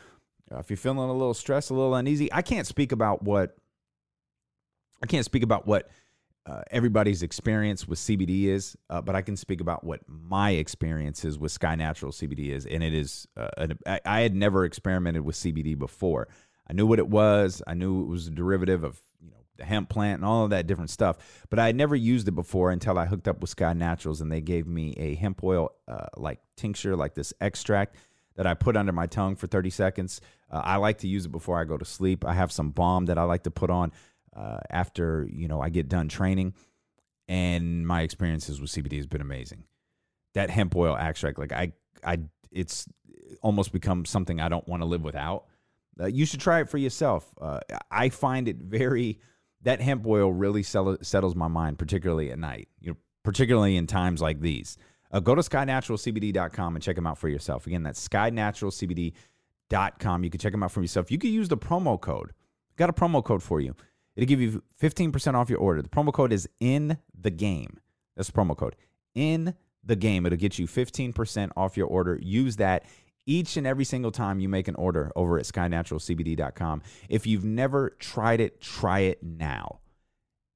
uh, 0.52 0.58
if 0.58 0.70
you're 0.70 0.78
feeling 0.78 0.98
a 0.98 1.14
little 1.14 1.34
stressed, 1.34 1.70
a 1.70 1.74
little 1.74 1.96
uneasy. 1.96 2.32
I 2.34 2.42
can't 2.42 2.68
speak 2.68 2.92
about 2.92 3.24
what 3.24 3.56
I 5.02 5.08
can't 5.08 5.24
speak 5.24 5.44
about 5.44 5.66
what 5.66 5.90
uh, 6.46 6.62
everybody's 6.72 7.22
experience 7.22 7.88
with 7.88 8.00
CBD 8.00 8.46
is, 8.46 8.76
uh, 8.90 9.02
but 9.02 9.16
I 9.16 9.22
can 9.22 9.36
speak 9.36 9.62
about 9.62 9.84
what 9.84 10.02
my 10.08 10.52
experience 10.52 11.24
is 11.24 11.38
with 11.38 11.52
Sky 11.52 11.76
Natural 11.76 12.12
CBD 12.12 12.50
is, 12.50 12.66
and 12.66 12.84
it 12.84 12.94
is. 12.94 13.28
Uh, 13.38 13.50
an, 13.58 13.80
I, 13.86 14.00
I, 14.06 14.20
had 14.22 14.36
never 14.36 14.66
experimented 14.66 15.24
with 15.24 15.36
CBD 15.36 15.78
before. 15.78 16.28
I 16.68 16.74
knew 16.74 16.88
what 16.88 17.00
it 17.00 17.08
was. 17.08 17.62
I 17.68 17.74
knew 17.74 18.02
it 18.02 18.08
was 18.08 18.28
a 18.28 18.32
derivative 18.32 18.84
of 18.84 19.00
you 19.22 19.30
know 19.30 19.38
the 19.58 19.66
hemp 19.66 19.90
plant 19.90 20.22
and 20.22 20.26
all 20.26 20.46
of 20.46 20.50
that 20.50 20.66
different 20.66 20.90
stuff, 20.90 21.18
but 21.50 21.60
I 21.60 21.68
had 21.68 21.76
never 21.76 21.96
used 21.96 22.28
it 22.28 22.32
before 22.32 22.72
until 22.72 22.98
I 22.98 23.06
hooked 23.06 23.28
up 23.28 23.42
with 23.42 23.52
Sky 23.52 23.74
Naturals, 23.74 24.22
and 24.22 24.32
they 24.32 24.42
gave 24.42 24.66
me 24.66 24.96
a 24.98 25.16
hemp 25.16 25.44
oil 25.44 25.72
uh, 25.88 26.08
like 26.18 26.40
tincture, 26.56 26.96
like 26.96 27.14
this 27.14 27.34
extract 27.42 27.96
that 28.40 28.48
I 28.48 28.54
put 28.54 28.78
under 28.78 28.94
my 28.94 29.06
tongue 29.06 29.36
for 29.36 29.48
30 29.48 29.70
seconds. 29.70 30.22
Uh, 30.50 30.62
I 30.64 30.78
like 30.78 31.00
to 31.00 31.08
use 31.10 31.26
it 31.26 31.30
before 31.30 31.60
I 31.60 31.66
go 31.66 31.78
to 31.78 31.84
sleep. 31.84 32.24
I 32.24 32.34
have 32.34 32.54
some 32.54 32.72
balm 32.72 33.08
that 33.08 33.18
I 33.18 33.24
like 33.24 33.44
to 33.44 33.52
put 33.52 33.70
on 33.70 33.92
uh, 34.36 34.60
after 34.70 35.28
you 35.32 35.48
know 35.48 35.62
I 35.62 35.70
get 35.70 35.90
done 35.90 36.08
training, 36.08 36.54
and 37.28 37.88
my 37.88 38.02
experiences 38.02 38.62
with 38.62 38.72
CBD 38.72 38.98
has 38.98 39.08
been 39.08 39.22
amazing. 39.22 39.64
That 40.34 40.50
hemp 40.50 40.76
oil 40.76 40.96
extract, 40.96 41.40
like 41.40 41.52
I, 41.52 41.74
I, 42.04 42.20
it's 42.52 42.88
almost 43.42 43.72
become 43.72 44.06
something 44.06 44.40
I 44.40 44.50
don't 44.50 44.68
want 44.68 44.82
to 44.82 44.86
live 44.86 45.04
without. 45.04 45.46
Uh, 46.00 46.06
you 46.06 46.26
should 46.26 46.40
try 46.40 46.62
it 46.62 46.70
for 46.70 46.78
yourself. 46.78 47.34
Uh, 47.40 47.60
I 47.92 48.10
find 48.10 48.48
it 48.48 48.58
very 48.58 49.20
that 49.62 49.82
hemp 49.82 50.08
oil 50.08 50.32
really 50.32 50.64
sell, 50.64 50.98
settles 51.02 51.36
my 51.36 51.48
mind, 51.48 51.78
particularly 51.78 52.32
at 52.32 52.40
night. 52.40 52.70
You 52.80 52.92
know, 52.92 52.98
particularly 53.24 53.76
in 53.76 53.88
times 53.88 54.22
like 54.22 54.40
these. 54.40 54.78
Uh, 55.12 55.20
go 55.20 55.36
to 55.36 55.42
skynaturalcbd.com 55.42 56.76
and 56.76 56.84
check 56.84 56.96
them 56.96 57.08
out 57.08 57.18
for 57.18 57.30
yourself. 57.30 57.68
Again, 57.68 57.84
that's 57.84 58.08
skynaturalcbd.com. 58.08 60.24
You 60.24 60.30
can 60.30 60.40
check 60.40 60.52
them 60.52 60.64
out 60.64 60.72
for 60.72 60.82
yourself. 60.82 61.12
You 61.12 61.18
can 61.18 61.32
use 61.32 61.50
the 61.50 61.58
promo 61.58 62.00
code. 62.00 62.32
Got 62.78 62.90
a 62.90 62.94
promo 62.94 63.24
code 63.24 63.44
for 63.44 63.60
you. 63.60 63.76
It'll 64.20 64.28
give 64.28 64.42
you 64.42 64.62
15% 64.82 65.34
off 65.36 65.50
your 65.50 65.60
order. 65.60 65.82
The 65.82 65.88
promo 65.88 66.12
code 66.12 66.34
is 66.34 66.50
in 66.60 66.98
the 67.18 67.32
game. 67.32 67.80
That's 68.18 68.30
the 68.30 68.34
promo 68.34 68.58
code. 68.58 68.76
In 69.16 69.54
the 69.82 69.96
game. 69.96 70.26
It'll 70.26 70.38
get 70.38 70.60
you 70.60 70.68
15% 70.68 71.52
off 71.56 71.78
your 71.78 71.88
order. 71.88 72.20
Use 72.22 72.58
that 72.58 72.84
each 73.26 73.56
and 73.56 73.66
every 73.66 73.86
single 73.86 74.12
time 74.12 74.42
you 74.42 74.50
make 74.50 74.68
an 74.68 74.76
order 74.76 75.10
over 75.16 75.40
at 75.40 75.46
skynaturalcbd.com. 75.46 76.82
If 77.08 77.28
you've 77.28 77.46
never 77.46 77.92
tried 77.92 78.42
it, 78.42 78.60
try 78.60 79.00
it 79.00 79.24
now. 79.24 79.80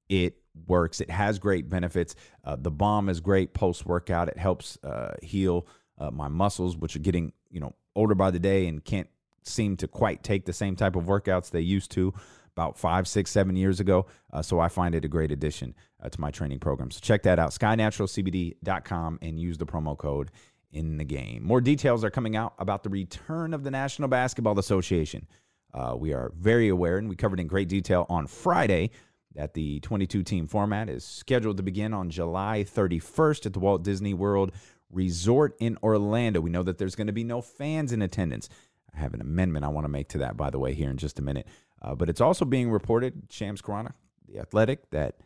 It 0.10 0.41
works. 0.67 0.99
It 0.99 1.10
has 1.10 1.39
great 1.39 1.69
benefits. 1.69 2.15
Uh, 2.43 2.58
the 2.60 2.69
balm 2.69 3.08
is 3.08 3.21
great 3.21 3.54
post 3.54 3.86
workout. 3.86 4.28
It 4.28 4.38
helps 4.38 4.78
uh, 4.84 5.15
heal 5.21 5.67
uh, 5.97 6.12
my 6.12 6.28
muscles, 6.28 6.76
which 6.76 6.97
are 6.97 6.99
getting 6.99 7.32
you 7.49 7.62
know 7.62 7.73
older 7.95 8.13
by 8.13 8.30
the 8.30 8.39
day 8.39 8.67
and 8.67 8.84
can't 8.84 9.08
seem 9.43 9.78
to 9.78 9.88
quite 9.88 10.21
take 10.21 10.45
the 10.45 10.54
same 10.54 10.76
type 10.76 10.97
of 10.97 11.06
workouts 11.06 11.49
they 11.49 11.62
used 11.62 11.91
to 11.91 12.13
about 12.56 12.78
five, 12.78 13.08
six, 13.08 13.32
seven 13.32 13.56
years 13.56 13.80
ago. 13.80 14.06
Uh, 14.32 14.42
so 14.42 14.60
I 14.60 14.70
find 14.70 14.96
it 14.96 15.06
a 15.06 15.08
great 15.08 15.32
addition 15.32 15.76
uh, 16.02 16.10
to 16.10 16.22
my 16.22 16.32
training 16.32 16.60
program. 16.60 16.92
So 16.92 17.00
check 17.02 17.24
that 17.24 17.39
out, 17.39 17.52
skynaturalcbd.com, 17.52 19.20
and 19.22 19.39
use 19.39 19.58
the 19.58 19.66
promo 19.66 19.98
code 19.98 20.32
in 20.72 20.98
the 20.98 21.04
game. 21.04 21.44
More 21.44 21.62
details 21.62 22.04
are 22.04 22.10
coming 22.10 22.36
out 22.36 22.54
about 22.60 22.84
the 22.84 22.89
return 22.89 23.54
of 23.54 23.63
the 23.63 23.72
National 23.72 24.08
Basketball 24.08 24.58
Association. 24.58 25.28
Uh, 25.74 25.96
we 25.98 26.13
are 26.13 26.32
very 26.38 26.70
aware, 26.70 26.98
and 26.98 27.10
we 27.10 27.16
covered 27.16 27.39
in 27.39 27.48
great 27.48 27.68
detail 27.68 28.06
on 28.10 28.28
Friday 28.28 28.92
that 29.36 29.54
the 29.54 29.80
22 29.80 30.24
team 30.24 30.48
format 30.48 30.89
is 30.89 31.04
scheduled 31.04 31.58
to 31.58 31.63
begin 31.63 31.94
on 31.94 32.10
July 32.10 32.63
31st 32.68 33.48
at 33.48 33.54
the 33.54 33.60
Walt 33.60 33.84
Disney 33.84 34.13
World 34.13 34.52
Resort 34.92 35.56
in 35.60 35.78
Orlando. 35.82 36.39
We 36.39 36.52
know 36.52 36.63
that 36.63 36.78
there's 36.78 36.96
going 36.96 37.08
to 37.08 37.13
be 37.13 37.24
no 37.24 37.42
fans 37.42 37.92
in 37.92 38.04
attendance. 38.04 38.48
I 38.96 39.00
have 39.00 39.16
an 39.16 39.22
amendment 39.22 39.66
I 39.66 39.70
want 39.70 39.86
to 39.86 39.89
make 39.89 40.10
to 40.10 40.20
that, 40.20 40.38
by 40.38 40.52
the 40.52 40.60
way, 40.60 40.74
here 40.74 40.92
in 40.92 40.98
just 40.98 41.18
a 41.18 41.24
minute. 41.24 41.48
Uh, 41.84 41.96
but 41.96 42.10
it's 42.10 42.22
also 42.22 42.46
being 42.46 42.72
reported, 42.72 43.24
Shams 43.30 43.62
Charania, 43.62 43.93
the 44.28 44.39
athletic, 44.39 44.89
that, 44.91 45.17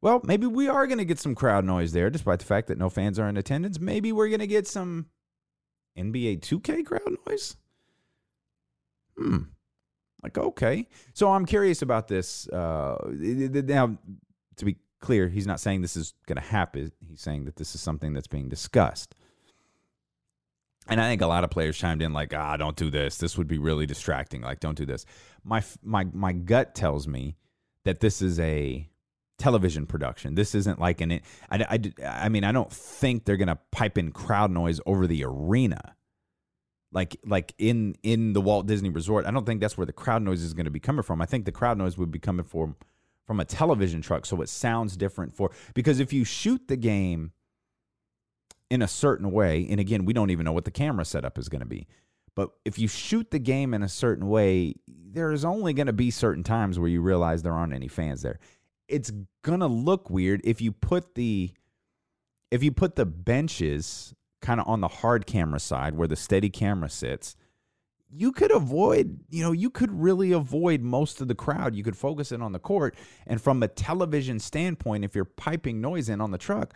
well, 0.00 0.20
maybe 0.24 0.46
we 0.46 0.68
are 0.68 0.86
going 0.86 0.98
to 0.98 1.04
get 1.04 1.18
some 1.18 1.34
crowd 1.34 1.64
noise 1.64 1.92
there, 1.92 2.10
despite 2.10 2.40
the 2.40 2.44
fact 2.44 2.66
that 2.68 2.78
no 2.78 2.88
fans 2.88 3.18
are 3.18 3.28
in 3.28 3.36
attendance. 3.36 3.78
Maybe 3.78 4.12
we're 4.12 4.28
going 4.28 4.40
to 4.40 4.46
get 4.46 4.66
some 4.66 5.06
NBA 5.96 6.40
2K 6.40 6.84
crowd 6.84 7.16
noise. 7.26 7.56
Hmm. 9.16 9.38
Like, 10.22 10.36
okay. 10.36 10.88
So 11.14 11.32
I'm 11.32 11.46
curious 11.46 11.82
about 11.82 12.08
this. 12.08 12.48
Uh, 12.48 12.96
now, 13.08 13.96
to 14.56 14.64
be 14.64 14.76
clear, 15.00 15.28
he's 15.28 15.46
not 15.46 15.60
saying 15.60 15.82
this 15.82 15.96
is 15.96 16.14
going 16.26 16.36
to 16.36 16.42
happen. 16.42 16.92
He's 17.06 17.20
saying 17.20 17.44
that 17.44 17.56
this 17.56 17.74
is 17.74 17.80
something 17.80 18.12
that's 18.12 18.26
being 18.26 18.48
discussed. 18.48 19.14
And 20.90 21.00
I 21.00 21.08
think 21.08 21.22
a 21.22 21.26
lot 21.26 21.44
of 21.44 21.50
players 21.50 21.78
chimed 21.78 22.02
in 22.02 22.12
like, 22.12 22.34
"Ah, 22.34 22.56
don't 22.56 22.76
do 22.76 22.90
this. 22.90 23.16
This 23.16 23.38
would 23.38 23.46
be 23.46 23.58
really 23.58 23.86
distracting. 23.86 24.42
Like, 24.42 24.58
don't 24.60 24.76
do 24.76 24.84
this." 24.84 25.06
My 25.44 25.62
my 25.82 26.04
my 26.12 26.32
gut 26.32 26.74
tells 26.74 27.06
me 27.06 27.36
that 27.84 28.00
this 28.00 28.20
is 28.20 28.40
a 28.40 28.88
television 29.38 29.86
production. 29.86 30.34
This 30.34 30.54
isn't 30.54 30.80
like 30.80 31.00
an. 31.00 31.12
I, 31.12 31.20
I, 31.50 31.80
I 32.04 32.28
mean, 32.28 32.44
I 32.44 32.52
don't 32.52 32.72
think 32.72 33.24
they're 33.24 33.36
gonna 33.36 33.58
pipe 33.70 33.96
in 33.98 34.10
crowd 34.10 34.50
noise 34.50 34.80
over 34.84 35.06
the 35.06 35.24
arena, 35.24 35.96
like 36.92 37.16
like 37.24 37.54
in 37.56 37.94
in 38.02 38.32
the 38.32 38.40
Walt 38.40 38.66
Disney 38.66 38.90
Resort. 38.90 39.26
I 39.26 39.30
don't 39.30 39.46
think 39.46 39.60
that's 39.60 39.78
where 39.78 39.86
the 39.86 39.92
crowd 39.92 40.22
noise 40.22 40.42
is 40.42 40.54
gonna 40.54 40.70
be 40.70 40.80
coming 40.80 41.04
from. 41.04 41.22
I 41.22 41.26
think 41.26 41.44
the 41.44 41.52
crowd 41.52 41.78
noise 41.78 41.96
would 41.96 42.10
be 42.10 42.18
coming 42.18 42.44
from 42.44 42.74
from 43.26 43.38
a 43.38 43.44
television 43.44 44.02
truck, 44.02 44.26
so 44.26 44.42
it 44.42 44.48
sounds 44.48 44.96
different 44.96 45.32
for 45.32 45.52
because 45.72 46.00
if 46.00 46.12
you 46.12 46.24
shoot 46.24 46.66
the 46.66 46.76
game 46.76 47.30
in 48.70 48.82
a 48.82 48.88
certain 48.88 49.32
way, 49.32 49.66
and 49.68 49.80
again, 49.80 50.04
we 50.04 50.12
don't 50.12 50.30
even 50.30 50.44
know 50.44 50.52
what 50.52 50.64
the 50.64 50.70
camera 50.70 51.04
setup 51.04 51.38
is 51.38 51.48
going 51.48 51.60
to 51.60 51.66
be. 51.66 51.86
But 52.36 52.50
if 52.64 52.78
you 52.78 52.86
shoot 52.86 53.30
the 53.30 53.40
game 53.40 53.74
in 53.74 53.82
a 53.82 53.88
certain 53.88 54.28
way, 54.28 54.74
there's 54.86 55.44
only 55.44 55.72
going 55.72 55.88
to 55.88 55.92
be 55.92 56.10
certain 56.10 56.44
times 56.44 56.78
where 56.78 56.88
you 56.88 57.02
realize 57.02 57.42
there 57.42 57.52
aren't 57.52 57.74
any 57.74 57.88
fans 57.88 58.22
there. 58.22 58.38
It's 58.88 59.12
going 59.42 59.60
to 59.60 59.66
look 59.66 60.08
weird 60.08 60.40
if 60.44 60.60
you 60.60 60.72
put 60.72 61.14
the 61.14 61.52
if 62.50 62.62
you 62.62 62.72
put 62.72 62.96
the 62.96 63.06
benches 63.06 64.14
kind 64.40 64.60
of 64.60 64.66
on 64.66 64.80
the 64.80 64.88
hard 64.88 65.26
camera 65.26 65.60
side 65.60 65.94
where 65.94 66.08
the 66.08 66.16
steady 66.16 66.50
camera 66.50 66.88
sits. 66.88 67.36
You 68.12 68.32
could 68.32 68.50
avoid, 68.50 69.20
you 69.30 69.44
know, 69.44 69.52
you 69.52 69.70
could 69.70 69.92
really 69.92 70.32
avoid 70.32 70.80
most 70.80 71.20
of 71.20 71.28
the 71.28 71.34
crowd. 71.34 71.76
You 71.76 71.84
could 71.84 71.96
focus 71.96 72.32
in 72.32 72.42
on 72.42 72.50
the 72.50 72.58
court. 72.58 72.96
And 73.24 73.40
from 73.40 73.62
a 73.62 73.68
television 73.68 74.40
standpoint, 74.40 75.04
if 75.04 75.14
you're 75.14 75.24
piping 75.24 75.80
noise 75.80 76.08
in 76.08 76.20
on 76.20 76.32
the 76.32 76.38
truck, 76.38 76.74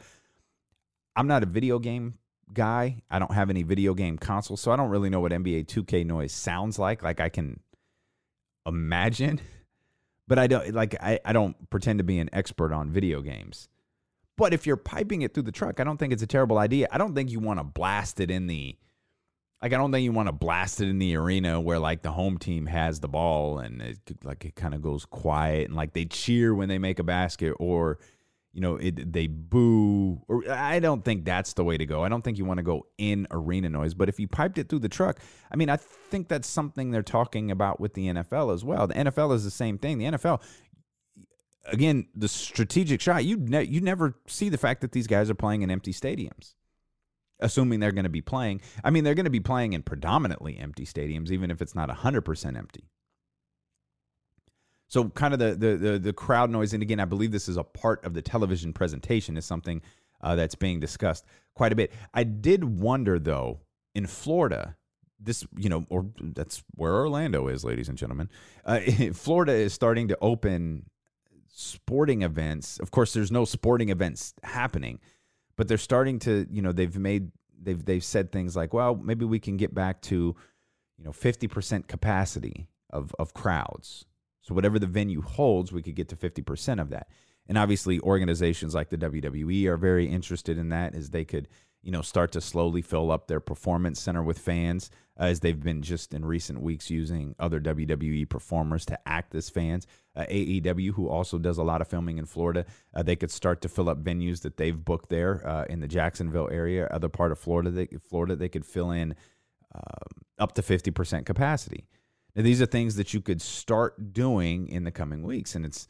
I'm 1.17 1.27
not 1.27 1.43
a 1.43 1.47
video 1.47 1.79
game 1.79 2.15
guy. 2.53 3.03
I 3.11 3.19
don't 3.19 3.33
have 3.33 3.51
any 3.51 3.63
video 3.63 3.95
game 3.95 4.19
console, 4.19 4.57
so 4.57 4.73
I 4.73 4.77
don't 4.77 4.91
really 4.91 5.11
know 5.11 5.21
what 5.21 5.33
NBA 5.33 5.67
2K 5.67 6.05
noise 6.05 6.33
sounds 6.33 6.79
like. 6.79 7.03
Like 7.03 7.21
I 7.21 7.29
can 7.29 7.61
imagine, 8.67 9.41
but 10.29 10.39
I 10.39 10.47
don't 10.47 10.75
like 10.75 10.95
I, 11.03 11.21
I 11.25 11.33
don't 11.33 11.71
pretend 11.71 11.99
to 11.99 12.05
be 12.05 12.19
an 12.19 12.31
expert 12.33 12.73
on 12.73 12.91
video 12.91 13.21
games. 13.21 13.69
But 14.37 14.53
if 14.53 14.67
you're 14.67 14.77
piping 14.77 15.23
it 15.23 15.33
through 15.33 15.45
the 15.45 15.53
truck, 15.53 15.79
I 15.79 15.85
don't 15.85 15.97
think 15.97 16.13
it's 16.13 16.23
a 16.23 16.27
terrible 16.27 16.59
idea. 16.59 16.89
I 16.91 16.99
don't 16.99 17.15
think 17.15 17.31
you 17.31 17.39
want 17.39 17.61
to 17.61 17.65
blast 17.65 18.19
it 18.19 18.31
in 18.31 18.49
the 18.49 18.77
like 19.63 19.73
I 19.73 19.77
don't 19.79 19.93
think 19.93 20.05
you 20.05 20.13
want 20.13 20.29
to 20.29 20.33
blast 20.33 20.81
it 20.81 20.89
in 20.89 20.99
the 20.99 21.17
arena 21.17 21.61
where 21.61 21.79
like 21.79 22.03
the 22.03 22.13
home 22.13 22.37
team 22.37 22.67
has 22.67 23.01
the 23.01 23.09
ball 23.09 23.61
and 23.61 23.81
it 23.81 23.99
like 24.23 24.45
it 24.45 24.57
kind 24.57 24.75
of 24.75 24.83
goes 24.83 25.07
quiet 25.07 25.69
and 25.69 25.77
like 25.77 25.95
they 25.95 26.05
cheer 26.05 26.55
when 26.55 26.69
they 26.69 26.79
make 26.79 26.99
a 26.99 27.05
basket 27.05 27.55
or 27.59 27.99
you 28.55 28.61
know, 28.61 28.77
it, 28.77 29.13
they 29.13 29.27
boo. 29.27 30.23
Or 30.29 30.49
I 30.49 30.79
don't 30.79 31.05
think 31.05 31.25
that's 31.25 31.55
the 31.55 31.65
way 31.65 31.77
to 31.77 31.85
go. 31.85 32.05
I 32.05 32.09
don't 32.09 32.23
think 32.23 32.39
you 32.39 32.45
want 32.45 32.59
to 32.59 32.63
go 32.63 32.87
in 32.97 33.27
arena 33.33 33.69
noise. 33.69 33.95
But 33.95 34.09
if 34.09 34.21
you 34.21 34.29
piped 34.29 34.59
it 34.59 34.69
through 34.69 34.79
the 34.79 34.89
truck, 34.89 35.19
I 35.51 35.57
mean, 35.57 35.69
I 35.69 35.77
think 35.77 36.29
that's 36.29 36.49
something 36.49 36.93
they're 36.93 37.03
talking 37.03 37.51
about 37.51 37.81
with 37.81 37.95
the 37.95 38.07
NFL 38.07 38.55
as 38.55 38.65
well. 38.65 38.87
The 38.87 38.95
NFL 38.95 39.35
is 39.35 39.43
the 39.43 39.51
same 39.51 39.77
thing. 39.77 39.99
The 39.99 40.05
NFL, 40.05 40.41
again, 41.67 42.07
the 42.15 42.29
strategic 42.29 43.01
shot. 43.01 43.25
You 43.25 43.37
ne- 43.39 43.65
you 43.65 43.81
never 43.81 44.17
see 44.29 44.49
the 44.49 44.59
fact 44.59 44.83
that 44.83 44.93
these 44.93 45.09
guys 45.09 45.29
are 45.29 45.35
playing 45.35 45.63
in 45.63 45.71
empty 45.71 45.93
stadiums. 45.93 46.55
Assuming 47.41 47.81
they're 47.81 47.91
going 47.91 48.05
to 48.05 48.09
be 48.09 48.23
playing, 48.23 48.61
I 48.85 48.91
mean, 48.91 49.03
they're 49.03 49.17
going 49.17 49.25
to 49.25 49.31
be 49.31 49.41
playing 49.41 49.73
in 49.73 49.83
predominantly 49.83 50.57
empty 50.57 50.87
stadiums, 50.87 51.33
even 51.33 51.51
if 51.51 51.61
it's 51.61 51.75
not 51.75 51.91
100% 51.91 52.57
empty. 52.57 52.89
So 54.89 55.09
kind 55.11 55.33
of 55.33 55.41
the, 55.41 55.55
the 55.55 55.77
the 55.77 55.99
the, 55.99 56.13
crowd 56.13 56.51
noise, 56.51 56.73
and 56.73 56.83
again, 56.83 57.01
I 57.01 57.05
believe 57.05 57.33
this 57.33 57.49
is 57.49 57.57
a 57.57 57.65
part 57.65 58.05
of 58.05 58.15
the 58.15 58.23
television 58.23 58.73
presentation, 58.73 59.37
is 59.37 59.45
something 59.45 59.83
uh, 60.21 60.37
that's 60.37 60.55
being 60.55 60.81
discussed 60.81 61.25
quite 61.55 61.73
a 61.73 61.77
bit. 61.77 61.93
I 62.13 62.25
did 62.25 62.65
wonder 62.65 63.19
though, 63.19 63.61
in 63.95 64.07
Florida, 64.07 64.77
this 65.19 65.47
you 65.57 65.69
know, 65.69 65.87
or 65.89 66.07
that's 66.21 66.63
where 66.75 66.95
Orlando 66.95 67.49
is, 67.49 67.65
ladies 67.65 67.89
and 67.89 67.99
gentlemen. 67.99 68.29
Uh, 68.65 68.81
Florida 69.13 69.53
is 69.53 69.73
starting 69.73 70.09
to 70.09 70.19
open 70.21 70.85
sporting 71.49 72.23
events. 72.23 72.79
Of 72.79 72.91
course, 72.91 73.13
there's 73.13 73.33
no 73.33 73.45
sporting 73.45 73.89
events 73.89 74.35
happening, 74.43 75.01
but 75.57 75.69
they're 75.69 75.79
starting 75.79 76.19
to, 76.21 76.47
you 76.51 76.63
know, 76.63 76.73
they've 76.73 76.97
made 76.97 77.31
they've 77.61 77.83
they've 77.85 78.05
said 78.05 78.33
things 78.33 78.55
like, 78.55 78.75
well, 78.75 78.95
maybe 78.97 79.25
we 79.25 79.39
can 79.39 79.57
get 79.57 79.75
back 79.75 80.03
to, 80.03 80.37
you 80.99 81.05
know, 81.05 81.13
50% 81.13 81.89
capacity 81.89 82.69
of 82.91 83.15
of 83.19 83.33
crowds 83.35 84.05
so 84.45 84.55
whatever 84.55 84.79
the 84.79 84.87
venue 84.87 85.23
holds, 85.23 85.73
we 85.73 85.83
could 85.83 85.95
get 85.95 86.11
to 86.11 86.17
50% 86.17 86.79
of 86.79 86.91
that. 86.91 87.09
And 87.49 87.57
obviously 87.57 87.99
organizations 88.01 88.75
like 88.75 88.91
the 88.91 88.99
WWE 88.99 89.67
are 89.67 89.79
very 89.79 90.07
interested 90.07 90.59
in 90.59 90.69
that 90.69 90.95
as 90.95 91.11
they 91.11 91.25
could, 91.25 91.49
you 91.83 91.91
know, 91.91 92.03
start 92.03 92.33
to 92.33 92.43
slowly 92.43 92.83
fill 92.83 93.11
up 93.11 93.27
their 93.27 93.41
performance 93.41 93.99
center 93.99 94.23
with 94.23 94.39
fans 94.39 94.91
uh, 95.19 95.25
as 95.25 95.41
they've 95.41 95.63
been 95.63 95.81
just 95.81 96.13
in 96.13 96.27
recent 96.27 96.61
weeks 96.61 96.91
using 96.91 97.35
other 97.39 97.59
WWE 97.59 98.29
performers 98.29 98.85
to 98.85 98.99
act 99.09 99.35
as 99.35 99.49
fans. 99.49 99.87
Uh, 100.15 100.27
AEW, 100.29 100.93
who 100.93 101.09
also 101.09 101.39
does 101.39 101.57
a 101.57 101.63
lot 101.63 101.81
of 101.81 101.89
filming 101.89 102.19
in 102.19 102.27
Florida, 102.27 102.67
uh, 102.95 103.03
they 103.03 103.17
could 103.17 103.31
start 103.31 103.63
to 103.63 103.69
fill 103.71 103.89
up 103.89 104.05
venues 104.05 104.43
that 104.43 104.59
they've 104.59 104.85
booked 104.85 105.09
there 105.09 105.47
uh, 105.47 105.65
in 105.71 105.81
the 105.81 105.89
Jacksonville 105.89 106.51
area, 106.53 106.87
other 106.89 107.09
part 107.09 107.33
of 107.33 107.39
Florida. 107.39 107.71
They, 107.71 107.87
Florida, 108.11 108.37
they 108.37 108.51
could 108.51 108.67
fill 108.67 108.91
in 108.91 109.15
um, 109.75 110.25
up 110.39 110.53
to 110.53 110.63
50% 110.63 111.25
capacity. 111.25 111.89
Now, 112.35 112.43
these 112.43 112.61
are 112.61 112.67
things 112.67 112.97
that 112.97 113.15
you 113.15 113.21
could 113.21 113.41
start 113.41 114.13
doing 114.13 114.69
in 114.69 114.85
the 114.85 114.91
coming 114.91 115.23
weeks. 115.23 115.55
And 115.55 115.65
it's 115.65 115.87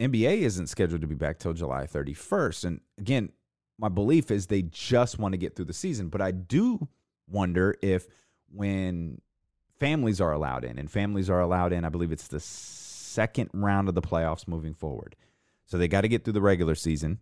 NBA 0.00 0.38
isn't 0.38 0.68
scheduled 0.68 1.02
to 1.02 1.06
be 1.06 1.14
back 1.14 1.38
till 1.38 1.52
July 1.52 1.86
31st. 1.86 2.64
And 2.64 2.80
again, 2.98 3.30
my 3.78 3.88
belief 3.88 4.30
is 4.30 4.46
they 4.46 4.62
just 4.62 5.18
want 5.18 5.32
to 5.32 5.38
get 5.38 5.54
through 5.54 5.66
the 5.66 5.74
season. 5.74 6.08
But 6.08 6.22
I 6.22 6.30
do 6.30 6.88
wonder 7.28 7.76
if 7.82 8.06
when 8.50 9.20
families 9.78 10.20
are 10.20 10.32
allowed 10.32 10.64
in, 10.64 10.78
and 10.78 10.90
families 10.90 11.28
are 11.28 11.40
allowed 11.40 11.72
in, 11.72 11.84
I 11.84 11.90
believe 11.90 12.12
it's 12.12 12.28
the 12.28 12.40
second 12.40 13.50
round 13.52 13.88
of 13.88 13.94
the 13.94 14.02
playoffs 14.02 14.48
moving 14.48 14.72
forward. 14.72 15.16
So 15.66 15.76
they 15.76 15.88
got 15.88 16.02
to 16.02 16.08
get 16.08 16.24
through 16.24 16.34
the 16.34 16.40
regular 16.40 16.74
season, 16.74 17.18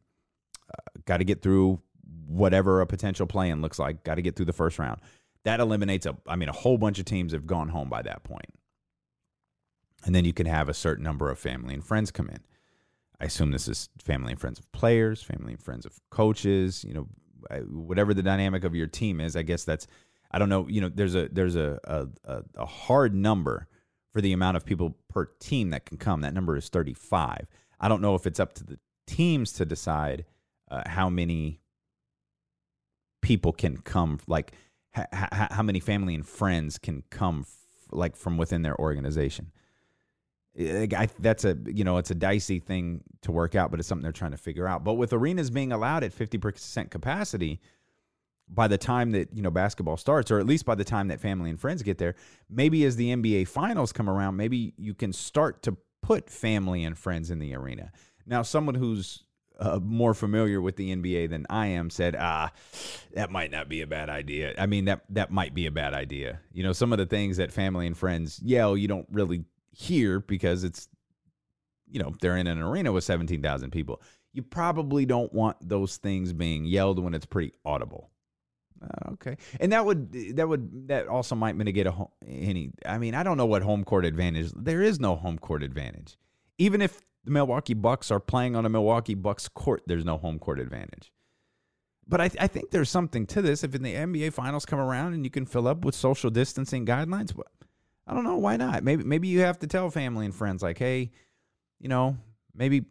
uh, 0.73 1.01
got 1.05 1.17
to 1.17 1.25
get 1.25 1.43
through 1.43 1.81
whatever 2.27 2.81
a 2.81 2.87
potential 2.87 3.27
plan 3.27 3.61
looks 3.61 3.79
like, 3.79 4.05
got 4.05 4.17
to 4.17 4.23
get 4.23 4.37
through 4.37 4.47
the 4.47 4.53
first 4.53 4.79
round 4.79 5.01
that 5.45 5.61
eliminates 5.61 6.07
a 6.07 6.17
I 6.27 6.37
mean 6.37 6.49
a 6.49 6.53
whole 6.53 6.79
bunch 6.79 6.99
of 6.99 7.05
teams 7.05 7.33
have 7.33 7.47
gone 7.47 7.69
home 7.69 7.89
by 7.89 8.03
that 8.03 8.25
point. 8.25 8.53
And 10.05 10.15
then 10.15 10.25
you 10.25 10.33
can 10.33 10.47
have 10.47 10.69
a 10.69 10.75
certain 10.75 11.05
number 11.05 11.31
of 11.31 11.39
family 11.39 11.73
and 11.73 11.85
friends 11.85 12.11
come 12.11 12.29
in. 12.29 12.41
I 13.21 13.25
assume 13.25 13.53
this 13.53 13.69
is 13.69 13.89
family 14.03 14.33
and 14.33 14.41
friends 14.41 14.59
of 14.59 14.71
players, 14.73 15.23
family 15.23 15.53
and 15.55 15.63
friends 15.63 15.87
of 15.87 15.99
coaches, 16.11 16.85
you 16.85 16.93
know, 16.93 17.09
whatever 17.69 18.13
the 18.13 18.23
dynamic 18.23 18.65
of 18.65 18.75
your 18.75 18.87
team 18.87 19.21
is. 19.21 19.37
I 19.37 19.43
guess 19.43 19.65
that's 19.65 19.87
I 20.31 20.39
don't 20.39 20.49
know, 20.49 20.67
you 20.69 20.81
know, 20.81 20.89
there's 20.89 21.15
a 21.15 21.29
there's 21.31 21.57
a 21.57 21.79
a, 21.85 22.43
a 22.57 22.67
hard 22.67 23.15
number 23.15 23.69
for 24.13 24.21
the 24.21 24.33
amount 24.33 24.57
of 24.57 24.65
people 24.65 24.97
per 25.09 25.27
team 25.41 25.71
that 25.71 25.87
can 25.87 25.97
come. 25.97 26.21
That 26.21 26.35
number 26.35 26.57
is 26.57 26.69
35. 26.69 27.47
I 27.81 27.89
don't 27.89 28.01
know 28.01 28.15
if 28.15 28.27
it's 28.27 28.41
up 28.41 28.55
to 28.55 28.65
the 28.65 28.79
teams 29.07 29.53
to 29.55 29.65
decide 29.65 30.25
uh, 30.71 30.83
how 30.87 31.09
many 31.11 31.61
people 33.23 33.53
can 33.53 33.79
come 33.79 34.19
like 34.27 34.53
how 35.13 35.63
many 35.63 35.81
family 35.81 36.15
and 36.15 36.27
friends 36.27 36.79
can 36.79 37.03
come 37.11 37.41
f- 37.41 37.89
like 37.91 38.17
from 38.17 38.37
within 38.37 38.63
their 38.63 38.79
organization. 38.79 39.51
I, 40.57 41.09
that's 41.19 41.45
a 41.45 41.57
you 41.67 41.83
know 41.83 41.99
it's 41.99 42.13
a 42.13 42.15
dicey 42.15 42.61
thing 42.61 43.03
to 43.23 43.33
work 43.33 43.57
out, 43.57 43.71
but 43.73 43.81
it's 43.81 43.89
something 43.89 44.05
they're 44.05 44.13
trying 44.13 44.31
to 44.31 44.37
figure 44.37 44.69
out. 44.69 44.85
But 44.85 44.95
with 44.95 45.13
arenas 45.13 45.51
being 45.51 45.73
allowed 45.73 46.05
at 46.05 46.13
fifty 46.13 46.39
percent 46.39 46.93
capacity, 46.93 47.61
by 48.49 48.69
the 48.69 48.79
time 48.79 49.11
that 49.13 49.35
you 49.35 49.43
know 49.43 49.51
basketball 49.51 49.97
starts, 49.97 50.31
or 50.31 50.39
at 50.39 50.47
least 50.47 50.65
by 50.65 50.77
the 50.77 50.85
time 50.85 51.09
that 51.09 51.21
family 51.21 51.51
and 51.51 51.61
friends 51.61 51.83
get 51.83 51.99
there, 51.99 52.15
maybe 52.49 52.85
as 52.85 52.95
the 52.95 53.09
NBA 53.15 53.49
finals 53.49 53.93
come 53.93 54.09
around, 54.09 54.37
maybe 54.37 54.75
you 54.77 54.95
can 54.95 55.13
start 55.13 55.63
to 55.65 55.77
put 56.03 56.31
family 56.31 56.85
and 56.85 56.97
friends 56.97 57.31
in 57.31 57.41
the 57.41 57.55
arena. 57.55 57.91
Now, 58.27 58.43
someone 58.43 58.75
who's 58.75 59.25
uh, 59.59 59.79
more 59.83 60.15
familiar 60.15 60.61
with 60.61 60.77
the 60.77 60.95
NBA 60.95 61.31
than 61.31 61.47
I 61.49 61.69
am 61.69 61.91
said, 61.91 62.17
ah, 62.19 62.53
that 63.15 63.31
might 63.31 63.51
not 63.51 63.69
be 63.69 63.83
a 63.83 63.87
bad 63.87 64.11
idea. 64.11 64.55
I 64.59 64.67
mean, 64.67 64.87
that 64.87 65.05
that 65.11 65.31
might 65.31 65.55
be 65.55 65.67
a 65.67 65.71
bad 65.71 65.95
idea. 65.95 66.41
You 66.53 66.63
know, 66.63 66.73
some 66.73 66.93
of 66.93 66.99
the 66.99 67.07
things 67.07 67.37
that 67.37 67.53
family 67.53 67.87
and 67.87 67.97
friends 67.97 68.41
yell, 68.43 68.77
you 68.77 68.89
don't 68.89 69.07
really 69.11 69.45
hear 69.73 70.21
because 70.21 70.65
it's, 70.65 70.89
you 71.89 72.03
know, 72.03 72.15
they're 72.21 72.37
in 72.37 72.47
an 72.47 72.61
arena 72.61 72.93
with 72.93 73.05
17,000 73.05 73.71
people. 73.71 74.03
You 74.33 74.43
probably 74.43 75.07
don't 75.07 75.33
want 75.33 75.57
those 75.61 75.97
things 75.97 76.33
being 76.33 76.65
yelled 76.65 76.99
when 76.99 77.15
it's 77.15 77.27
pretty 77.27 77.53
audible. 77.65 78.11
Uh, 78.83 79.13
okay, 79.13 79.37
and 79.61 79.73
that 79.73 79.87
would 79.87 80.37
that 80.37 80.49
would 80.49 80.89
that 80.89 81.07
also 81.07 81.35
might 81.35 81.57
mitigate 81.57 81.87
a 81.87 81.93
home, 81.93 82.09
any. 82.27 82.73
I 82.85 82.99
mean, 82.99 83.15
I 83.15 83.23
don't 83.23 83.37
know 83.37 83.47
what 83.47 83.63
home 83.63 83.85
court 83.85 84.05
advantage. 84.05 84.51
There 84.55 84.83
is 84.83 85.01
no 85.01 85.15
home 85.15 85.39
court 85.39 85.63
advantage, 85.63 86.19
even 86.59 86.83
if 86.83 87.01
the 87.25 87.31
Milwaukee 87.31 87.75
Bucks 87.75 88.11
are 88.11 88.21
playing 88.21 88.55
on 88.55 88.67
a 88.67 88.69
Milwaukee 88.69 89.15
Bucks 89.15 89.49
court, 89.49 89.83
there's 89.87 90.05
no 90.05 90.19
home 90.19 90.39
court 90.39 90.61
advantage. 90.61 91.13
But 92.07 92.21
I, 92.21 92.29
th- 92.29 92.43
I 92.43 92.47
think 92.47 92.71
there's 92.71 92.91
something 92.91 93.27
to 93.29 93.41
this. 93.41 93.65
If 93.65 93.75
in 93.75 93.83
the 93.83 93.95
NBA 93.95 94.33
finals 94.35 94.67
come 94.67 94.79
around 94.79 95.15
and 95.15 95.25
you 95.25 95.31
can 95.31 95.47
fill 95.47 95.67
up 95.67 95.85
with 95.85 95.95
social 95.95 96.29
distancing 96.29 96.85
guidelines, 96.85 97.33
I 98.07 98.13
don't 98.13 98.25
know 98.25 98.37
why 98.37 98.57
not. 98.57 98.85
Maybe 98.85 99.05
maybe 99.05 99.29
you 99.29 99.41
have 99.41 99.59
to 99.61 99.67
tell 99.67 99.91
family 99.91 100.27
and 100.27 100.35
friends 100.35 100.63
like, 100.63 100.79
hey, 100.79 101.11
you 101.81 101.89
know, 101.89 102.17
maybe 102.55 102.85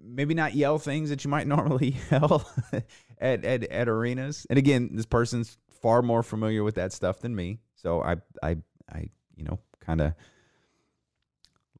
maybe 0.00 0.34
not 0.34 0.54
yell 0.54 0.78
things 0.78 1.10
that 1.10 1.24
you 1.24 1.30
might 1.30 1.46
normally 1.48 1.96
yell 2.10 2.48
at, 3.18 3.44
at 3.44 3.64
at 3.64 3.88
arenas. 3.88 4.46
And 4.48 4.58
again, 4.58 4.90
this 4.92 5.06
person's 5.06 5.58
far 5.82 6.02
more 6.02 6.22
familiar 6.22 6.62
with 6.62 6.76
that 6.76 6.92
stuff 6.92 7.20
than 7.20 7.34
me, 7.34 7.58
so 7.74 8.02
I 8.02 8.16
I 8.40 8.56
I 8.92 9.10
you 9.36 9.44
know 9.44 9.58
kind 9.80 10.00
of 10.00 10.14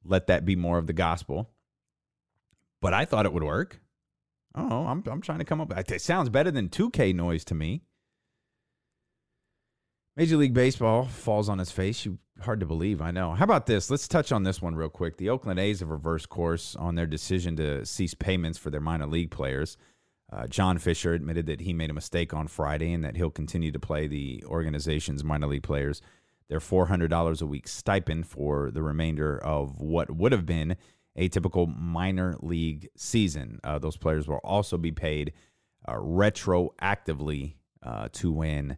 let 0.09 0.27
that 0.27 0.45
be 0.45 0.57
more 0.57 0.79
of 0.79 0.87
the 0.87 0.93
gospel. 0.93 1.51
But 2.81 2.95
I 2.95 3.05
thought 3.05 3.27
it 3.27 3.33
would 3.33 3.45
work. 3.45 3.81
Oh, 4.55 4.87
I'm 4.87 5.03
I'm 5.07 5.21
trying 5.21 5.39
to 5.39 5.45
come 5.45 5.61
up. 5.61 5.73
It 5.77 6.01
sounds 6.01 6.29
better 6.29 6.51
than 6.51 6.69
2K 6.69 7.15
noise 7.15 7.45
to 7.47 7.55
me. 7.55 7.83
Major 10.17 10.37
League 10.37 10.55
Baseball 10.55 11.05
falls 11.05 11.49
on 11.49 11.61
its 11.61 11.71
face. 11.71 12.05
You 12.05 12.19
hard 12.41 12.59
to 12.61 12.67
believe, 12.67 13.01
I 13.01 13.13
know. 13.13 13.35
How 13.35 13.45
about 13.45 13.67
this? 13.67 13.89
Let's 13.89 14.09
touch 14.09 14.33
on 14.33 14.43
this 14.43 14.61
one 14.61 14.75
real 14.75 14.89
quick. 14.89 15.17
The 15.17 15.31
Oakland 15.31 15.61
A's 15.61 15.81
have 15.81 15.91
reversed 15.91 16.29
course 16.29 16.75
on 16.75 16.97
their 16.97 17.07
decision 17.07 17.55
to 17.57 17.87
cease 17.87 18.15
payments 18.15 18.59
for 18.59 18.71
their 18.71 18.81
minor 18.81 19.07
league 19.07 19.31
players. 19.31 19.77
Uh, 20.33 20.47
John 20.47 20.79
Fisher 20.79 21.15
admitted 21.15 21.47
that 21.47 21.61
he 21.61 21.73
made 21.73 21.91
a 21.91 21.95
mistake 21.95 22.35
on 22.35 22.49
Friday 22.49 22.93
and 22.93 23.05
that 23.05 23.17
he'll 23.17 23.31
continue 23.31 23.71
to 23.71 23.79
play 23.79 24.07
the 24.09 24.43
organization's 24.47 25.23
minor 25.23 25.47
league 25.47 25.63
players 25.63 26.03
their 26.49 26.61
$400 26.61 27.43
a 27.43 27.47
week 27.47 27.69
stipend 27.69 28.27
for 28.27 28.71
the 28.71 28.83
remainder 28.83 29.39
of 29.39 29.81
what 29.81 30.11
would 30.11 30.33
have 30.33 30.47
been 30.47 30.77
a 31.17 31.29
typical 31.29 31.67
minor 31.67 32.37
league 32.41 32.89
season. 32.97 33.61
Uh, 33.65 33.79
those 33.79 33.97
players 33.97 34.27
will 34.27 34.37
also 34.37 34.79
be 34.79 34.93
paid 34.93 35.33
uh, 35.87 35.95
retroactively 35.95 37.55
uh, 37.83 38.09
to 38.13 38.33
when 38.33 38.77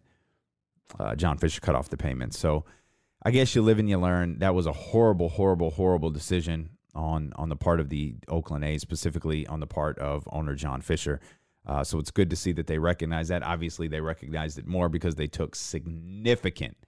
uh, 0.98 1.14
John 1.14 1.38
Fisher 1.38 1.60
cut 1.60 1.74
off 1.74 1.88
the 1.88 1.96
payments. 1.96 2.38
So 2.38 2.64
I 3.22 3.30
guess 3.30 3.54
you 3.54 3.62
live 3.62 3.78
and 3.78 3.88
you 3.88 3.98
learn. 3.98 4.38
That 4.38 4.54
was 4.54 4.66
a 4.66 4.72
horrible, 4.72 5.28
horrible, 5.28 5.70
horrible 5.70 6.10
decision 6.10 6.70
on 6.94 7.32
on 7.36 7.48
the 7.48 7.56
part 7.56 7.78
of 7.78 7.88
the 7.88 8.16
Oakland 8.26 8.64
A's, 8.64 8.82
specifically 8.82 9.46
on 9.46 9.60
the 9.60 9.66
part 9.66 9.98
of 9.98 10.26
owner 10.32 10.54
John 10.54 10.80
Fisher. 10.80 11.20
Uh, 11.66 11.84
so 11.84 11.98
it's 11.98 12.10
good 12.10 12.30
to 12.30 12.36
see 12.36 12.52
that 12.52 12.66
they 12.66 12.78
recognize 12.78 13.28
that. 13.28 13.42
Obviously, 13.42 13.86
they 13.86 14.00
recognized 14.00 14.58
it 14.58 14.66
more 14.66 14.88
because 14.88 15.14
they 15.14 15.26
took 15.28 15.54
significant– 15.54 16.76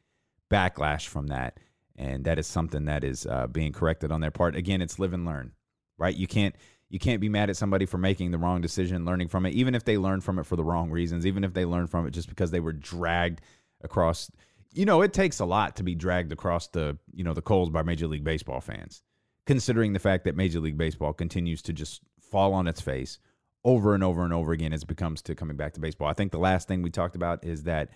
backlash 0.52 1.06
from 1.06 1.28
that. 1.28 1.58
And 1.96 2.24
that 2.24 2.38
is 2.38 2.46
something 2.46 2.86
that 2.86 3.04
is 3.04 3.26
uh, 3.26 3.46
being 3.46 3.72
corrected 3.72 4.12
on 4.12 4.20
their 4.20 4.30
part. 4.30 4.56
Again, 4.56 4.82
it's 4.82 4.98
live 4.98 5.12
and 5.12 5.24
learn, 5.24 5.52
right? 5.98 6.14
You 6.14 6.26
can't 6.26 6.54
you 6.88 6.98
can't 6.98 7.20
be 7.22 7.28
mad 7.30 7.48
at 7.48 7.56
somebody 7.56 7.86
for 7.86 7.96
making 7.96 8.32
the 8.32 8.38
wrong 8.38 8.60
decision, 8.60 9.06
learning 9.06 9.28
from 9.28 9.46
it, 9.46 9.54
even 9.54 9.74
if 9.74 9.84
they 9.84 9.96
learned 9.96 10.24
from 10.24 10.38
it 10.38 10.44
for 10.44 10.56
the 10.56 10.64
wrong 10.64 10.90
reasons, 10.90 11.26
even 11.26 11.42
if 11.42 11.54
they 11.54 11.64
learned 11.64 11.90
from 11.90 12.06
it 12.06 12.10
just 12.10 12.28
because 12.28 12.50
they 12.50 12.60
were 12.60 12.72
dragged 12.72 13.40
across. 13.82 14.30
You 14.74 14.84
know, 14.84 15.00
it 15.02 15.12
takes 15.12 15.40
a 15.40 15.44
lot 15.46 15.76
to 15.76 15.82
be 15.82 15.94
dragged 15.94 16.32
across 16.32 16.68
the 16.68 16.98
you 17.12 17.24
know 17.24 17.34
the 17.34 17.42
coals 17.42 17.70
by 17.70 17.82
Major 17.82 18.06
League 18.06 18.24
Baseball 18.24 18.60
fans, 18.60 19.02
considering 19.46 19.92
the 19.92 19.98
fact 19.98 20.24
that 20.24 20.36
Major 20.36 20.60
League 20.60 20.78
Baseball 20.78 21.12
continues 21.12 21.62
to 21.62 21.72
just 21.72 22.02
fall 22.20 22.54
on 22.54 22.66
its 22.66 22.80
face 22.80 23.18
over 23.64 23.94
and 23.94 24.02
over 24.02 24.24
and 24.24 24.32
over 24.32 24.52
again 24.52 24.72
as 24.72 24.82
it 24.82 24.96
comes 24.96 25.22
to 25.22 25.34
coming 25.34 25.56
back 25.56 25.74
to 25.74 25.80
baseball. 25.80 26.08
I 26.08 26.14
think 26.14 26.32
the 26.32 26.38
last 26.38 26.68
thing 26.68 26.82
we 26.82 26.90
talked 26.90 27.14
about 27.14 27.44
is 27.44 27.62
that 27.64 27.90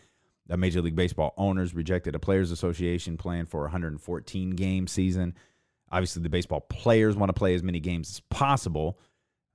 the 0.49 0.57
Major 0.57 0.81
League 0.81 0.97
Baseball 0.97 1.35
owners 1.37 1.75
rejected 1.75 2.15
a 2.15 2.19
players 2.19 2.51
association 2.51 3.17
plan 3.17 3.47
for 3.47 3.61
a 3.61 3.65
114 3.65 4.51
game 4.51 4.87
season. 4.87 5.35
Obviously, 5.91 6.23
the 6.23 6.29
baseball 6.29 6.61
players 6.61 7.17
want 7.17 7.29
to 7.29 7.35
play 7.35 7.55
as 7.55 7.63
many 7.63 7.81
games 7.81 8.11
as 8.11 8.21
possible 8.31 8.99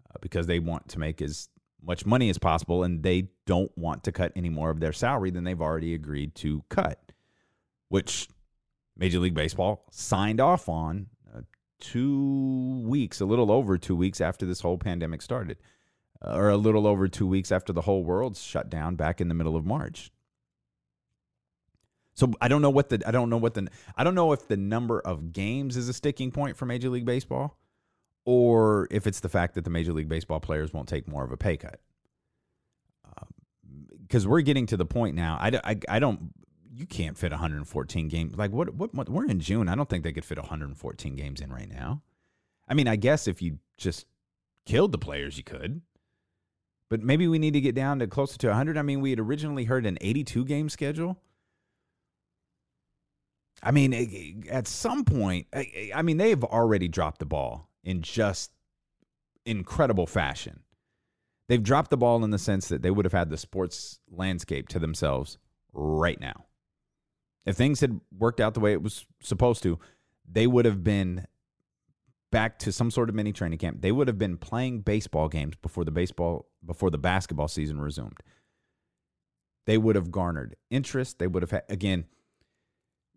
uh, 0.10 0.18
because 0.22 0.48
they 0.48 0.60
want 0.60 0.88
to 0.90 1.00
make 1.00 1.22
as 1.22 1.50
much 1.84 2.06
money 2.06 2.30
as 2.30 2.38
possible 2.38 2.84
and 2.84 3.04
they 3.04 3.30
don't 3.46 3.76
want 3.78 4.04
to 4.04 4.12
cut 4.12 4.32
any 4.36 4.50
more 4.50 4.70
of 4.70 4.80
their 4.80 4.94
salary 4.94 5.32
than 5.32 5.44
they've 5.44 5.62
already 5.62 5.94
agreed 5.94 6.36
to 6.36 6.64
cut, 6.70 7.00
which 7.90 8.28
Major 8.98 9.20
League 9.20 9.34
Baseball 9.34 9.86
signed 9.92 10.40
off 10.40 10.70
on 10.70 11.08
uh, 11.36 11.42
two 11.80 12.84
weeks, 12.86 13.20
a 13.20 13.26
little 13.26 13.52
over 13.52 13.78
two 13.78 13.96
weeks 13.96 14.22
after 14.22 14.46
this 14.46 14.62
whole 14.62 14.78
pandemic 14.78 15.22
started, 15.22 15.58
uh, 16.24 16.36
or 16.36 16.50
a 16.50 16.58
little 16.58 16.86
over 16.86 17.08
two 17.08 17.28
weeks 17.28 17.52
after 17.52 17.74
the 17.74 17.82
whole 17.82 18.04
world 18.04 18.38
shut 18.38 18.70
down 18.70 18.96
back 18.96 19.20
in 19.20 19.28
the 19.28 19.34
middle 19.34 19.56
of 19.56 19.66
March. 19.66 20.12
So 22.22 22.32
I 22.40 22.50
don't 22.50 22.62
know 22.62 22.70
what 22.70 22.90
the 22.90 23.02
I 23.04 23.10
don't 23.10 23.32
know 23.32 23.38
what 23.38 23.56
the 23.56 23.68
I 23.98 24.04
don't 24.04 24.14
know 24.14 24.32
if 24.32 24.48
the 24.48 24.56
number 24.56 25.00
of 25.00 25.34
games 25.34 25.76
is 25.76 25.90
a 25.90 25.94
sticking 25.94 26.30
point 26.30 26.56
for 26.56 26.68
Major 26.68 26.88
League 26.90 27.04
Baseball 27.04 27.58
or 28.26 28.88
if 28.92 29.08
it's 29.08 29.22
the 29.22 29.28
fact 29.28 29.56
that 29.56 29.64
the 29.64 29.72
Major 29.72 29.92
League 29.92 30.08
Baseball 30.08 30.40
players 30.40 30.72
won't 30.72 30.88
take 30.88 31.08
more 31.08 31.24
of 31.24 31.32
a 31.32 31.38
pay 31.38 31.58
cut. 31.58 31.80
Because 34.00 34.26
um, 34.26 34.30
we're 34.32 34.42
getting 34.42 34.68
to 34.68 34.78
the 34.78 34.86
point 34.86 35.16
now. 35.16 35.40
I, 35.42 35.60
I, 35.64 35.80
I 35.90 35.98
don't. 35.98 36.32
You 36.72 36.86
can't 36.86 37.18
fit 37.18 37.32
114 37.32 38.08
games. 38.08 38.36
Like 38.36 38.52
what, 38.52 38.72
what? 38.76 38.94
What? 38.94 39.10
We're 39.10 39.26
in 39.26 39.40
June. 39.40 39.68
I 39.68 39.74
don't 39.74 39.90
think 39.90 40.04
they 40.04 40.14
could 40.14 40.24
fit 40.24 40.38
114 40.38 41.16
games 41.16 41.42
in 41.42 41.52
right 41.52 41.68
now. 41.68 42.04
I 42.70 42.76
mean, 42.76 42.88
I 42.88 42.98
guess 42.98 43.28
if 43.28 43.42
you 43.42 43.58
just 43.78 44.06
killed 44.68 44.92
the 44.92 45.00
players, 45.00 45.40
you 45.40 45.44
could. 45.44 45.82
But 46.88 47.02
maybe 47.02 47.28
we 47.28 47.40
need 47.40 47.54
to 47.54 47.62
get 47.62 47.74
down 47.74 47.98
to 47.98 48.06
closer 48.06 48.38
to 48.38 48.48
100. 48.50 48.78
I 48.78 48.84
mean, 48.84 49.02
we 49.02 49.10
had 49.10 49.20
originally 49.20 49.64
heard 49.64 49.88
an 49.88 49.98
82 50.02 50.46
game 50.46 50.70
schedule. 50.70 51.18
I 53.64 53.72
mean, 53.72 53.94
eh, 53.94 54.06
eh, 54.12 54.50
at 54.50 54.68
some 54.68 55.04
point, 55.04 55.48
eh, 55.54 55.90
I 55.94 56.02
mean, 56.02 56.18
they've 56.18 56.44
already 56.44 56.88
dropped 56.88 57.20
the 57.20 57.26
ball 57.26 57.70
in 57.84 58.02
just 58.02 58.52
incredible 59.46 60.08
fashion. 60.08 60.62
They've 61.48 61.62
dropped 61.62 61.90
the 61.90 61.98
ball 61.98 62.24
in 62.24 62.32
the 62.32 62.40
sense 62.40 62.70
that 62.70 62.82
they 62.82 62.92
would 62.92 63.06
have 63.06 63.14
had 63.14 63.30
the 63.30 63.38
sports 63.38 64.00
landscape 64.10 64.70
to 64.70 64.80
themselves 64.80 65.38
right 65.74 66.20
now. 66.20 66.46
If 67.46 67.56
things 67.56 67.82
had 67.82 68.00
worked 68.18 68.40
out 68.40 68.54
the 68.54 68.60
way 68.60 68.72
it 68.72 68.82
was 68.82 69.06
supposed 69.22 69.64
to, 69.64 69.80
they 70.30 70.48
would 70.48 70.66
have 70.66 70.84
been 70.84 71.28
back 72.32 72.58
to 72.60 72.72
some 72.72 72.90
sort 72.90 73.10
of 73.10 73.16
mini 73.16 73.34
training 73.34 73.60
camp. 73.60 73.82
They 73.82 73.92
would 73.92 74.08
have 74.08 74.18
been 74.18 74.38
playing 74.38 74.82
baseball 74.82 75.28
games 75.28 75.56
before 75.62 75.84
the 75.84 75.92
baseball 75.92 76.48
before 76.66 76.90
the 76.90 76.98
basketball 76.98 77.48
season 77.48 77.82
resumed. 77.82 78.20
They 79.66 79.78
would 79.78 79.96
have 79.96 80.12
garnered 80.12 80.56
interest. 80.70 81.20
They 81.20 81.28
would 81.28 81.44
have 81.44 81.52
had 81.52 81.64
again 81.68 82.06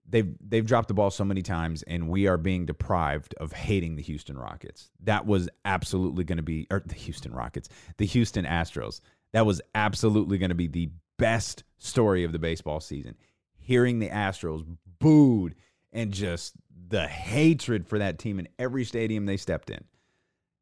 they've 0.08 0.34
they've 0.40 0.66
dropped 0.66 0.88
the 0.88 0.94
ball 0.94 1.10
so 1.10 1.24
many 1.24 1.42
times 1.42 1.82
and 1.84 2.08
we 2.08 2.26
are 2.26 2.36
being 2.36 2.66
deprived 2.66 3.34
of 3.34 3.52
hating 3.52 3.96
the 3.96 4.02
Houston 4.02 4.38
Rockets. 4.38 4.90
That 5.02 5.26
was 5.26 5.48
absolutely 5.64 6.24
going 6.24 6.36
to 6.36 6.42
be 6.42 6.66
or 6.70 6.82
the 6.84 6.94
Houston 6.94 7.32
Rockets, 7.32 7.68
the 7.96 8.06
Houston 8.06 8.44
Astros. 8.44 9.00
That 9.32 9.46
was 9.46 9.60
absolutely 9.74 10.38
going 10.38 10.50
to 10.50 10.54
be 10.54 10.68
the 10.68 10.90
best 11.18 11.64
story 11.78 12.24
of 12.24 12.32
the 12.32 12.38
baseball 12.38 12.80
season. 12.80 13.16
Hearing 13.56 13.98
the 13.98 14.10
Astros 14.10 14.64
booed 14.98 15.54
and 15.92 16.12
just 16.12 16.54
the 16.88 17.06
hatred 17.06 17.86
for 17.86 17.98
that 17.98 18.18
team 18.18 18.38
in 18.38 18.48
every 18.58 18.84
stadium 18.84 19.26
they 19.26 19.36
stepped 19.36 19.70
in. 19.70 19.84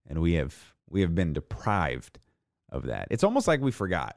And 0.07 0.21
we 0.21 0.35
have 0.35 0.75
we 0.89 1.01
have 1.01 1.15
been 1.15 1.33
deprived 1.33 2.19
of 2.71 2.87
that. 2.87 3.09
It's 3.11 3.25
almost 3.25 3.49
like 3.49 3.61
we 3.61 3.71
forgot 3.71 4.17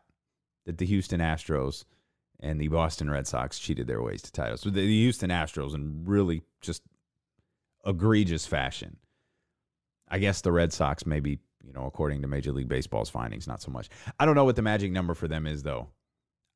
that 0.65 0.77
the 0.77 0.85
Houston 0.85 1.19
Astros 1.19 1.85
and 2.39 2.59
the 2.59 2.67
Boston 2.67 3.09
Red 3.09 3.27
Sox 3.27 3.59
cheated 3.59 3.87
their 3.87 4.01
ways 4.01 4.21
to 4.23 4.31
titles. 4.31 4.61
So 4.61 4.69
the 4.69 4.85
Houston 4.85 5.29
Astros 5.29 5.73
in 5.73 6.03
really 6.05 6.43
just 6.61 6.83
egregious 7.85 8.45
fashion. 8.45 8.97
I 10.07 10.19
guess 10.19 10.41
the 10.41 10.51
Red 10.51 10.73
Sox 10.73 11.05
maybe, 11.05 11.39
you 11.63 11.73
know, 11.73 11.85
according 11.85 12.21
to 12.21 12.27
Major 12.27 12.51
League 12.51 12.67
Baseball's 12.67 13.09
findings, 13.09 13.47
not 13.47 13.61
so 13.61 13.71
much. 13.71 13.89
I 14.19 14.25
don't 14.25 14.35
know 14.35 14.45
what 14.45 14.55
the 14.55 14.61
magic 14.61 14.91
number 14.91 15.13
for 15.13 15.27
them 15.27 15.47
is 15.47 15.63
though. 15.63 15.87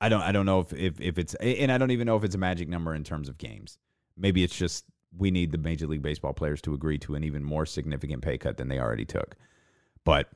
I 0.02 0.10
don't 0.10 0.22
I 0.22 0.32
don't 0.32 0.46
know 0.46 0.62
if 0.62 0.74
if, 0.74 1.02
if 1.02 1.18
it's 1.18 1.36
and 1.36 1.72
I 1.72 1.78
don't 1.78 1.92
even 1.92 2.06
know 2.06 2.16
if 2.16 2.24
it's 2.24 2.36
a 2.36 2.40
magic 2.40 2.70
number 2.70 2.94
in 2.94 3.04
terms 3.04 3.28
of 3.30 3.38
games. 3.38 3.78
Maybe 4.16 4.44
it's 4.44 4.56
just 4.56 4.86
we 5.18 5.32
need 5.32 5.52
the 5.52 5.58
Major 5.58 5.88
League 5.88 6.02
Baseball 6.02 6.34
players 6.34 6.62
to 6.62 6.74
agree 6.74 6.98
to 7.00 7.16
an 7.16 7.24
even 7.24 7.44
more 7.44 7.66
significant 7.66 8.22
pay 8.22 8.38
cut 8.38 8.58
than 8.58 8.68
they 8.68 8.80
already 8.80 9.06
took. 9.06 9.36
But 10.04 10.30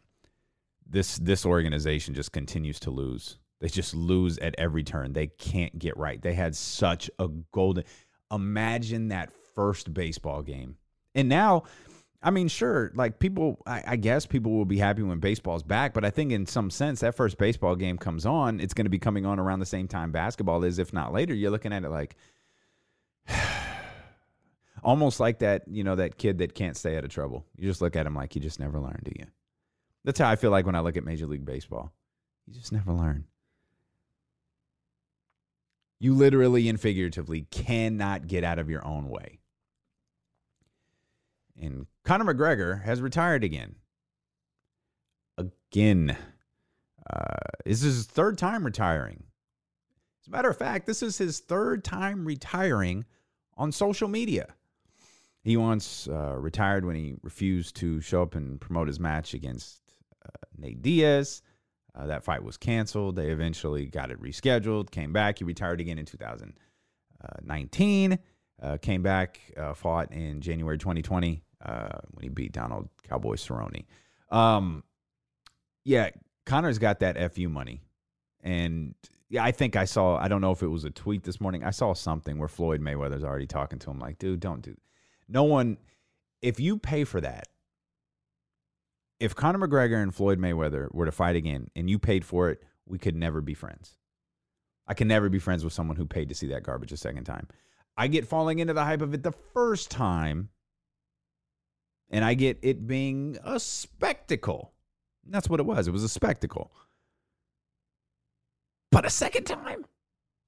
this 0.86 1.18
this 1.18 1.46
organization 1.46 2.14
just 2.14 2.32
continues 2.32 2.80
to 2.82 2.92
lose. 2.92 3.38
They 3.60 3.70
just 3.70 3.94
lose 3.94 4.38
at 4.40 4.56
every 4.58 4.84
turn. 4.84 5.14
They 5.14 5.28
can't 5.28 5.78
get 5.80 5.96
right. 5.98 6.22
They 6.22 6.34
had 6.34 6.56
such 6.56 7.10
a 7.20 7.30
golden. 7.52 7.86
Imagine 8.32 9.10
that 9.10 9.32
first 9.56 9.94
baseball 9.94 10.42
game. 10.42 10.76
And 11.16 11.30
now, 11.30 11.64
I 12.22 12.32
mean, 12.32 12.48
sure, 12.48 12.92
like 12.96 13.20
people, 13.20 13.62
I, 13.66 13.84
I 13.86 13.96
guess 13.98 14.26
people 14.26 14.54
will 14.54 14.66
be 14.66 14.78
happy 14.78 15.04
when 15.04 15.20
baseball's 15.20 15.64
back, 15.64 15.94
but 15.94 16.06
I 16.06 16.10
think 16.10 16.32
in 16.32 16.46
some 16.46 16.70
sense, 16.70 17.02
that 17.02 17.16
first 17.16 17.38
baseball 17.38 17.76
game 17.76 17.98
comes 17.98 18.26
on, 18.26 18.60
it's 18.60 18.74
going 18.74 18.86
to 18.86 18.90
be 18.90 19.00
coming 19.00 19.26
on 19.26 19.40
around 19.40 19.60
the 19.60 19.66
same 19.66 19.88
time 19.88 20.12
basketball 20.12 20.64
is, 20.64 20.80
if 20.80 20.94
not 20.94 21.14
later. 21.14 21.34
You're 21.34 21.52
looking 21.52 21.74
at 21.74 21.84
it 21.84 21.90
like, 21.90 22.16
almost 24.84 25.20
like 25.20 25.40
that, 25.40 25.64
you 25.68 25.84
know, 25.84 25.96
that 25.96 26.18
kid 26.18 26.38
that 26.38 26.56
can't 26.56 26.78
stay 26.78 26.98
out 26.98 27.04
of 27.04 27.10
trouble. 27.10 27.46
You 27.58 27.68
just 27.68 27.82
look 27.82 27.96
at 27.96 28.06
him 28.06 28.16
like 28.16 28.36
you 28.36 28.42
just 28.42 28.60
never 28.60 28.80
learned, 28.80 29.04
do 29.04 29.12
you? 29.20 29.26
That's 30.06 30.20
how 30.20 30.30
I 30.30 30.38
feel 30.38 30.52
like 30.52 30.66
when 30.66 30.76
I 30.76 30.80
look 30.80 30.98
at 30.98 31.06
Major 31.06 31.28
League 31.28 31.46
Baseball. 31.46 31.92
You 32.48 32.54
just 32.54 32.72
never 32.72 32.92
learn. 32.92 33.26
You 36.04 36.14
literally 36.14 36.68
and 36.68 36.78
figuratively 36.78 37.44
cannot 37.50 38.28
get 38.28 38.44
out 38.44 38.60
of 38.60 38.70
your 38.70 38.86
own 38.86 39.08
way. 39.08 39.40
And 41.58 41.88
Conor 42.04 42.34
McGregor 42.34 42.84
has 42.84 43.00
retired 43.00 43.42
again. 43.42 43.76
Again. 45.38 46.18
Uh, 47.10 47.38
this 47.64 47.84
is 47.84 47.96
his 47.96 48.06
third 48.06 48.38
time 48.38 48.66
retiring. 48.66 49.24
As 50.22 50.28
a 50.28 50.32
matter 50.32 50.50
of 50.50 50.58
fact, 50.58 50.88
this 50.88 51.02
is 51.02 51.18
his 51.18 51.40
third 51.40 51.86
time 51.86 52.26
retiring 52.26 53.06
on 53.56 53.72
social 53.72 54.10
media. 54.10 54.48
He 55.42 55.56
once 55.56 56.10
uh, 56.10 56.36
retired 56.36 56.84
when 56.84 56.98
he 56.98 57.16
refused 57.22 57.78
to 57.78 58.02
show 58.02 58.24
up 58.24 58.36
and 58.36 58.60
promote 58.60 58.90
his 58.90 59.00
match 59.00 59.34
against 59.34 59.80
uh, 60.26 60.32
Nate 60.58 60.82
Diaz. 60.82 61.42
Uh, 61.96 62.08
that 62.08 62.24
fight 62.24 62.44
was 62.44 62.58
canceled. 62.58 63.16
They 63.16 63.30
eventually 63.30 63.86
got 63.86 64.12
it 64.12 64.20
rescheduled, 64.20 64.92
came 64.92 65.14
back. 65.14 65.40
He 65.40 65.46
retired 65.46 65.80
again 65.80 66.00
in 66.00 66.06
2019. 66.06 68.20
Uh, 68.62 68.78
came 68.78 69.02
back, 69.04 69.40
uh, 69.58 69.74
fought 69.74 70.12
in 70.12 70.42
January 70.42 70.78
2020 70.78 71.44
uh, 71.66 71.90
when 72.12 72.24
he 72.24 72.30
beat 72.30 72.54
Donald 72.54 72.90
Cowboy 73.08 73.36
Cerrone. 73.36 73.86
Um, 74.30 74.84
yeah, 75.84 76.10
Conor's 76.46 76.80
got 76.80 77.00
that 77.00 77.34
FU 77.34 77.50
money. 77.50 77.82
And 78.42 78.96
yeah, 79.30 79.44
I 79.44 79.52
think 79.52 79.76
I 79.76 79.86
saw, 79.86 80.18
I 80.18 80.28
don't 80.28 80.42
know 80.42 80.52
if 80.52 80.64
it 80.64 80.68
was 80.68 80.86
a 80.86 80.90
tweet 80.90 81.24
this 81.24 81.42
morning. 81.42 81.64
I 81.64 81.72
saw 81.72 81.94
something 81.94 82.38
where 82.38 82.48
Floyd 82.48 82.82
Mayweather's 82.82 83.24
already 83.24 83.48
talking 83.48 83.80
to 83.80 83.90
him 83.90 84.00
like, 84.00 84.18
dude, 84.18 84.40
don't 84.40 84.62
do 84.62 84.76
No 85.28 85.44
one, 85.44 85.78
if 86.42 86.60
you 86.60 86.78
pay 86.78 87.04
for 87.04 87.22
that, 87.22 87.48
if 89.20 89.36
Conor 89.36 89.68
McGregor 89.68 90.02
and 90.02 90.14
Floyd 90.14 90.40
Mayweather 90.40 90.94
were 90.94 91.06
to 91.06 91.12
fight 91.12 91.36
again 91.36 91.70
and 91.76 91.90
you 91.90 92.00
paid 92.00 92.26
for 92.26 92.50
it, 92.50 92.64
we 92.86 92.98
could 92.98 93.16
never 93.16 93.42
be 93.42 93.54
friends. 93.54 93.96
I 94.88 94.94
can 94.94 95.08
never 95.08 95.30
be 95.30 95.40
friends 95.40 95.64
with 95.64 95.74
someone 95.74 95.96
who 95.96 96.06
paid 96.06 96.30
to 96.30 96.36
see 96.36 96.48
that 96.48 96.64
garbage 96.64 96.92
a 96.92 96.98
second 96.98 97.24
time. 97.24 97.48
I 97.96 98.08
get 98.08 98.28
falling 98.28 98.60
into 98.60 98.74
the 98.74 98.84
hype 98.84 99.02
of 99.02 99.14
it 99.14 99.24
the 99.24 99.32
first 99.54 99.90
time, 99.92 100.50
and 102.10 102.26
I 102.26 102.34
get 102.34 102.60
it 102.62 102.86
being 102.88 103.38
a 103.44 103.60
spectacle. 103.60 104.74
that's 105.26 105.48
what 105.48 105.60
it 105.60 105.66
was. 105.66 105.88
It 105.88 105.92
was 105.92 106.04
a 106.04 106.10
spectacle. 106.10 106.72
But 108.92 109.06
a 109.06 109.10
second 109.10 109.46
time? 109.46 109.86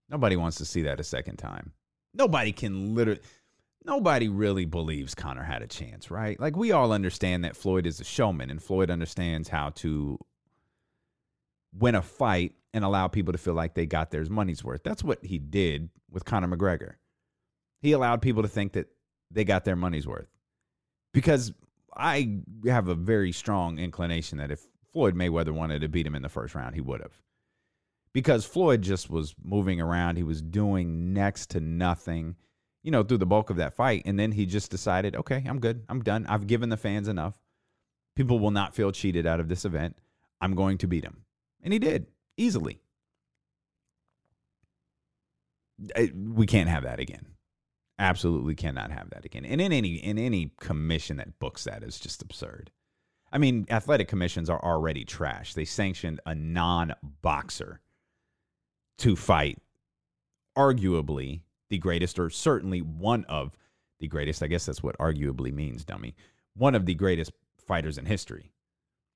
Nobody 0.09 0.36
wants 0.36 0.57
to 0.57 0.66
see 0.66 0.84
that 0.84 0.99
a 0.99 1.03
second 1.03 1.38
time. 1.38 1.72
Nobody 2.13 2.51
can 2.51 2.93
literally 2.93 3.22
nobody 3.86 4.27
really 4.27 4.65
believes 4.65 5.15
Conor 5.15 5.43
had 5.43 5.61
a 5.61 5.67
chance, 5.67 6.09
right? 6.09 6.39
Like 6.39 6.55
we 6.55 6.71
all 6.71 6.91
understand 6.91 7.43
that 7.45 7.55
Floyd 7.55 7.86
is 7.86 7.99
a 7.99 8.03
showman 8.03 8.49
and 8.49 8.61
Floyd 8.61 8.89
understands 8.89 9.47
how 9.47 9.69
to 9.71 10.17
win 11.73 11.95
a 11.95 12.01
fight 12.01 12.53
and 12.73 12.83
allow 12.83 13.07
people 13.07 13.31
to 13.31 13.38
feel 13.38 13.53
like 13.53 13.73
they 13.73 13.86
got 13.86 14.11
their 14.11 14.25
money's 14.25 14.63
worth. 14.63 14.83
That's 14.83 15.03
what 15.03 15.23
he 15.23 15.38
did 15.38 15.89
with 16.09 16.25
Conor 16.25 16.55
McGregor. 16.55 16.93
He 17.81 17.91
allowed 17.91 18.21
people 18.21 18.41
to 18.41 18.49
think 18.49 18.73
that 18.73 18.88
they 19.31 19.43
got 19.43 19.65
their 19.65 19.75
money's 19.75 20.07
worth. 20.07 20.27
Because 21.13 21.53
I 21.95 22.39
have 22.65 22.88
a 22.88 22.95
very 22.95 23.31
strong 23.31 23.79
inclination 23.79 24.39
that 24.39 24.51
if 24.51 24.65
Floyd 24.91 25.15
Mayweather 25.15 25.51
wanted 25.51 25.81
to 25.81 25.88
beat 25.88 26.07
him 26.07 26.15
in 26.15 26.21
the 26.21 26.29
first 26.29 26.55
round, 26.55 26.75
he 26.75 26.81
would 26.81 27.01
have. 27.01 27.13
Because 28.13 28.45
Floyd 28.45 28.81
just 28.81 29.09
was 29.09 29.36
moving 29.43 29.79
around, 29.79 30.15
he 30.15 30.23
was 30.23 30.41
doing 30.41 31.13
next 31.13 31.49
to 31.51 31.59
nothing 31.59 32.36
you 32.86 32.91
know, 32.91 33.01
through 33.01 33.17
the 33.17 33.25
bulk 33.25 33.49
of 33.49 33.57
that 33.57 33.73
fight. 33.73 34.03
And 34.05 34.19
then 34.19 34.31
he 34.31 34.45
just 34.45 34.69
decided, 34.69 35.15
okay, 35.15 35.43
I'm 35.47 35.59
good. 35.59 35.83
I'm 35.89 36.03
done. 36.03 36.27
I've 36.29 36.45
given 36.45 36.69
the 36.69 36.77
fans 36.77 37.07
enough. 37.07 37.33
People 38.15 38.38
will 38.38 38.51
not 38.51 38.75
feel 38.75 38.91
cheated 38.91 39.25
out 39.25 39.39
of 39.39 39.47
this 39.49 39.65
event. 39.65 39.97
I'm 40.39 40.53
going 40.53 40.77
to 40.77 40.88
beat 40.88 41.03
him. 41.03 41.23
And 41.63 41.73
he 41.73 41.79
did 41.79 42.05
easily. 42.38 42.79
We 46.13 46.45
can't 46.45 46.69
have 46.69 46.83
that 46.83 46.99
again. 46.99 47.25
Absolutely 47.97 48.53
cannot 48.53 48.91
have 48.91 49.09
that 49.09 49.25
again. 49.25 49.45
And 49.45 49.59
in 49.59 49.73
any 49.73 49.95
in 49.95 50.19
any 50.19 50.51
commission 50.59 51.17
that 51.17 51.39
books 51.39 51.63
that 51.63 51.81
is 51.81 51.99
just 51.99 52.21
absurd. 52.21 52.69
I 53.31 53.39
mean, 53.39 53.65
athletic 53.69 54.07
commissions 54.07 54.47
are 54.47 54.63
already 54.63 55.05
trash. 55.05 55.55
They 55.55 55.65
sanctioned 55.65 56.19
a 56.25 56.36
non-boxer 56.36 57.81
to 58.99 59.15
fight 59.15 59.57
arguably 60.55 61.41
the 61.76 61.80
greatest 61.80 62.17
or 62.19 62.30
certainly 62.30 62.80
one 62.80 63.26
of 63.26 63.57
the 63.99 64.07
greatest. 64.07 64.41
I 64.41 64.47
guess 64.47 64.65
that's 64.65 64.82
what 64.82 64.97
arguably 64.97 65.53
means, 65.53 65.84
dummy. 65.84 66.15
One 66.55 66.73
of 66.73 66.86
the 66.86 66.95
greatest 66.95 67.34
fighters 67.67 67.97
in 67.97 68.05
history. 68.05 68.53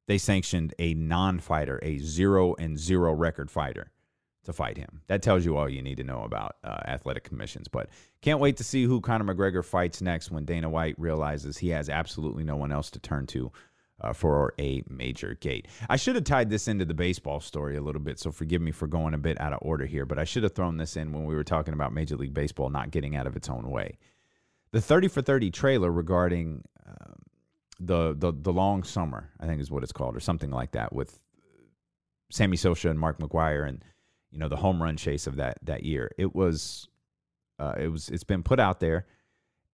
They 0.07 0.17
sanctioned 0.17 0.73
a 0.77 0.93
non-fighter, 0.93 1.79
a 1.81 1.99
0 1.99 2.55
and 2.59 2.77
0 2.77 3.13
record 3.13 3.49
fighter 3.49 3.91
to 4.43 4.51
fight 4.51 4.75
him. 4.75 5.03
That 5.07 5.21
tells 5.21 5.45
you 5.45 5.55
all 5.55 5.69
you 5.69 5.81
need 5.81 5.97
to 5.97 6.03
know 6.03 6.23
about 6.23 6.57
uh, 6.65 6.81
athletic 6.85 7.23
commissions. 7.23 7.69
But 7.69 7.87
can't 8.21 8.41
wait 8.41 8.57
to 8.57 8.63
see 8.65 8.83
who 8.83 8.99
Conor 8.99 9.33
McGregor 9.33 9.63
fights 9.63 10.01
next 10.01 10.29
when 10.29 10.43
Dana 10.43 10.69
White 10.69 10.99
realizes 10.99 11.57
he 11.57 11.69
has 11.69 11.87
absolutely 11.87 12.43
no 12.43 12.57
one 12.57 12.73
else 12.73 12.89
to 12.91 12.99
turn 12.99 13.25
to 13.27 13.53
uh, 14.01 14.13
for 14.13 14.53
a 14.59 14.83
major 14.89 15.35
gate. 15.35 15.67
I 15.89 15.95
should 15.95 16.15
have 16.15 16.23
tied 16.23 16.49
this 16.49 16.67
into 16.67 16.85
the 16.85 16.93
baseball 16.93 17.39
story 17.39 17.77
a 17.77 17.81
little 17.81 18.01
bit, 18.01 18.19
so 18.19 18.31
forgive 18.31 18.61
me 18.61 18.71
for 18.71 18.87
going 18.87 19.13
a 19.13 19.17
bit 19.17 19.39
out 19.39 19.53
of 19.53 19.59
order 19.61 19.85
here, 19.85 20.05
but 20.05 20.19
I 20.19 20.23
should 20.23 20.43
have 20.43 20.53
thrown 20.53 20.77
this 20.77 20.95
in 20.97 21.11
when 21.11 21.25
we 21.25 21.35
were 21.35 21.43
talking 21.43 21.73
about 21.73 21.93
Major 21.93 22.15
League 22.15 22.33
Baseball 22.33 22.69
not 22.69 22.91
getting 22.91 23.15
out 23.15 23.27
of 23.27 23.35
its 23.35 23.49
own 23.49 23.69
way. 23.69 23.97
The 24.71 24.81
30 24.81 25.07
for 25.07 25.21
30 25.21 25.51
trailer 25.51 25.91
regarding 25.91 26.63
uh, 26.87 27.13
the, 27.79 28.13
the 28.15 28.31
the 28.31 28.53
long 28.53 28.83
summer, 28.83 29.31
I 29.39 29.47
think 29.47 29.61
is 29.61 29.71
what 29.71 29.83
it's 29.83 29.91
called, 29.91 30.15
or 30.15 30.19
something 30.19 30.51
like 30.51 30.71
that, 30.71 30.93
with 30.93 31.19
Sammy 32.29 32.57
Sosa 32.57 32.89
and 32.89 32.99
Mark 32.99 33.19
McGwire 33.19 33.67
and 33.67 33.83
you 34.31 34.37
know 34.37 34.47
the 34.47 34.57
home 34.57 34.81
run 34.81 34.97
chase 34.97 35.27
of 35.27 35.37
that 35.37 35.57
that 35.63 35.83
year. 35.83 36.11
It 36.17 36.35
was 36.35 36.87
uh, 37.57 37.73
it 37.77 37.87
was 37.87 38.09
it's 38.09 38.23
been 38.23 38.43
put 38.43 38.59
out 38.59 38.79
there, 38.79 39.05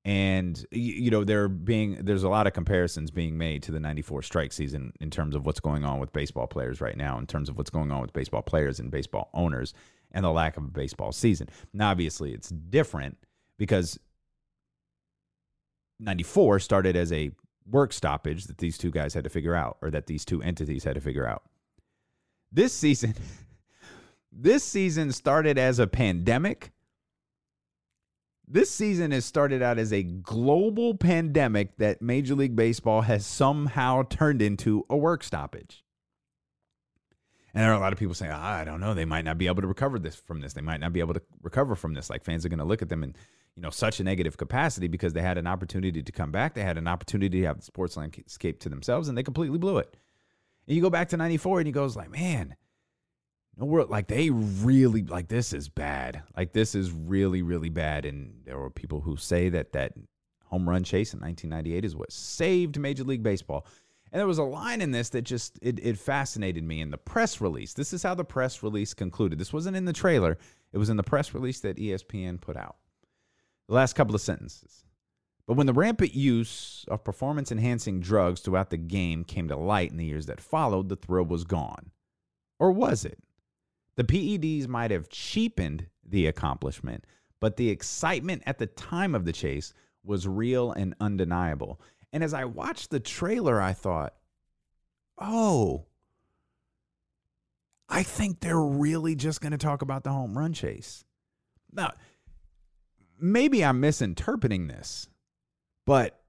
and 0.05 0.63
you 0.69 1.09
know 1.09 1.23
there 1.23 1.49
being 1.49 1.97
there's 2.05 2.23
a 2.23 2.29
lot 2.29 2.45
of 2.45 2.53
comparisons 2.53 3.09
being 3.09 3.39
made 3.39 3.63
to 3.63 3.71
the 3.71 3.79
'94 3.79 4.21
strike 4.21 4.53
season 4.53 4.93
in 5.01 5.09
terms 5.09 5.35
of 5.35 5.47
what's 5.47 5.59
going 5.59 5.83
on 5.83 5.99
with 5.99 6.13
baseball 6.13 6.45
players 6.45 6.79
right 6.79 6.95
now, 6.95 7.17
in 7.17 7.25
terms 7.25 7.49
of 7.49 7.57
what's 7.57 7.71
going 7.71 7.91
on 7.91 8.01
with 8.01 8.13
baseball 8.13 8.43
players 8.43 8.79
and 8.79 8.91
baseball 8.91 9.31
owners, 9.33 9.73
and 10.11 10.23
the 10.23 10.31
lack 10.31 10.57
of 10.57 10.63
a 10.63 10.67
baseball 10.67 11.11
season. 11.11 11.49
Now, 11.73 11.89
obviously, 11.89 12.33
it's 12.33 12.49
different 12.49 13.17
because 13.57 13.97
'94 15.99 16.59
started 16.59 16.95
as 16.95 17.11
a 17.11 17.31
work 17.67 17.91
stoppage 17.91 18.45
that 18.45 18.59
these 18.59 18.77
two 18.77 18.91
guys 18.91 19.15
had 19.15 19.23
to 19.23 19.29
figure 19.31 19.55
out, 19.55 19.77
or 19.81 19.89
that 19.89 20.05
these 20.05 20.23
two 20.23 20.39
entities 20.43 20.83
had 20.83 20.93
to 20.93 21.01
figure 21.01 21.27
out. 21.27 21.41
This 22.51 22.73
season. 22.73 23.15
This 24.37 24.65
season 24.65 25.13
started 25.13 25.57
as 25.57 25.79
a 25.79 25.87
pandemic. 25.87 26.73
This 28.47 28.69
season 28.69 29.11
has 29.11 29.25
started 29.25 29.63
out 29.63 29.79
as 29.79 29.91
a 29.91 30.03
global 30.03 30.95
pandemic 30.95 31.77
that 31.77 32.01
Major 32.01 32.35
League 32.35 32.55
Baseball 32.55 33.01
has 33.01 33.25
somehow 33.25 34.03
turned 34.03 34.41
into 34.41 34.85
a 34.89 34.95
work 34.95 35.23
stoppage. 35.23 35.83
And 37.53 37.63
there 37.63 37.71
are 37.71 37.75
a 37.75 37.79
lot 37.79 37.93
of 37.93 37.97
people 37.97 38.13
saying, 38.13 38.33
ah, 38.33 38.57
I 38.57 38.65
don't 38.65 38.81
know, 38.81 38.93
they 38.93 39.05
might 39.05 39.25
not 39.25 39.37
be 39.37 39.47
able 39.47 39.61
to 39.61 39.67
recover 39.67 39.97
this 39.97 40.15
from 40.15 40.41
this. 40.41 40.53
They 40.53 40.61
might 40.61 40.81
not 40.81 40.93
be 40.93 40.99
able 40.99 41.13
to 41.13 41.21
recover 41.41 41.75
from 41.75 41.93
this. 41.93 42.09
Like 42.09 42.23
fans 42.23 42.45
are 42.45 42.49
going 42.49 42.59
to 42.59 42.65
look 42.65 42.81
at 42.81 42.89
them 42.89 43.01
in, 43.01 43.15
you 43.55 43.61
know, 43.61 43.69
such 43.69 43.99
a 43.99 44.03
negative 44.03 44.37
capacity 44.37 44.87
because 44.87 45.13
they 45.13 45.21
had 45.21 45.37
an 45.37 45.47
opportunity 45.47 46.03
to 46.03 46.11
come 46.11 46.31
back. 46.31 46.53
They 46.53 46.63
had 46.63 46.77
an 46.77 46.87
opportunity 46.87 47.39
to 47.39 47.47
have 47.47 47.57
the 47.57 47.63
sports 47.63 47.97
landscape 47.97 48.59
to 48.59 48.69
themselves 48.69 49.07
and 49.07 49.17
they 49.17 49.23
completely 49.23 49.57
blew 49.57 49.77
it. 49.77 49.95
And 50.67 50.75
you 50.75 50.81
go 50.81 50.89
back 50.89 51.09
to 51.09 51.17
94 51.17 51.59
and 51.59 51.67
he 51.67 51.71
goes 51.71 51.95
like, 51.95 52.11
man, 52.11 52.57
no 53.57 53.65
world 53.65 53.89
like 53.89 54.07
they 54.07 54.29
really 54.29 55.03
like 55.03 55.27
this 55.27 55.53
is 55.53 55.69
bad. 55.69 56.21
Like 56.35 56.53
this 56.53 56.75
is 56.75 56.91
really 56.91 57.41
really 57.41 57.69
bad. 57.69 58.05
And 58.05 58.41
there 58.45 58.57
were 58.57 58.69
people 58.69 59.01
who 59.01 59.17
say 59.17 59.49
that 59.49 59.73
that 59.73 59.93
home 60.45 60.67
run 60.69 60.83
chase 60.83 61.13
in 61.13 61.19
1998 61.19 61.85
is 61.85 61.95
what 61.95 62.11
saved 62.11 62.79
major 62.79 63.03
league 63.03 63.23
baseball. 63.23 63.65
And 64.11 64.19
there 64.19 64.27
was 64.27 64.37
a 64.37 64.43
line 64.43 64.81
in 64.81 64.91
this 64.91 65.09
that 65.09 65.23
just 65.23 65.59
it, 65.61 65.79
it 65.83 65.97
fascinated 65.97 66.63
me 66.63 66.81
in 66.81 66.91
the 66.91 66.97
press 66.97 67.41
release. 67.41 67.73
This 67.73 67.91
is 67.91 68.03
how 68.03 68.15
the 68.15 68.23
press 68.23 68.63
release 68.63 68.93
concluded. 68.93 69.39
This 69.39 69.53
wasn't 69.53 69.75
in 69.75 69.85
the 69.85 69.93
trailer. 69.93 70.37
It 70.71 70.77
was 70.77 70.89
in 70.89 70.97
the 70.97 71.03
press 71.03 71.33
release 71.33 71.59
that 71.61 71.77
espn 71.77 72.39
put 72.39 72.57
out. 72.57 72.77
The 73.67 73.75
last 73.75 73.93
couple 73.93 74.15
of 74.15 74.21
sentences. 74.21 74.85
But 75.47 75.55
when 75.55 75.67
the 75.67 75.73
rampant 75.73 76.15
use 76.15 76.85
of 76.87 77.03
performance 77.03 77.51
enhancing 77.51 77.99
drugs 77.99 78.41
throughout 78.41 78.69
the 78.69 78.77
game 78.77 79.23
came 79.23 79.47
to 79.47 79.55
light 79.55 79.91
in 79.91 79.97
the 79.97 80.05
years 80.05 80.25
that 80.25 80.41
followed 80.41 80.89
the 80.89 80.95
thrill 80.95 81.25
was 81.25 81.43
gone. 81.43 81.91
Or 82.57 82.71
was 82.71 83.05
it 83.05 83.19
the 83.95 84.03
PEDs 84.03 84.67
might 84.67 84.91
have 84.91 85.09
cheapened 85.09 85.87
the 86.03 86.27
accomplishment, 86.27 87.05
but 87.39 87.57
the 87.57 87.69
excitement 87.69 88.43
at 88.45 88.57
the 88.57 88.67
time 88.67 89.15
of 89.15 89.25
the 89.25 89.31
chase 89.31 89.73
was 90.03 90.27
real 90.27 90.71
and 90.71 90.95
undeniable. 90.99 91.79
And 92.13 92.23
as 92.23 92.33
I 92.33 92.45
watched 92.45 92.91
the 92.91 92.99
trailer, 92.99 93.61
I 93.61 93.73
thought, 93.73 94.13
oh, 95.17 95.85
I 97.89 98.03
think 98.03 98.39
they're 98.39 98.59
really 98.59 99.15
just 99.15 99.41
going 99.41 99.51
to 99.51 99.57
talk 99.57 99.81
about 99.81 100.03
the 100.03 100.11
home 100.11 100.37
run 100.37 100.53
chase. 100.53 101.05
Now, 101.71 101.93
maybe 103.19 103.63
I'm 103.63 103.79
misinterpreting 103.79 104.67
this, 104.67 105.07
but 105.85 106.19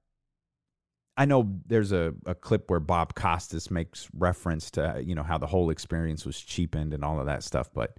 I 1.17 1.25
know 1.25 1.61
there's 1.67 1.93
a, 1.93 2.15
a 2.27 2.35
clip 2.35 2.69
where 2.71 2.81
Bob 2.81 3.15
Costas 3.15 3.71
makes 3.71 4.09
reference 4.17 4.71
to, 4.73 5.03
you 5.05 5.15
know, 5.15 5.23
how 5.23 5.39
the 5.39 5.47
whole 5.47 5.71
experience 5.71 6.27
was 6.27 6.39
cheapened 6.39 6.93
and 6.93 7.03
all 7.05 7.19
of 7.19 7.27
that 7.27 7.43
stuff, 7.43 7.71
but 7.73 7.97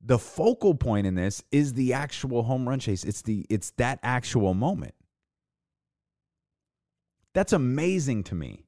the 0.00 0.18
focal 0.18 0.74
point 0.74 1.06
in 1.06 1.16
this 1.16 1.42
is 1.50 1.72
the 1.72 1.92
actual 1.92 2.44
home 2.44 2.68
run 2.68 2.78
chase. 2.78 3.02
It's 3.02 3.22
the 3.22 3.44
it's 3.50 3.70
that 3.72 3.98
actual 4.02 4.54
moment. 4.54 4.94
That's 7.34 7.52
amazing 7.52 8.24
to 8.24 8.34
me. 8.34 8.66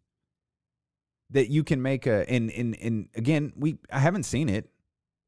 That 1.31 1.51
you 1.51 1.63
can 1.63 1.81
make 1.81 2.07
a 2.07 2.29
and 2.29 2.51
and 2.51 2.77
and 2.81 3.09
again, 3.15 3.53
we 3.57 3.79
I 3.93 4.01
haven't 4.01 4.25
seen 4.25 4.49
it. 4.49 4.71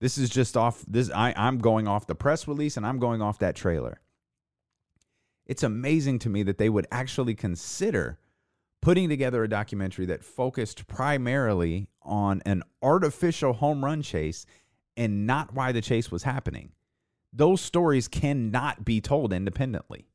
This 0.01 0.19
is 0.19 0.31
just 0.31 0.57
off 0.57 0.85
this 0.89 1.11
I, 1.15 1.33
I'm 1.37 1.59
going 1.59 1.87
off 1.87 2.07
the 2.07 2.15
press 2.15 2.49
release 2.49 2.77
and 2.77 2.87
I'm 2.87 2.99
going 2.99 3.23
off 3.23 3.39
that 3.39 3.55
trailer 3.55 4.01
it's 5.51 5.65
amazing 5.65 6.21
to 6.21 6.29
me 6.29 6.45
that 6.45 6.59
they 6.59 6.69
would 6.69 6.87
actually 6.93 7.35
consider 7.35 8.21
putting 8.81 9.09
together 9.09 9.43
a 9.43 9.49
documentary 9.49 10.07
that 10.07 10.23
focused 10.23 10.87
primarily 10.87 11.89
on 12.03 12.41
an 12.47 12.63
artificial 12.81 13.55
home 13.55 13.85
run 13.85 14.01
chase 14.01 14.47
and 14.97 15.27
not 15.27 15.53
why 15.53 15.73
the 15.73 15.81
chase 15.81 16.09
was 16.09 16.23
happening. 16.23 16.71
Those 17.33 17.61
stories 17.61 18.07
cannot 18.07 18.85
be 18.85 19.01
told 19.01 19.33
independently. 19.33 20.07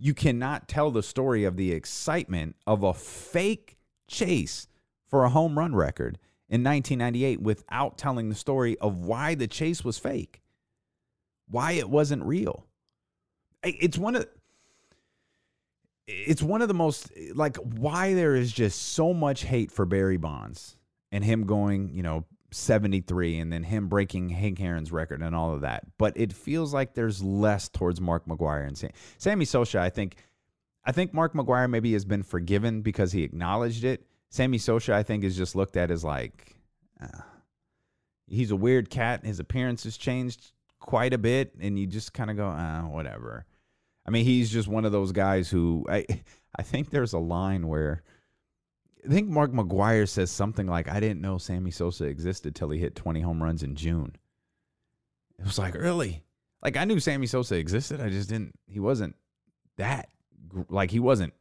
You 0.00 0.14
cannot 0.14 0.66
tell 0.66 0.90
the 0.90 1.04
story 1.04 1.44
of 1.44 1.56
the 1.56 1.70
excitement 1.70 2.56
of 2.66 2.82
a 2.82 2.92
fake 2.92 3.78
chase 4.08 4.66
for 5.06 5.22
a 5.22 5.30
home 5.30 5.56
run 5.56 5.76
record 5.76 6.18
in 6.48 6.64
1998 6.64 7.40
without 7.40 7.96
telling 7.96 8.30
the 8.30 8.34
story 8.34 8.76
of 8.78 8.98
why 8.98 9.36
the 9.36 9.46
chase 9.46 9.84
was 9.84 9.96
fake, 9.96 10.42
why 11.46 11.72
it 11.72 11.88
wasn't 11.88 12.24
real 12.24 12.66
it's 13.62 13.98
one 13.98 14.16
of 14.16 14.26
it's 16.06 16.42
one 16.42 16.62
of 16.62 16.68
the 16.68 16.74
most 16.74 17.10
like 17.34 17.56
why 17.56 18.14
there 18.14 18.34
is 18.34 18.52
just 18.52 18.94
so 18.94 19.14
much 19.14 19.42
hate 19.42 19.70
for 19.70 19.86
Barry 19.86 20.16
Bonds 20.16 20.76
and 21.12 21.24
him 21.24 21.44
going, 21.44 21.90
you 21.92 22.02
know, 22.02 22.24
73 22.52 23.38
and 23.38 23.52
then 23.52 23.62
him 23.62 23.88
breaking 23.88 24.28
Hank 24.28 24.60
Aaron's 24.60 24.90
record 24.90 25.22
and 25.22 25.34
all 25.34 25.54
of 25.54 25.60
that. 25.60 25.84
But 25.98 26.16
it 26.16 26.32
feels 26.32 26.74
like 26.74 26.94
there's 26.94 27.22
less 27.22 27.68
towards 27.68 28.00
Mark 28.00 28.26
McGwire 28.26 28.66
and 28.66 28.76
Sam, 28.76 28.90
Sammy 29.18 29.44
Sosa. 29.44 29.80
I 29.80 29.90
think 29.90 30.16
I 30.84 30.92
think 30.92 31.12
Mark 31.12 31.34
McGwire 31.34 31.68
maybe 31.68 31.92
has 31.92 32.04
been 32.04 32.22
forgiven 32.22 32.82
because 32.82 33.12
he 33.12 33.22
acknowledged 33.22 33.84
it. 33.84 34.04
Sammy 34.30 34.58
Sosa, 34.58 34.94
I 34.94 35.02
think, 35.02 35.24
is 35.24 35.36
just 35.36 35.54
looked 35.54 35.76
at 35.76 35.90
as 35.90 36.02
like 36.02 36.56
uh, 37.00 37.22
he's 38.26 38.50
a 38.50 38.56
weird 38.56 38.90
cat. 38.90 39.24
His 39.24 39.40
appearance 39.40 39.84
has 39.84 39.96
changed 39.96 40.52
quite 40.78 41.12
a 41.12 41.18
bit, 41.18 41.54
and 41.60 41.78
you 41.78 41.86
just 41.86 42.12
kind 42.14 42.30
of 42.30 42.36
go, 42.36 42.48
uh, 42.48 42.82
whatever. 42.82 43.44
I 44.06 44.10
mean, 44.10 44.24
he's 44.24 44.50
just 44.50 44.68
one 44.68 44.84
of 44.84 44.92
those 44.92 45.12
guys 45.12 45.48
who 45.48 45.86
I 45.88 46.06
I 46.56 46.62
think 46.62 46.90
there's 46.90 47.12
a 47.12 47.18
line 47.18 47.68
where 47.68 48.02
I 49.04 49.08
think 49.08 49.28
Mark 49.28 49.52
McGwire 49.52 50.08
says 50.08 50.30
something 50.30 50.66
like, 50.66 50.88
"I 50.88 51.00
didn't 51.00 51.20
know 51.20 51.38
Sammy 51.38 51.70
Sosa 51.70 52.04
existed 52.04 52.54
till 52.54 52.70
he 52.70 52.78
hit 52.78 52.94
20 52.94 53.20
home 53.20 53.42
runs 53.42 53.62
in 53.62 53.74
June." 53.76 54.16
It 55.38 55.46
was 55.46 55.58
like, 55.58 55.74
really? 55.74 56.22
Like 56.62 56.76
I 56.76 56.84
knew 56.84 57.00
Sammy 57.00 57.26
Sosa 57.26 57.56
existed. 57.56 58.00
I 58.00 58.10
just 58.10 58.28
didn't. 58.28 58.54
He 58.66 58.80
wasn't 58.80 59.16
that. 59.76 60.10
Like 60.68 60.90
he 60.90 61.00
wasn't. 61.00 61.32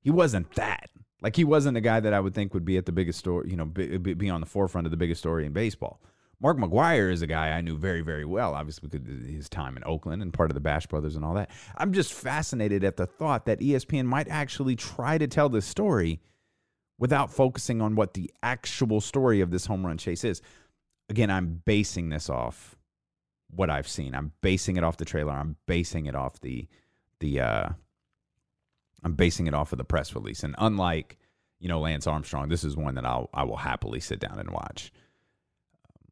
He 0.00 0.10
wasn't 0.10 0.52
that. 0.52 0.88
Like 1.20 1.34
he 1.34 1.44
wasn't 1.44 1.76
a 1.76 1.80
guy 1.80 1.98
that 1.98 2.12
I 2.12 2.20
would 2.20 2.34
think 2.34 2.54
would 2.54 2.64
be 2.64 2.76
at 2.76 2.86
the 2.86 2.92
biggest 2.92 3.18
story. 3.18 3.50
You 3.50 3.56
know, 3.56 3.64
be, 3.64 3.96
be 3.98 4.30
on 4.30 4.40
the 4.40 4.46
forefront 4.46 4.86
of 4.86 4.92
the 4.92 4.96
biggest 4.96 5.20
story 5.20 5.46
in 5.46 5.52
baseball. 5.52 6.00
Mark 6.40 6.58
McGwire 6.58 7.10
is 7.10 7.22
a 7.22 7.26
guy 7.26 7.50
I 7.50 7.62
knew 7.62 7.76
very, 7.78 8.02
very 8.02 8.24
well, 8.24 8.54
obviously 8.54 8.88
because 8.88 9.06
his 9.26 9.48
time 9.48 9.76
in 9.76 9.84
Oakland 9.84 10.20
and 10.22 10.32
part 10.32 10.50
of 10.50 10.54
the 10.54 10.60
Bash 10.60 10.86
Brothers 10.86 11.16
and 11.16 11.24
all 11.24 11.34
that. 11.34 11.50
I'm 11.76 11.92
just 11.92 12.12
fascinated 12.12 12.84
at 12.84 12.96
the 12.96 13.06
thought 13.06 13.46
that 13.46 13.60
ESPN 13.60 14.04
might 14.04 14.28
actually 14.28 14.76
try 14.76 15.16
to 15.16 15.26
tell 15.26 15.48
this 15.48 15.66
story 15.66 16.20
without 16.98 17.32
focusing 17.32 17.80
on 17.80 17.94
what 17.94 18.14
the 18.14 18.30
actual 18.42 19.00
story 19.00 19.40
of 19.40 19.50
this 19.50 19.66
home 19.66 19.86
run 19.86 19.96
chase 19.98 20.24
is. 20.24 20.42
Again, 21.08 21.30
I'm 21.30 21.62
basing 21.64 22.10
this 22.10 22.28
off 22.28 22.76
what 23.48 23.70
I've 23.70 23.88
seen. 23.88 24.14
I'm 24.14 24.32
basing 24.40 24.76
it 24.76 24.84
off 24.84 24.96
the 24.96 25.04
trailer. 25.04 25.32
I'm 25.32 25.56
basing 25.66 26.06
it 26.06 26.14
off 26.14 26.40
the 26.40 26.68
the 27.20 27.40
uh 27.40 27.68
I'm 29.02 29.14
basing 29.14 29.46
it 29.46 29.54
off 29.54 29.72
of 29.72 29.78
the 29.78 29.84
press 29.84 30.14
release. 30.14 30.42
And 30.42 30.54
unlike, 30.58 31.16
you 31.60 31.68
know, 31.68 31.80
Lance 31.80 32.06
Armstrong, 32.06 32.48
this 32.48 32.64
is 32.64 32.76
one 32.76 32.94
that 32.96 33.06
I'll 33.06 33.30
I 33.32 33.44
will 33.44 33.56
happily 33.56 34.00
sit 34.00 34.18
down 34.18 34.38
and 34.38 34.50
watch. 34.50 34.92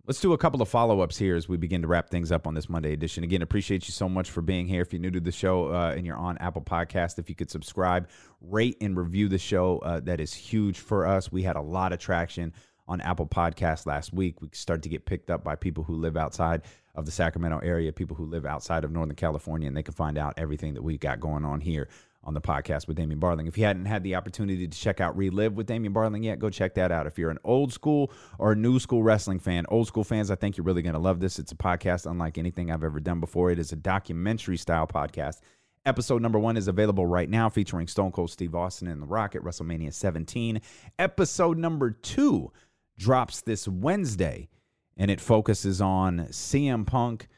Let's 0.07 0.21
do 0.21 0.35
a 0.35 0.39
couple 0.39 0.61
of 0.61 0.69
follow 0.69 1.01
ups 1.01 1.17
here 1.17 1.35
as 1.35 1.49
we 1.49 1.57
begin 1.57 1.81
to 1.81 1.89
wrap 1.89 2.11
things 2.11 2.31
up 2.31 2.47
on 2.47 2.53
this 2.53 2.69
Monday 2.69 2.93
edition. 2.93 3.25
Again, 3.25 3.41
appreciate 3.41 3.89
you 3.89 3.93
so 3.93 4.07
much 4.07 4.31
for 4.31 4.43
being 4.43 4.69
here. 4.69 4.83
If 4.83 4.93
you're 4.93 5.01
new 5.01 5.11
to 5.11 5.19
the 5.19 5.33
show 5.33 5.73
uh, 5.73 5.95
and 5.97 6.05
you're 6.05 6.19
on 6.19 6.37
Apple 6.39 6.61
Podcast, 6.61 7.19
if 7.19 7.31
you 7.31 7.35
could 7.35 7.51
subscribe, 7.51 8.11
rate, 8.43 8.77
and 8.83 8.99
review 8.99 9.31
the 9.31 9.39
show, 9.39 9.79
uh, 9.79 10.01
that 10.01 10.21
is 10.21 10.35
huge 10.35 10.79
for 10.79 11.07
us. 11.07 11.33
We 11.33 11.43
had 11.43 11.57
a 11.57 11.63
lot 11.63 11.95
of 11.95 12.01
traction 12.01 12.53
on 12.87 13.01
Apple 13.01 13.27
Podcast 13.27 13.87
last 13.87 14.13
week. 14.13 14.43
We 14.43 14.51
started 14.53 14.83
to 14.83 14.91
get 14.91 15.07
picked 15.07 15.31
up 15.31 15.43
by 15.43 15.57
people 15.57 15.85
who 15.85 15.95
live 15.95 16.19
outside 16.19 16.65
of 16.95 17.07
the 17.07 17.11
Sacramento 17.11 17.61
area, 17.61 17.91
people 17.91 18.15
who 18.15 18.27
live 18.27 18.45
outside 18.45 18.85
of 18.85 18.93
Northern 18.93 19.17
California, 19.17 19.69
and 19.69 19.75
they 19.75 19.83
can 19.83 19.95
find 19.95 20.19
out 20.19 20.35
everything 20.37 20.75
that 20.75 20.83
we've 20.83 21.01
got 21.01 21.19
going 21.19 21.47
on 21.47 21.63
here 21.63 21.89
on 22.25 22.35
the 22.35 22.41
podcast 22.41 22.89
with 22.89 22.97
Damien 22.97 23.21
Barling. 23.21 23.47
If 23.47 23.57
you 23.59 23.65
hadn't 23.65 23.85
had 23.85 24.03
the 24.03 24.15
opportunity 24.15 24.67
to 24.67 24.79
check 24.79 25.01
out 25.01 25.17
Relive 25.17 25.57
with 25.57 25.67
Damien 25.67 25.93
Barling 25.93 26.25
yet, 26.25 26.39
go 26.39 26.51
check 26.51 26.75
that 26.75 26.91
out. 26.91 27.07
If 27.07 27.19
you're 27.19 27.31
an 27.31 27.39
old 27.45 27.73
school 27.73 28.11
or 28.39 28.55
new 28.55 28.79
school 28.79 29.03
wrestling 29.03 29.39
fan, 29.39 29.67
old 29.69 29.87
school 29.87 30.05
fans, 30.05 30.31
I 30.31 30.35
think 30.35 30.57
you're 30.57 30.65
really 30.65 30.83
going 30.83 30.95
to 30.95 30.99
love 30.99 31.21
this. 31.21 31.39
It's 31.39 31.53
a 31.53 31.57
podcast 31.57 32.11
unlike 32.11 32.39
anything 32.39 32.71
I've 32.71 32.85
ever 32.85 33.01
done 33.01 33.21
before. 33.21 33.51
It 33.51 33.59
is 33.59 33.73
a 33.73 33.77
documentary 33.77 34.57
style 34.57 34.87
podcast. 34.87 35.41
Episode 35.87 36.23
number 36.23 36.39
one 36.39 36.57
is 36.57 36.67
available 36.67 37.05
right 37.05 37.29
now, 37.29 37.51
featuring 37.51 37.87
Stone 37.87 38.13
Cold 38.13 38.31
Steve 38.31 38.55
Austin 38.55 38.89
and 38.89 39.03
The 39.03 39.07
Rock 39.07 39.35
at 39.35 39.43
WrestleMania 39.43 39.93
17. 39.93 40.63
Episode 40.99 41.59
number 41.59 41.91
two 41.91 42.51
drops 42.97 43.43
this 43.43 43.69
Wednesday, 43.69 44.49
and 44.97 45.11
it 45.11 45.21
focuses 45.21 45.83
on 45.83 46.29
CM 46.31 46.87
Punk 46.87 47.29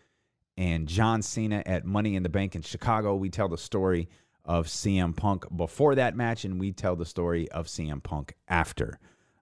and 0.57 0.87
John 0.87 1.22
Cena 1.22 1.62
at 1.66 1.84
Money 1.84 2.14
in 2.14 2.22
the 2.22 2.28
Bank 2.28 2.55
in 2.55 2.62
Chicago. 2.62 3.16
We 3.16 3.30
tell 3.30 3.49
the 3.49 3.59
story 3.59 4.09
of 4.47 4.69
CM 4.69 5.15
Punk 5.15 5.45
before 5.55 5.97
that 5.97 6.17
match, 6.17 6.45
and 6.45 6.59
we 6.59 6.73
tell 6.73 6.97
the 6.97 7.05
story 7.05 7.51
of 7.51 7.67
CM 7.67 8.03
Punk 8.03 8.35
after 8.49 8.99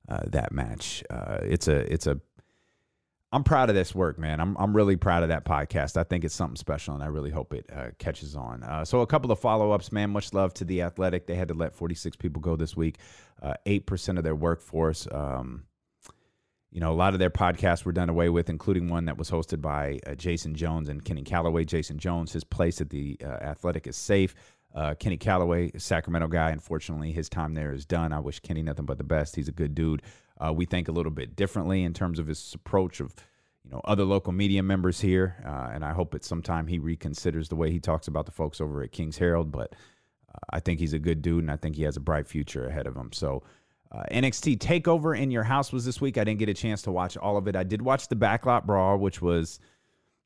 uh, 0.09 0.23
that 0.27 0.53
match. 0.53 1.05
Uh, 1.11 1.39
it's 1.43 1.69
a 1.69 1.93
it's 1.93 2.07
a 2.07 2.21
I'm 3.35 3.43
proud 3.43 3.69
of 3.69 3.75
this 3.75 3.95
work, 3.95 4.17
man. 4.17 4.41
I'm 4.41 4.57
I'm 4.59 4.75
really 4.77 4.95
proud 4.95 5.25
of 5.25 5.29
that 5.29 5.45
podcast. 5.45 5.97
I 5.97 6.05
think 6.05 6.25
it's 6.25 6.35
something 6.35 6.57
special, 6.57 6.95
and 6.95 7.03
I 7.03 7.07
really 7.07 7.31
hope 7.31 7.53
it 7.53 7.69
uh, 7.75 7.89
catches 7.99 8.37
on. 8.37 8.63
Uh, 8.63 8.85
so 8.85 9.01
a 9.01 9.07
couple 9.09 9.33
of 9.33 9.41
follow 9.41 9.73
ups, 9.73 9.91
man. 9.91 10.11
Much 10.11 10.33
love 10.33 10.55
to 10.55 10.65
the 10.65 10.83
Athletic. 10.83 11.27
They 11.27 11.35
had 11.35 11.49
to 11.49 11.55
let 11.55 11.75
46 11.75 12.17
people 12.17 12.41
go 12.41 12.55
this 12.55 12.77
week, 12.77 12.99
uh, 13.43 13.55
eight 13.67 13.87
percent 13.87 14.19
of 14.19 14.25
their 14.25 14.37
workforce. 14.37 15.09
Um, 15.11 15.65
you 16.71 16.79
know, 16.81 16.93
a 16.93 16.95
lot 16.95 17.13
of 17.13 17.19
their 17.19 17.31
podcasts 17.31 17.85
were 17.85 17.93
done 17.93 18.09
away 18.09 18.29
with, 18.29 18.49
including 18.49 18.89
one 18.89 19.05
that 19.07 19.19
was 19.19 19.31
hosted 19.31 19.61
by 19.61 19.99
uh, 20.07 20.15
Jason 20.15 20.55
Jones 20.55 20.89
and 20.89 21.05
Kenny 21.05 21.23
Callaway. 21.23 21.65
Jason 21.65 21.99
Jones, 21.99 22.33
his 22.33 22.45
place 22.45 22.81
at 22.81 22.91
the 22.91 23.17
Athletic 23.21 23.89
is 23.89 23.97
safe. 23.97 24.37
Uh, 24.75 24.95
Kenny 24.95 25.17
Callaway, 25.17 25.71
Sacramento 25.79 26.27
guy. 26.29 26.51
Unfortunately, 26.51 27.13
his 27.13 27.29
time 27.29 27.55
there 27.55 27.73
is 27.73 27.85
done. 27.85 28.13
I 28.13 28.19
wish 28.19 28.41
Kenny 28.41 28.63
nothing 28.63 28.87
but 28.87 28.99
the 28.99 29.05
best. 29.05 29.37
He's 29.37 29.49
a 29.49 29.53
good 29.53 29.75
dude. 29.75 30.03
Uh, 30.39 30.53
we 30.53 30.65
think 30.65 30.89
a 30.89 30.93
little 30.93 31.13
bit 31.13 31.37
differently 31.37 31.85
in 31.85 31.95
terms 31.95 32.19
of 32.19 32.27
his 32.27 32.55
approach 32.55 32.99
of, 32.99 33.15
you 33.65 33.71
know, 33.71 33.81
other 33.85 34.05
local 34.05 34.33
media 34.33 34.65
members 34.65 35.01
here, 35.01 35.37
uh, 35.47 35.71
and 35.73 35.85
I 35.85 35.93
hope 35.93 36.13
at 36.15 36.25
some 36.25 36.43
time 36.43 36.67
he 36.67 36.81
reconsiders 36.81 37.49
the 37.49 37.57
way 37.57 37.71
he 37.71 37.79
talks 37.79 38.09
about 38.09 38.27
the 38.27 38.33
folks 38.33 38.61
over 38.61 38.83
at 38.83 38.91
Kings 38.91 39.17
Herald. 39.17 39.53
But 39.53 39.75
uh, 40.29 40.39
I 40.51 40.59
think 40.59 40.81
he's 40.81 40.93
a 40.93 40.99
good 40.99 41.23
dude, 41.23 41.45
and 41.45 41.53
I 41.53 41.57
think 41.57 41.77
he 41.77 41.85
has 41.85 41.97
a 41.97 42.01
bright 42.01 42.27
future 42.27 42.67
ahead 42.67 42.87
of 42.87 42.97
him. 42.97 43.13
So. 43.13 43.43
Uh, 43.93 44.03
NXT 44.11 44.59
Takeover 44.59 45.17
in 45.17 45.31
your 45.31 45.45
house 45.45 45.73
was 45.73 45.85
this 45.85 46.01
week. 46.01 46.19
I 46.19 46.25
didn't 46.25 46.41
get 46.41 46.49
a 46.49 46.55
chance 46.55 46.83
to 46.83 46.91
watch 46.91 47.17
all 47.17 47.37
of 47.37 47.47
it. 47.47 47.55
I 47.55 47.63
did 47.63 47.81
watch 47.81 48.09
the 48.09 48.17
Backlot 48.17 48.67
Brawl, 48.67 48.99
which 48.99 49.23
was 49.23 49.61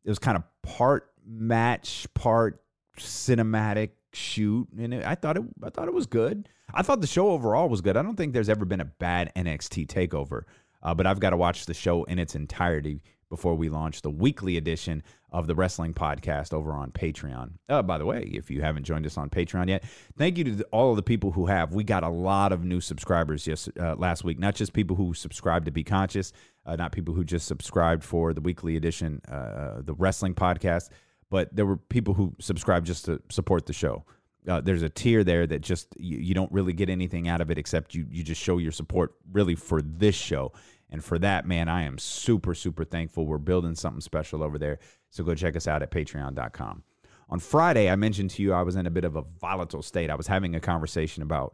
it 0.04 0.08
was 0.08 0.18
kind 0.18 0.38
of 0.38 0.44
part 0.62 1.10
match, 1.26 2.06
part 2.14 2.62
cinematic 2.96 3.90
shoot, 4.18 4.68
and 4.78 4.92
it, 4.92 5.04
I 5.04 5.14
thought 5.14 5.36
it 5.36 5.44
I 5.62 5.70
thought 5.70 5.88
it 5.88 5.94
was 5.94 6.06
good. 6.06 6.48
I 6.74 6.82
thought 6.82 7.00
the 7.00 7.06
show 7.06 7.30
overall 7.30 7.68
was 7.68 7.80
good. 7.80 7.96
I 7.96 8.02
don't 8.02 8.16
think 8.16 8.32
there's 8.32 8.48
ever 8.48 8.64
been 8.64 8.80
a 8.80 8.84
bad 8.84 9.32
NXT 9.34 9.86
takeover, 9.86 10.42
uh, 10.82 10.94
but 10.94 11.06
I've 11.06 11.20
got 11.20 11.30
to 11.30 11.36
watch 11.36 11.66
the 11.66 11.74
show 11.74 12.04
in 12.04 12.18
its 12.18 12.34
entirety 12.34 13.02
before 13.28 13.54
we 13.54 13.68
launch 13.68 14.02
the 14.02 14.10
weekly 14.10 14.56
edition 14.56 15.02
of 15.30 15.46
the 15.46 15.54
wrestling 15.54 15.92
podcast 15.92 16.54
over 16.54 16.72
on 16.72 16.90
Patreon. 16.90 17.52
Uh, 17.68 17.82
by 17.82 17.98
the 17.98 18.06
way, 18.06 18.22
if 18.32 18.50
you 18.50 18.62
haven't 18.62 18.84
joined 18.84 19.04
us 19.04 19.18
on 19.18 19.28
Patreon 19.28 19.68
yet, 19.68 19.84
thank 20.16 20.38
you 20.38 20.44
to 20.44 20.62
all 20.72 20.90
of 20.90 20.96
the 20.96 21.02
people 21.02 21.32
who 21.32 21.46
have. 21.46 21.74
We 21.74 21.84
got 21.84 22.02
a 22.02 22.08
lot 22.08 22.52
of 22.52 22.64
new 22.64 22.80
subscribers 22.80 23.46
yes 23.46 23.68
uh, 23.78 23.96
last 23.96 24.24
week. 24.24 24.38
Not 24.38 24.54
just 24.54 24.72
people 24.72 24.96
who 24.96 25.12
subscribed 25.12 25.66
to 25.66 25.70
Be 25.70 25.84
Conscious, 25.84 26.32
uh, 26.64 26.76
not 26.76 26.92
people 26.92 27.14
who 27.14 27.24
just 27.24 27.46
subscribed 27.46 28.02
for 28.02 28.32
the 28.32 28.40
weekly 28.40 28.76
edition, 28.76 29.20
uh, 29.28 29.82
the 29.82 29.94
wrestling 29.94 30.34
podcast 30.34 30.88
but 31.30 31.54
there 31.54 31.66
were 31.66 31.76
people 31.76 32.14
who 32.14 32.34
subscribed 32.40 32.86
just 32.86 33.04
to 33.06 33.20
support 33.28 33.66
the 33.66 33.72
show. 33.72 34.04
Uh, 34.46 34.60
there's 34.60 34.82
a 34.82 34.88
tier 34.88 35.24
there 35.24 35.46
that 35.46 35.60
just 35.60 35.88
you, 35.98 36.18
you, 36.18 36.34
don't 36.34 36.50
really 36.52 36.72
get 36.72 36.88
anything 36.88 37.28
out 37.28 37.40
of 37.40 37.50
it 37.50 37.58
except 37.58 37.94
you 37.94 38.06
you 38.10 38.22
just 38.22 38.40
show 38.40 38.58
your 38.58 38.72
support 38.72 39.14
really 39.32 39.54
for 39.54 39.82
this 39.82 40.14
show. 40.14 40.52
And 40.90 41.04
for 41.04 41.18
that, 41.18 41.46
man, 41.46 41.68
I 41.68 41.82
am 41.82 41.98
super 41.98 42.54
super 42.54 42.84
thankful. 42.84 43.26
We're 43.26 43.38
building 43.38 43.74
something 43.74 44.00
special 44.00 44.42
over 44.42 44.58
there. 44.58 44.78
So 45.10 45.22
go 45.22 45.34
check 45.34 45.56
us 45.56 45.66
out 45.66 45.82
at 45.82 45.90
patreon.com. 45.90 46.82
On 47.30 47.38
Friday, 47.38 47.90
I 47.90 47.96
mentioned 47.96 48.30
to 48.30 48.42
you 48.42 48.54
I 48.54 48.62
was 48.62 48.76
in 48.76 48.86
a 48.86 48.90
bit 48.90 49.04
of 49.04 49.16
a 49.16 49.22
volatile 49.38 49.82
state. 49.82 50.08
I 50.08 50.14
was 50.14 50.26
having 50.26 50.54
a 50.54 50.60
conversation 50.60 51.22
about 51.22 51.52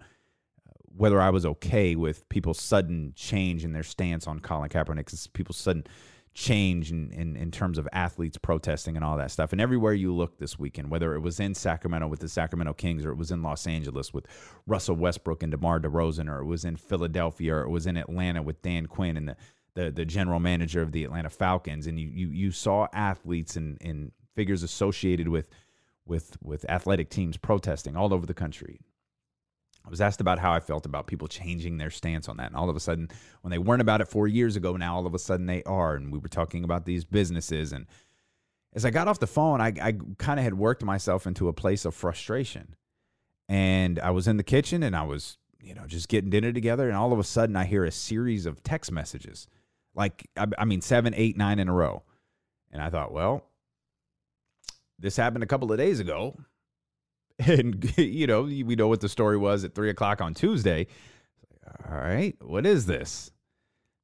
uh, 0.68 0.72
whether 0.96 1.20
I 1.20 1.30
was 1.30 1.44
okay 1.46 1.96
with 1.96 2.28
people's 2.28 2.60
sudden 2.60 3.12
change 3.16 3.64
in 3.64 3.72
their 3.72 3.82
stance 3.82 4.28
on 4.28 4.38
Colin 4.38 4.68
Kaepernick, 4.68 5.32
people's 5.32 5.56
sudden 5.56 5.84
change 6.34 6.90
in, 6.90 7.12
in, 7.12 7.36
in 7.36 7.52
terms 7.52 7.78
of 7.78 7.88
athletes 7.92 8.36
protesting 8.36 8.96
and 8.96 9.04
all 9.04 9.16
that 9.16 9.30
stuff. 9.30 9.52
And 9.52 9.60
everywhere 9.60 9.92
you 9.94 10.12
look 10.12 10.38
this 10.38 10.58
weekend, 10.58 10.90
whether 10.90 11.14
it 11.14 11.20
was 11.20 11.38
in 11.38 11.54
Sacramento 11.54 12.08
with 12.08 12.20
the 12.20 12.28
Sacramento 12.28 12.74
Kings 12.74 13.04
or 13.04 13.12
it 13.12 13.16
was 13.16 13.30
in 13.30 13.42
Los 13.42 13.68
Angeles 13.68 14.12
with 14.12 14.26
Russell 14.66 14.96
Westbrook 14.96 15.44
and 15.44 15.52
DeMar 15.52 15.78
DeRozan 15.80 16.28
or 16.28 16.40
it 16.40 16.46
was 16.46 16.64
in 16.64 16.76
Philadelphia 16.76 17.54
or 17.54 17.62
it 17.62 17.70
was 17.70 17.86
in 17.86 17.96
Atlanta 17.96 18.42
with 18.42 18.60
Dan 18.62 18.86
Quinn 18.86 19.16
and 19.16 19.28
the, 19.28 19.36
the, 19.74 19.90
the 19.92 20.04
general 20.04 20.40
manager 20.40 20.82
of 20.82 20.90
the 20.90 21.04
Atlanta 21.04 21.30
Falcons. 21.30 21.86
And 21.86 22.00
you, 22.00 22.08
you, 22.08 22.28
you 22.28 22.50
saw 22.50 22.88
athletes 22.92 23.54
and, 23.54 23.78
and 23.80 24.10
figures 24.34 24.64
associated 24.64 25.28
with, 25.28 25.48
with, 26.04 26.36
with 26.42 26.68
athletic 26.68 27.10
teams 27.10 27.36
protesting 27.36 27.94
all 27.96 28.12
over 28.12 28.26
the 28.26 28.34
country. 28.34 28.80
I 29.84 29.90
was 29.90 30.00
asked 30.00 30.20
about 30.20 30.38
how 30.38 30.52
I 30.52 30.60
felt 30.60 30.86
about 30.86 31.06
people 31.06 31.28
changing 31.28 31.76
their 31.76 31.90
stance 31.90 32.28
on 32.28 32.38
that. 32.38 32.46
And 32.46 32.56
all 32.56 32.70
of 32.70 32.76
a 32.76 32.80
sudden, 32.80 33.08
when 33.42 33.50
they 33.50 33.58
weren't 33.58 33.82
about 33.82 34.00
it 34.00 34.08
four 34.08 34.26
years 34.26 34.56
ago, 34.56 34.76
now 34.76 34.96
all 34.96 35.06
of 35.06 35.14
a 35.14 35.18
sudden 35.18 35.46
they 35.46 35.62
are. 35.64 35.94
And 35.94 36.10
we 36.10 36.18
were 36.18 36.28
talking 36.28 36.64
about 36.64 36.86
these 36.86 37.04
businesses. 37.04 37.72
And 37.72 37.86
as 38.72 38.86
I 38.86 38.90
got 38.90 39.08
off 39.08 39.18
the 39.18 39.26
phone, 39.26 39.60
I, 39.60 39.74
I 39.80 39.94
kind 40.16 40.40
of 40.40 40.44
had 40.44 40.54
worked 40.54 40.82
myself 40.82 41.26
into 41.26 41.48
a 41.48 41.52
place 41.52 41.84
of 41.84 41.94
frustration. 41.94 42.74
And 43.46 43.98
I 43.98 44.10
was 44.10 44.26
in 44.26 44.38
the 44.38 44.42
kitchen 44.42 44.82
and 44.82 44.96
I 44.96 45.02
was, 45.02 45.36
you 45.60 45.74
know, 45.74 45.86
just 45.86 46.08
getting 46.08 46.30
dinner 46.30 46.52
together. 46.52 46.88
And 46.88 46.96
all 46.96 47.12
of 47.12 47.18
a 47.18 47.24
sudden, 47.24 47.54
I 47.54 47.64
hear 47.64 47.84
a 47.84 47.90
series 47.90 48.46
of 48.46 48.62
text 48.62 48.90
messages 48.90 49.46
like, 49.94 50.28
I, 50.34 50.46
I 50.58 50.64
mean, 50.64 50.80
seven, 50.80 51.12
eight, 51.14 51.36
nine 51.36 51.58
in 51.58 51.68
a 51.68 51.74
row. 51.74 52.02
And 52.72 52.80
I 52.80 52.88
thought, 52.88 53.12
well, 53.12 53.44
this 54.98 55.16
happened 55.16 55.44
a 55.44 55.46
couple 55.46 55.70
of 55.70 55.76
days 55.78 56.00
ago 56.00 56.38
and 57.46 57.96
you 57.96 58.26
know 58.26 58.42
we 58.42 58.76
know 58.76 58.88
what 58.88 59.00
the 59.00 59.08
story 59.08 59.36
was 59.36 59.64
at 59.64 59.74
three 59.74 59.90
o'clock 59.90 60.20
on 60.20 60.34
Tuesday. 60.34 60.86
All 61.88 61.96
right, 61.96 62.36
what 62.40 62.66
is 62.66 62.86
this? 62.86 63.30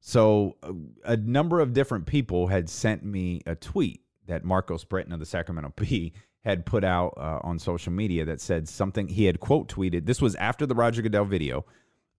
So 0.01 0.57
a, 1.05 1.15
number 1.15 1.59
of 1.59 1.73
different 1.73 2.07
people 2.07 2.47
had 2.47 2.69
sent 2.69 3.03
me 3.05 3.41
a 3.45 3.53
tweet 3.53 4.01
that 4.25 4.43
Marcos 4.43 4.83
Breton 4.83 5.13
of 5.13 5.19
the 5.19 5.27
Sacramento 5.27 5.73
Bee 5.75 6.13
had 6.43 6.65
put 6.65 6.83
out 6.83 7.13
uh, 7.17 7.39
on 7.43 7.59
social 7.59 7.93
media 7.93 8.25
that 8.25 8.41
said 8.41 8.67
something 8.67 9.07
he 9.07 9.25
had 9.25 9.39
quote 9.39 9.67
tweeted. 9.67 10.07
This 10.07 10.19
was 10.19 10.33
after 10.35 10.65
the 10.65 10.73
Roger 10.73 11.03
Goodell 11.03 11.25
video, 11.25 11.65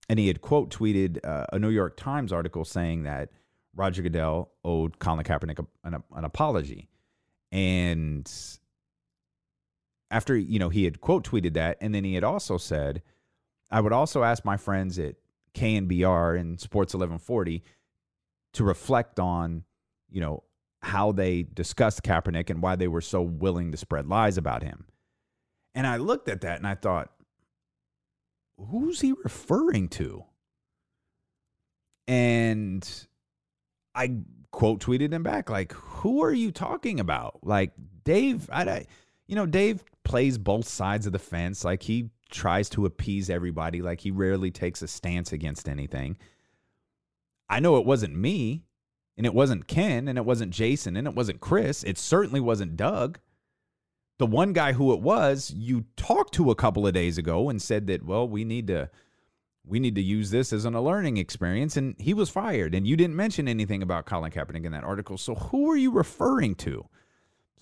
and 0.09 0.17
he 0.19 0.29
had 0.29 0.41
quote 0.41 0.71
tweeted 0.71 1.19
uh, 1.27 1.47
a 1.53 1.59
New 1.59 1.71
York 1.71 1.97
Times 1.97 2.33
article 2.33 2.65
saying 2.65 3.03
that 3.03 3.31
Roger 3.75 4.03
Goodell 4.03 4.53
owed 4.65 5.01
Colin 5.01 5.25
Kaepernick 5.25 5.67
an, 5.83 6.03
an 6.15 6.25
apology, 6.25 6.89
and 7.51 8.31
after 10.13 10.37
you 10.37 10.59
know 10.59 10.69
he 10.69 10.85
had 10.85 11.01
quote 11.01 11.29
tweeted 11.29 11.55
that, 11.55 11.79
and 11.81 11.93
then 11.95 12.05
he 12.05 12.15
had 12.15 12.23
also 12.23 12.59
said, 12.59 13.03
"I 13.71 13.81
would 13.81 13.93
also 13.93 14.23
ask 14.23 14.45
my 14.45 14.57
friends 14.57 14.99
at 14.99 15.17
KNBR 15.55 16.39
and 16.39 16.61
Sports 16.61 16.95
1140 16.95 17.65
to 18.53 18.65
reflect 18.65 19.19
on, 19.19 19.65
you 20.11 20.21
know, 20.21 20.45
how 20.83 21.11
they 21.11 21.43
discussed 21.43 22.03
Kaepernick 22.03 22.51
and 22.51 22.63
why 22.63 22.77
they 22.77 22.89
were 22.89 23.01
so 23.01 23.23
willing 23.23 23.73
to 23.73 23.79
spread 23.79 24.07
lies 24.07 24.37
about 24.37 24.63
him." 24.63 24.85
And 25.75 25.87
I 25.87 25.97
looked 25.97 26.29
at 26.29 26.43
that 26.43 26.59
and 26.59 26.67
I 26.67 26.75
thought, 26.75 27.11
who's 28.59 29.01
he 29.01 29.13
referring 29.25 29.89
to? 29.89 30.25
And 32.07 33.07
I 33.95 34.17
quote 34.51 34.81
tweeted 34.81 35.13
him 35.13 35.23
back 35.23 35.49
like, 35.49 35.73
"Who 35.73 36.23
are 36.23 36.33
you 36.33 36.53
talking 36.53 37.01
about?" 37.01 37.41
Like 37.43 37.73
Dave, 38.05 38.51
I, 38.53 38.65
I 38.65 38.87
you 39.27 39.37
know, 39.37 39.47
Dave 39.47 39.83
plays 40.05 40.39
both 40.39 40.67
sides 40.67 41.07
of 41.07 41.13
the 41.13 41.19
fence. 41.19 41.65
Like 41.65 41.83
he 41.83 42.11
tries 42.31 42.69
to 42.71 42.87
appease 42.87 43.31
everybody. 43.31 43.83
Like 43.83 44.01
he 44.01 44.11
rarely 44.11 44.51
takes 44.51 44.83
a 44.83 44.89
stance 44.89 45.33
against 45.33 45.69
anything. 45.69 46.17
I 47.49 47.61
know 47.61 47.77
it 47.77 47.85
wasn't 47.85 48.17
me, 48.17 48.65
and 49.17 49.27
it 49.27 49.35
wasn't 49.35 49.69
Ken, 49.69 50.09
and 50.09 50.17
it 50.17 50.25
wasn't 50.25 50.53
Jason, 50.53 50.97
and 50.97 51.07
it 51.07 51.15
wasn't 51.15 51.41
Chris. 51.41 51.85
It 51.85 51.99
certainly 51.99 52.41
wasn't 52.41 52.77
Doug. 52.77 53.19
The 54.19 54.27
one 54.27 54.53
guy 54.53 54.73
who 54.73 54.93
it 54.95 55.01
was, 55.01 55.53
you 55.55 55.85
talked 55.97 56.33
to 56.35 56.51
a 56.51 56.55
couple 56.55 56.87
of 56.87 56.95
days 56.95 57.19
ago 57.19 57.51
and 57.51 57.61
said 57.61 57.87
that, 57.89 58.05
well, 58.05 58.27
we 58.27 58.45
need 58.45 58.69
to 58.69 58.89
we 59.65 59.79
need 59.79 59.95
to 59.95 60.03
use 60.03 60.31
this 60.31 60.53
as 60.53 60.65
an, 60.65 60.75
a 60.75 60.83
learning 60.83 61.19
experience. 61.19 61.77
And 61.77 61.95
he 61.99 62.15
was 62.15 62.29
fired. 62.29 62.75
And 62.75 62.87
you 62.87 62.97
didn't 62.97 63.17
mention 63.17 63.47
anything 63.47 63.83
about 63.83 64.07
Colin 64.07 64.33
Kaepernick 64.33 64.65
in 64.65 64.73
that 64.73 64.85
article. 64.85 65.17
So 65.17 65.35
who 65.35 65.71
are 65.71 65.77
you 65.77 65.93
referring 65.93 66.55
to? 66.57 66.89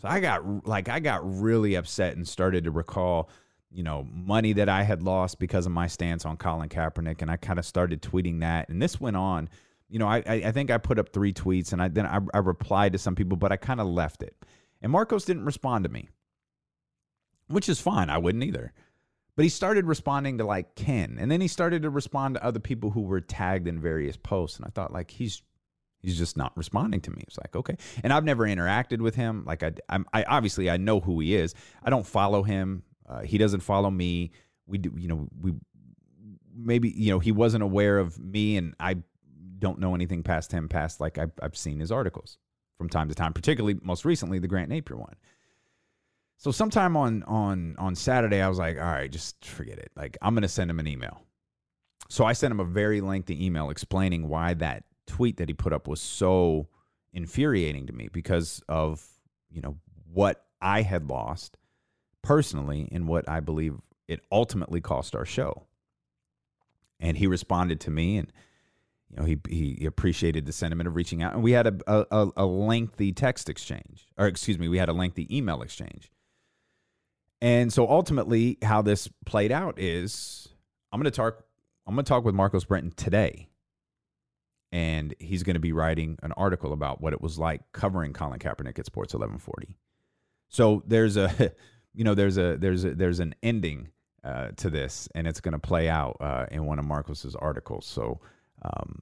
So 0.01 0.09
I 0.09 0.20
got 0.20 0.66
like 0.66 0.88
I 0.88 0.98
got 0.98 1.20
really 1.40 1.74
upset 1.74 2.16
and 2.16 2.26
started 2.26 2.64
to 2.64 2.70
recall, 2.70 3.28
you 3.70 3.82
know, 3.82 4.07
money 4.11 4.55
that 4.55 4.68
I 4.68 4.82
had 4.82 5.03
lost 5.03 5.38
because 5.38 5.66
of 5.66 5.72
my 5.72 5.88
stance 5.88 6.24
on 6.24 6.36
Colin 6.38 6.70
Kaepernick, 6.70 7.20
and 7.20 7.30
I 7.30 7.36
kind 7.36 7.59
of 7.59 7.66
started 7.66 8.01
tweeting 8.01 8.40
that. 8.40 8.68
And 8.68 8.80
this 8.80 9.01
went 9.01 9.16
on. 9.16 9.48
You 9.88 9.98
know, 9.98 10.07
I 10.09 10.22
I 10.26 10.53
think 10.53 10.70
I 10.70 10.78
put 10.78 10.98
up 10.98 11.12
three 11.12 11.34
tweets, 11.34 11.72
and 11.72 11.82
I 11.82 11.88
then 11.88 12.07
I, 12.07 12.20
I 12.32 12.38
replied 12.38 12.92
to 12.92 12.98
some 12.98 13.14
people, 13.14 13.36
but 13.36 13.53
I 13.53 13.57
kind 13.57 13.80
of 13.80 13.88
left 13.88 14.22
it. 14.22 14.34
And 14.80 14.90
Marcos 14.90 15.26
didn't 15.26 15.44
respond 15.44 15.84
to 15.84 15.90
me, 15.90 16.09
which 17.48 17.68
is 17.68 17.80
fine. 17.80 18.09
I 18.09 18.18
wouldn't 18.18 18.44
either. 18.44 18.72
But 19.36 19.42
he 19.42 19.48
started 19.48 19.86
responding 19.86 20.38
to 20.38 20.44
like 20.44 20.74
Ken, 20.76 21.18
and 21.20 21.30
then 21.30 21.40
he 21.40 21.48
started 21.48 21.82
to 21.82 21.90
respond 21.90 22.34
to 22.36 22.44
other 22.44 22.61
people 22.61 22.90
who 22.90 23.03
were 23.03 23.20
tagged 23.20 23.68
in 23.68 23.80
various 23.80 24.16
posts. 24.16 24.59
And 24.59 24.66
I 24.66 24.70
thought, 24.70 24.92
like, 24.92 25.11
he's 25.11 25.42
he's 26.03 26.18
just 26.18 26.36
not 26.36 26.57
responding 26.57 27.01
to 27.03 27.11
me. 27.11 27.22
It's 27.26 27.38
like 27.38 27.55
okay, 27.55 27.76
and 28.03 28.12
I've 28.12 28.24
never 28.24 28.44
interacted 28.44 29.01
with 29.01 29.14
him. 29.14 29.44
Like 29.46 29.62
I, 29.62 29.72
I'm, 29.88 30.07
I 30.12 30.24
obviously 30.24 30.70
I 30.70 30.76
know 30.76 31.01
who 31.01 31.20
he 31.20 31.34
is. 31.34 31.55
I 31.82 31.90
don't 31.90 32.07
follow 32.07 32.42
him. 32.42 32.82
Uh, 33.09 33.20
he 33.20 33.38
doesn't 33.38 33.61
follow 33.61 33.90
me. 33.90 34.32
We 34.66 34.78
do, 34.78 34.92
you 34.96 35.09
know, 35.09 35.28
we 35.40 35.53
maybe 36.55 36.90
you 36.90 37.11
know 37.11 37.18
he 37.18 37.32
wasn't 37.32 37.62
aware 37.62 37.98
of 37.98 38.18
me, 38.18 38.57
and 38.57 38.74
I 38.80 38.96
don't 39.59 39.78
know 39.78 39.94
anything 39.94 40.22
past 40.22 40.53
him. 40.53 40.68
Past 40.68 41.01
like 41.01 41.18
I've, 41.18 41.32
I've 41.42 41.57
seen 41.57 41.80
his 41.80 41.92
articles 41.92 42.38
from 42.78 42.88
time 42.88 43.09
to 43.09 43.14
time, 43.14 43.32
particularly 43.32 43.78
most 43.82 44.05
recently 44.05 44.38
the 44.38 44.48
Grant 44.48 44.70
Napear 44.70 44.96
one. 44.96 45.16
So 46.38 46.51
sometime 46.51 46.96
on 46.96 47.22
on 47.24 47.76
on 47.78 47.94
Saturday, 47.94 48.40
I 48.40 48.48
was 48.48 48.59
like, 48.59 48.78
all 48.78 48.84
right, 48.84 49.11
just 49.11 49.44
forget 49.44 49.78
it. 49.78 49.90
Like 49.96 50.16
I'm 50.22 50.34
gonna 50.34 50.48
send 50.48 50.70
him 50.70 50.80
an 50.80 50.86
email. 50.86 51.22
So 52.09 52.24
I 52.24 52.32
sent 52.32 52.51
him 52.51 52.61
a 52.61 52.64
very 52.64 53.01
lengthy 53.01 53.44
email 53.44 53.70
explaining 53.70 54.26
why 54.28 54.55
that 54.55 54.84
tweet 55.11 55.38
that 55.38 55.48
he 55.48 55.54
put 55.54 55.72
up 55.72 55.88
was 55.88 56.00
so 56.00 56.68
infuriating 57.12 57.88
to 57.88 57.92
me 57.92 58.08
because 58.12 58.62
of 58.68 59.04
you 59.50 59.61
know 59.61 59.76
what 60.12 60.44
I 60.61 60.82
had 60.82 61.08
lost 61.08 61.56
personally 62.22 62.88
and 62.92 63.08
what 63.08 63.28
I 63.28 63.40
believe 63.40 63.74
it 64.06 64.20
ultimately 64.30 64.80
cost 64.80 65.16
our 65.16 65.24
show. 65.24 65.66
And 67.00 67.16
he 67.16 67.26
responded 67.26 67.80
to 67.80 67.90
me 67.90 68.18
and 68.18 68.32
you 69.11 69.16
know 69.16 69.24
he 69.24 69.38
he 69.48 69.84
appreciated 69.84 70.46
the 70.46 70.52
sentiment 70.52 70.86
of 70.86 70.94
reaching 70.94 71.22
out 71.22 71.34
and 71.34 71.42
we 71.42 71.52
had 71.52 71.66
a 71.66 72.06
a, 72.14 72.28
a 72.36 72.46
lengthy 72.46 73.12
text 73.12 73.48
exchange 73.48 74.06
or 74.16 74.26
excuse 74.26 74.58
me 74.58 74.68
we 74.68 74.78
had 74.78 74.88
a 74.88 74.92
lengthy 74.92 75.36
email 75.36 75.62
exchange. 75.62 76.12
And 77.42 77.72
so 77.72 77.88
ultimately 77.88 78.58
how 78.62 78.82
this 78.82 79.08
played 79.26 79.50
out 79.50 79.78
is 79.78 80.48
I'm 80.92 81.00
going 81.00 81.11
to 81.11 81.16
talk 81.16 81.42
I'm 81.86 81.96
going 81.96 82.04
to 82.04 82.08
talk 82.08 82.24
with 82.24 82.36
Marcos 82.36 82.64
Breton 82.64 82.92
today 82.92 83.49
and 84.72 85.14
he's 85.18 85.42
going 85.42 85.54
to 85.54 85.60
be 85.60 85.72
writing 85.72 86.18
an 86.22 86.32
article 86.32 86.72
about 86.72 87.00
what 87.00 87.12
it 87.12 87.20
was 87.20 87.38
like 87.38 87.60
covering 87.72 88.12
Colin 88.12 88.38
Kaepernick 88.38 88.78
at 88.78 88.86
Sports 88.86 89.14
1140. 89.14 89.76
So 90.48 90.82
there's 90.86 91.16
a, 91.16 91.52
you 91.94 92.04
know, 92.04 92.14
there's 92.14 92.38
a 92.38 92.56
there's 92.56 92.84
a, 92.84 92.94
there's 92.94 93.20
an 93.20 93.34
ending 93.42 93.88
uh, 94.22 94.48
to 94.56 94.70
this, 94.70 95.08
and 95.14 95.26
it's 95.26 95.40
going 95.40 95.52
to 95.52 95.58
play 95.58 95.88
out 95.88 96.16
uh, 96.20 96.46
in 96.50 96.66
one 96.66 96.78
of 96.78 96.84
Marcos's 96.84 97.34
articles. 97.36 97.86
So 97.86 98.20
um, 98.62 99.00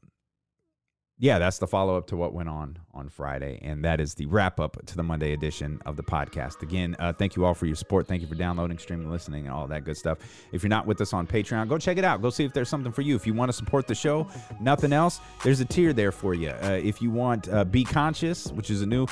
yeah, 1.21 1.41
that's 1.41 1.59
the 1.59 1.67
follow 1.67 1.97
up 1.97 2.07
to 2.09 2.17
what 2.17 2.33
went 2.33 2.49
on 2.49 2.79
on 2.95 3.09
Friday. 3.09 3.59
And 3.63 3.85
that 3.85 4.01
is 4.01 4.15
the 4.15 4.27
wrap 4.27 4.61
up 4.61 4.85
to 4.87 4.97
the 4.97 5.03
Monday 5.03 5.33
edition 5.33 5.81
of 5.85 5.97
the 5.97 6.03
podcast. 6.03 6.63
Again, 6.63 6.95
uh, 7.01 7.13
thank 7.13 7.35
you 7.35 7.45
all 7.45 7.55
for 7.55 7.67
your 7.67 7.75
support. 7.75 8.07
Thank 8.07 8.23
you 8.23 8.29
for 8.29 8.37
downloading, 8.37 8.79
streaming, 8.79 9.11
listening, 9.11 9.47
and 9.47 9.55
all 9.55 9.67
that 9.67 9.85
good 9.85 9.97
stuff. 9.97 10.19
If 10.53 10.63
you're 10.63 10.71
not 10.71 10.87
with 10.87 11.01
us 11.01 11.13
on 11.13 11.27
Patreon, 11.27 11.69
go 11.69 11.77
check 11.77 11.97
it 11.99 12.05
out. 12.05 12.23
Go 12.23 12.31
see 12.31 12.45
if 12.45 12.53
there's 12.53 12.69
something 12.69 12.93
for 12.93 13.03
you. 13.03 13.17
If 13.17 13.27
you 13.27 13.35
want 13.35 13.49
to 13.49 13.53
support 13.53 13.89
the 13.89 13.97
show, 13.97 14.29
nothing 14.61 14.93
else, 14.93 15.21
there's 15.43 15.59
a 15.59 15.65
tier 15.65 15.93
there 15.93 16.13
for 16.13 16.35
you. 16.35 16.51
Uh, 16.51 16.79
if 16.83 17.03
you 17.03 17.11
want 17.11 17.49
uh, 17.49 17.65
Be 17.65 17.83
Conscious, 17.83 18.53
which 18.53 18.71
is 18.71 18.83
a 18.83 18.87
new, 18.87 19.09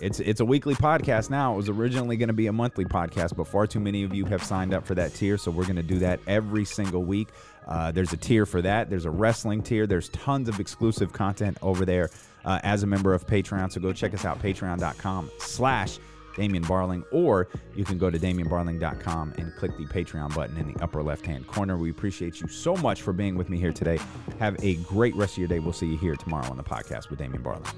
it's, 0.00 0.18
it's 0.20 0.40
a 0.40 0.44
weekly 0.46 0.74
podcast 0.74 1.28
now. 1.28 1.52
It 1.52 1.56
was 1.56 1.68
originally 1.68 2.16
going 2.16 2.28
to 2.28 2.34
be 2.34 2.46
a 2.46 2.52
monthly 2.52 2.86
podcast, 2.86 3.36
but 3.36 3.46
far 3.46 3.66
too 3.66 3.80
many 3.80 4.02
of 4.02 4.14
you 4.14 4.24
have 4.26 4.42
signed 4.42 4.72
up 4.72 4.86
for 4.86 4.94
that 4.94 5.12
tier. 5.12 5.36
So 5.36 5.50
we're 5.50 5.64
going 5.64 5.76
to 5.76 5.82
do 5.82 5.98
that 5.98 6.20
every 6.26 6.64
single 6.64 7.04
week. 7.04 7.28
Uh, 7.66 7.92
there's 7.92 8.12
a 8.12 8.16
tier 8.16 8.46
for 8.46 8.62
that. 8.62 8.90
There's 8.90 9.04
a 9.04 9.10
wrestling 9.10 9.62
tier. 9.62 9.86
There's 9.86 10.08
tons 10.10 10.48
of 10.48 10.60
exclusive 10.60 11.12
content 11.12 11.58
over 11.62 11.84
there 11.84 12.10
uh, 12.44 12.60
as 12.62 12.82
a 12.82 12.86
member 12.86 13.14
of 13.14 13.26
Patreon. 13.26 13.72
So 13.72 13.80
go 13.80 13.92
check 13.92 14.14
us 14.14 14.24
out, 14.24 14.40
patreon.com 14.42 15.30
slash 15.38 15.98
Damien 16.36 16.64
Barling, 16.64 17.04
or 17.12 17.48
you 17.74 17.84
can 17.84 17.98
go 17.98 18.08
to 18.08 18.18
DamienBarling.com 18.18 19.34
and 19.36 19.54
click 19.56 19.76
the 19.76 19.84
Patreon 19.86 20.34
button 20.34 20.56
in 20.56 20.72
the 20.72 20.82
upper 20.82 21.02
left 21.02 21.26
hand 21.26 21.46
corner. 21.46 21.76
We 21.76 21.90
appreciate 21.90 22.40
you 22.40 22.48
so 22.48 22.76
much 22.76 23.02
for 23.02 23.12
being 23.12 23.36
with 23.36 23.48
me 23.48 23.58
here 23.58 23.72
today. 23.72 23.98
Have 24.38 24.56
a 24.64 24.76
great 24.76 25.14
rest 25.16 25.34
of 25.34 25.38
your 25.38 25.48
day. 25.48 25.58
We'll 25.58 25.72
see 25.72 25.88
you 25.88 25.98
here 25.98 26.14
tomorrow 26.14 26.48
on 26.48 26.56
the 26.56 26.62
podcast 26.64 27.10
with 27.10 27.18
Damien 27.18 27.42
Barling. 27.42 27.74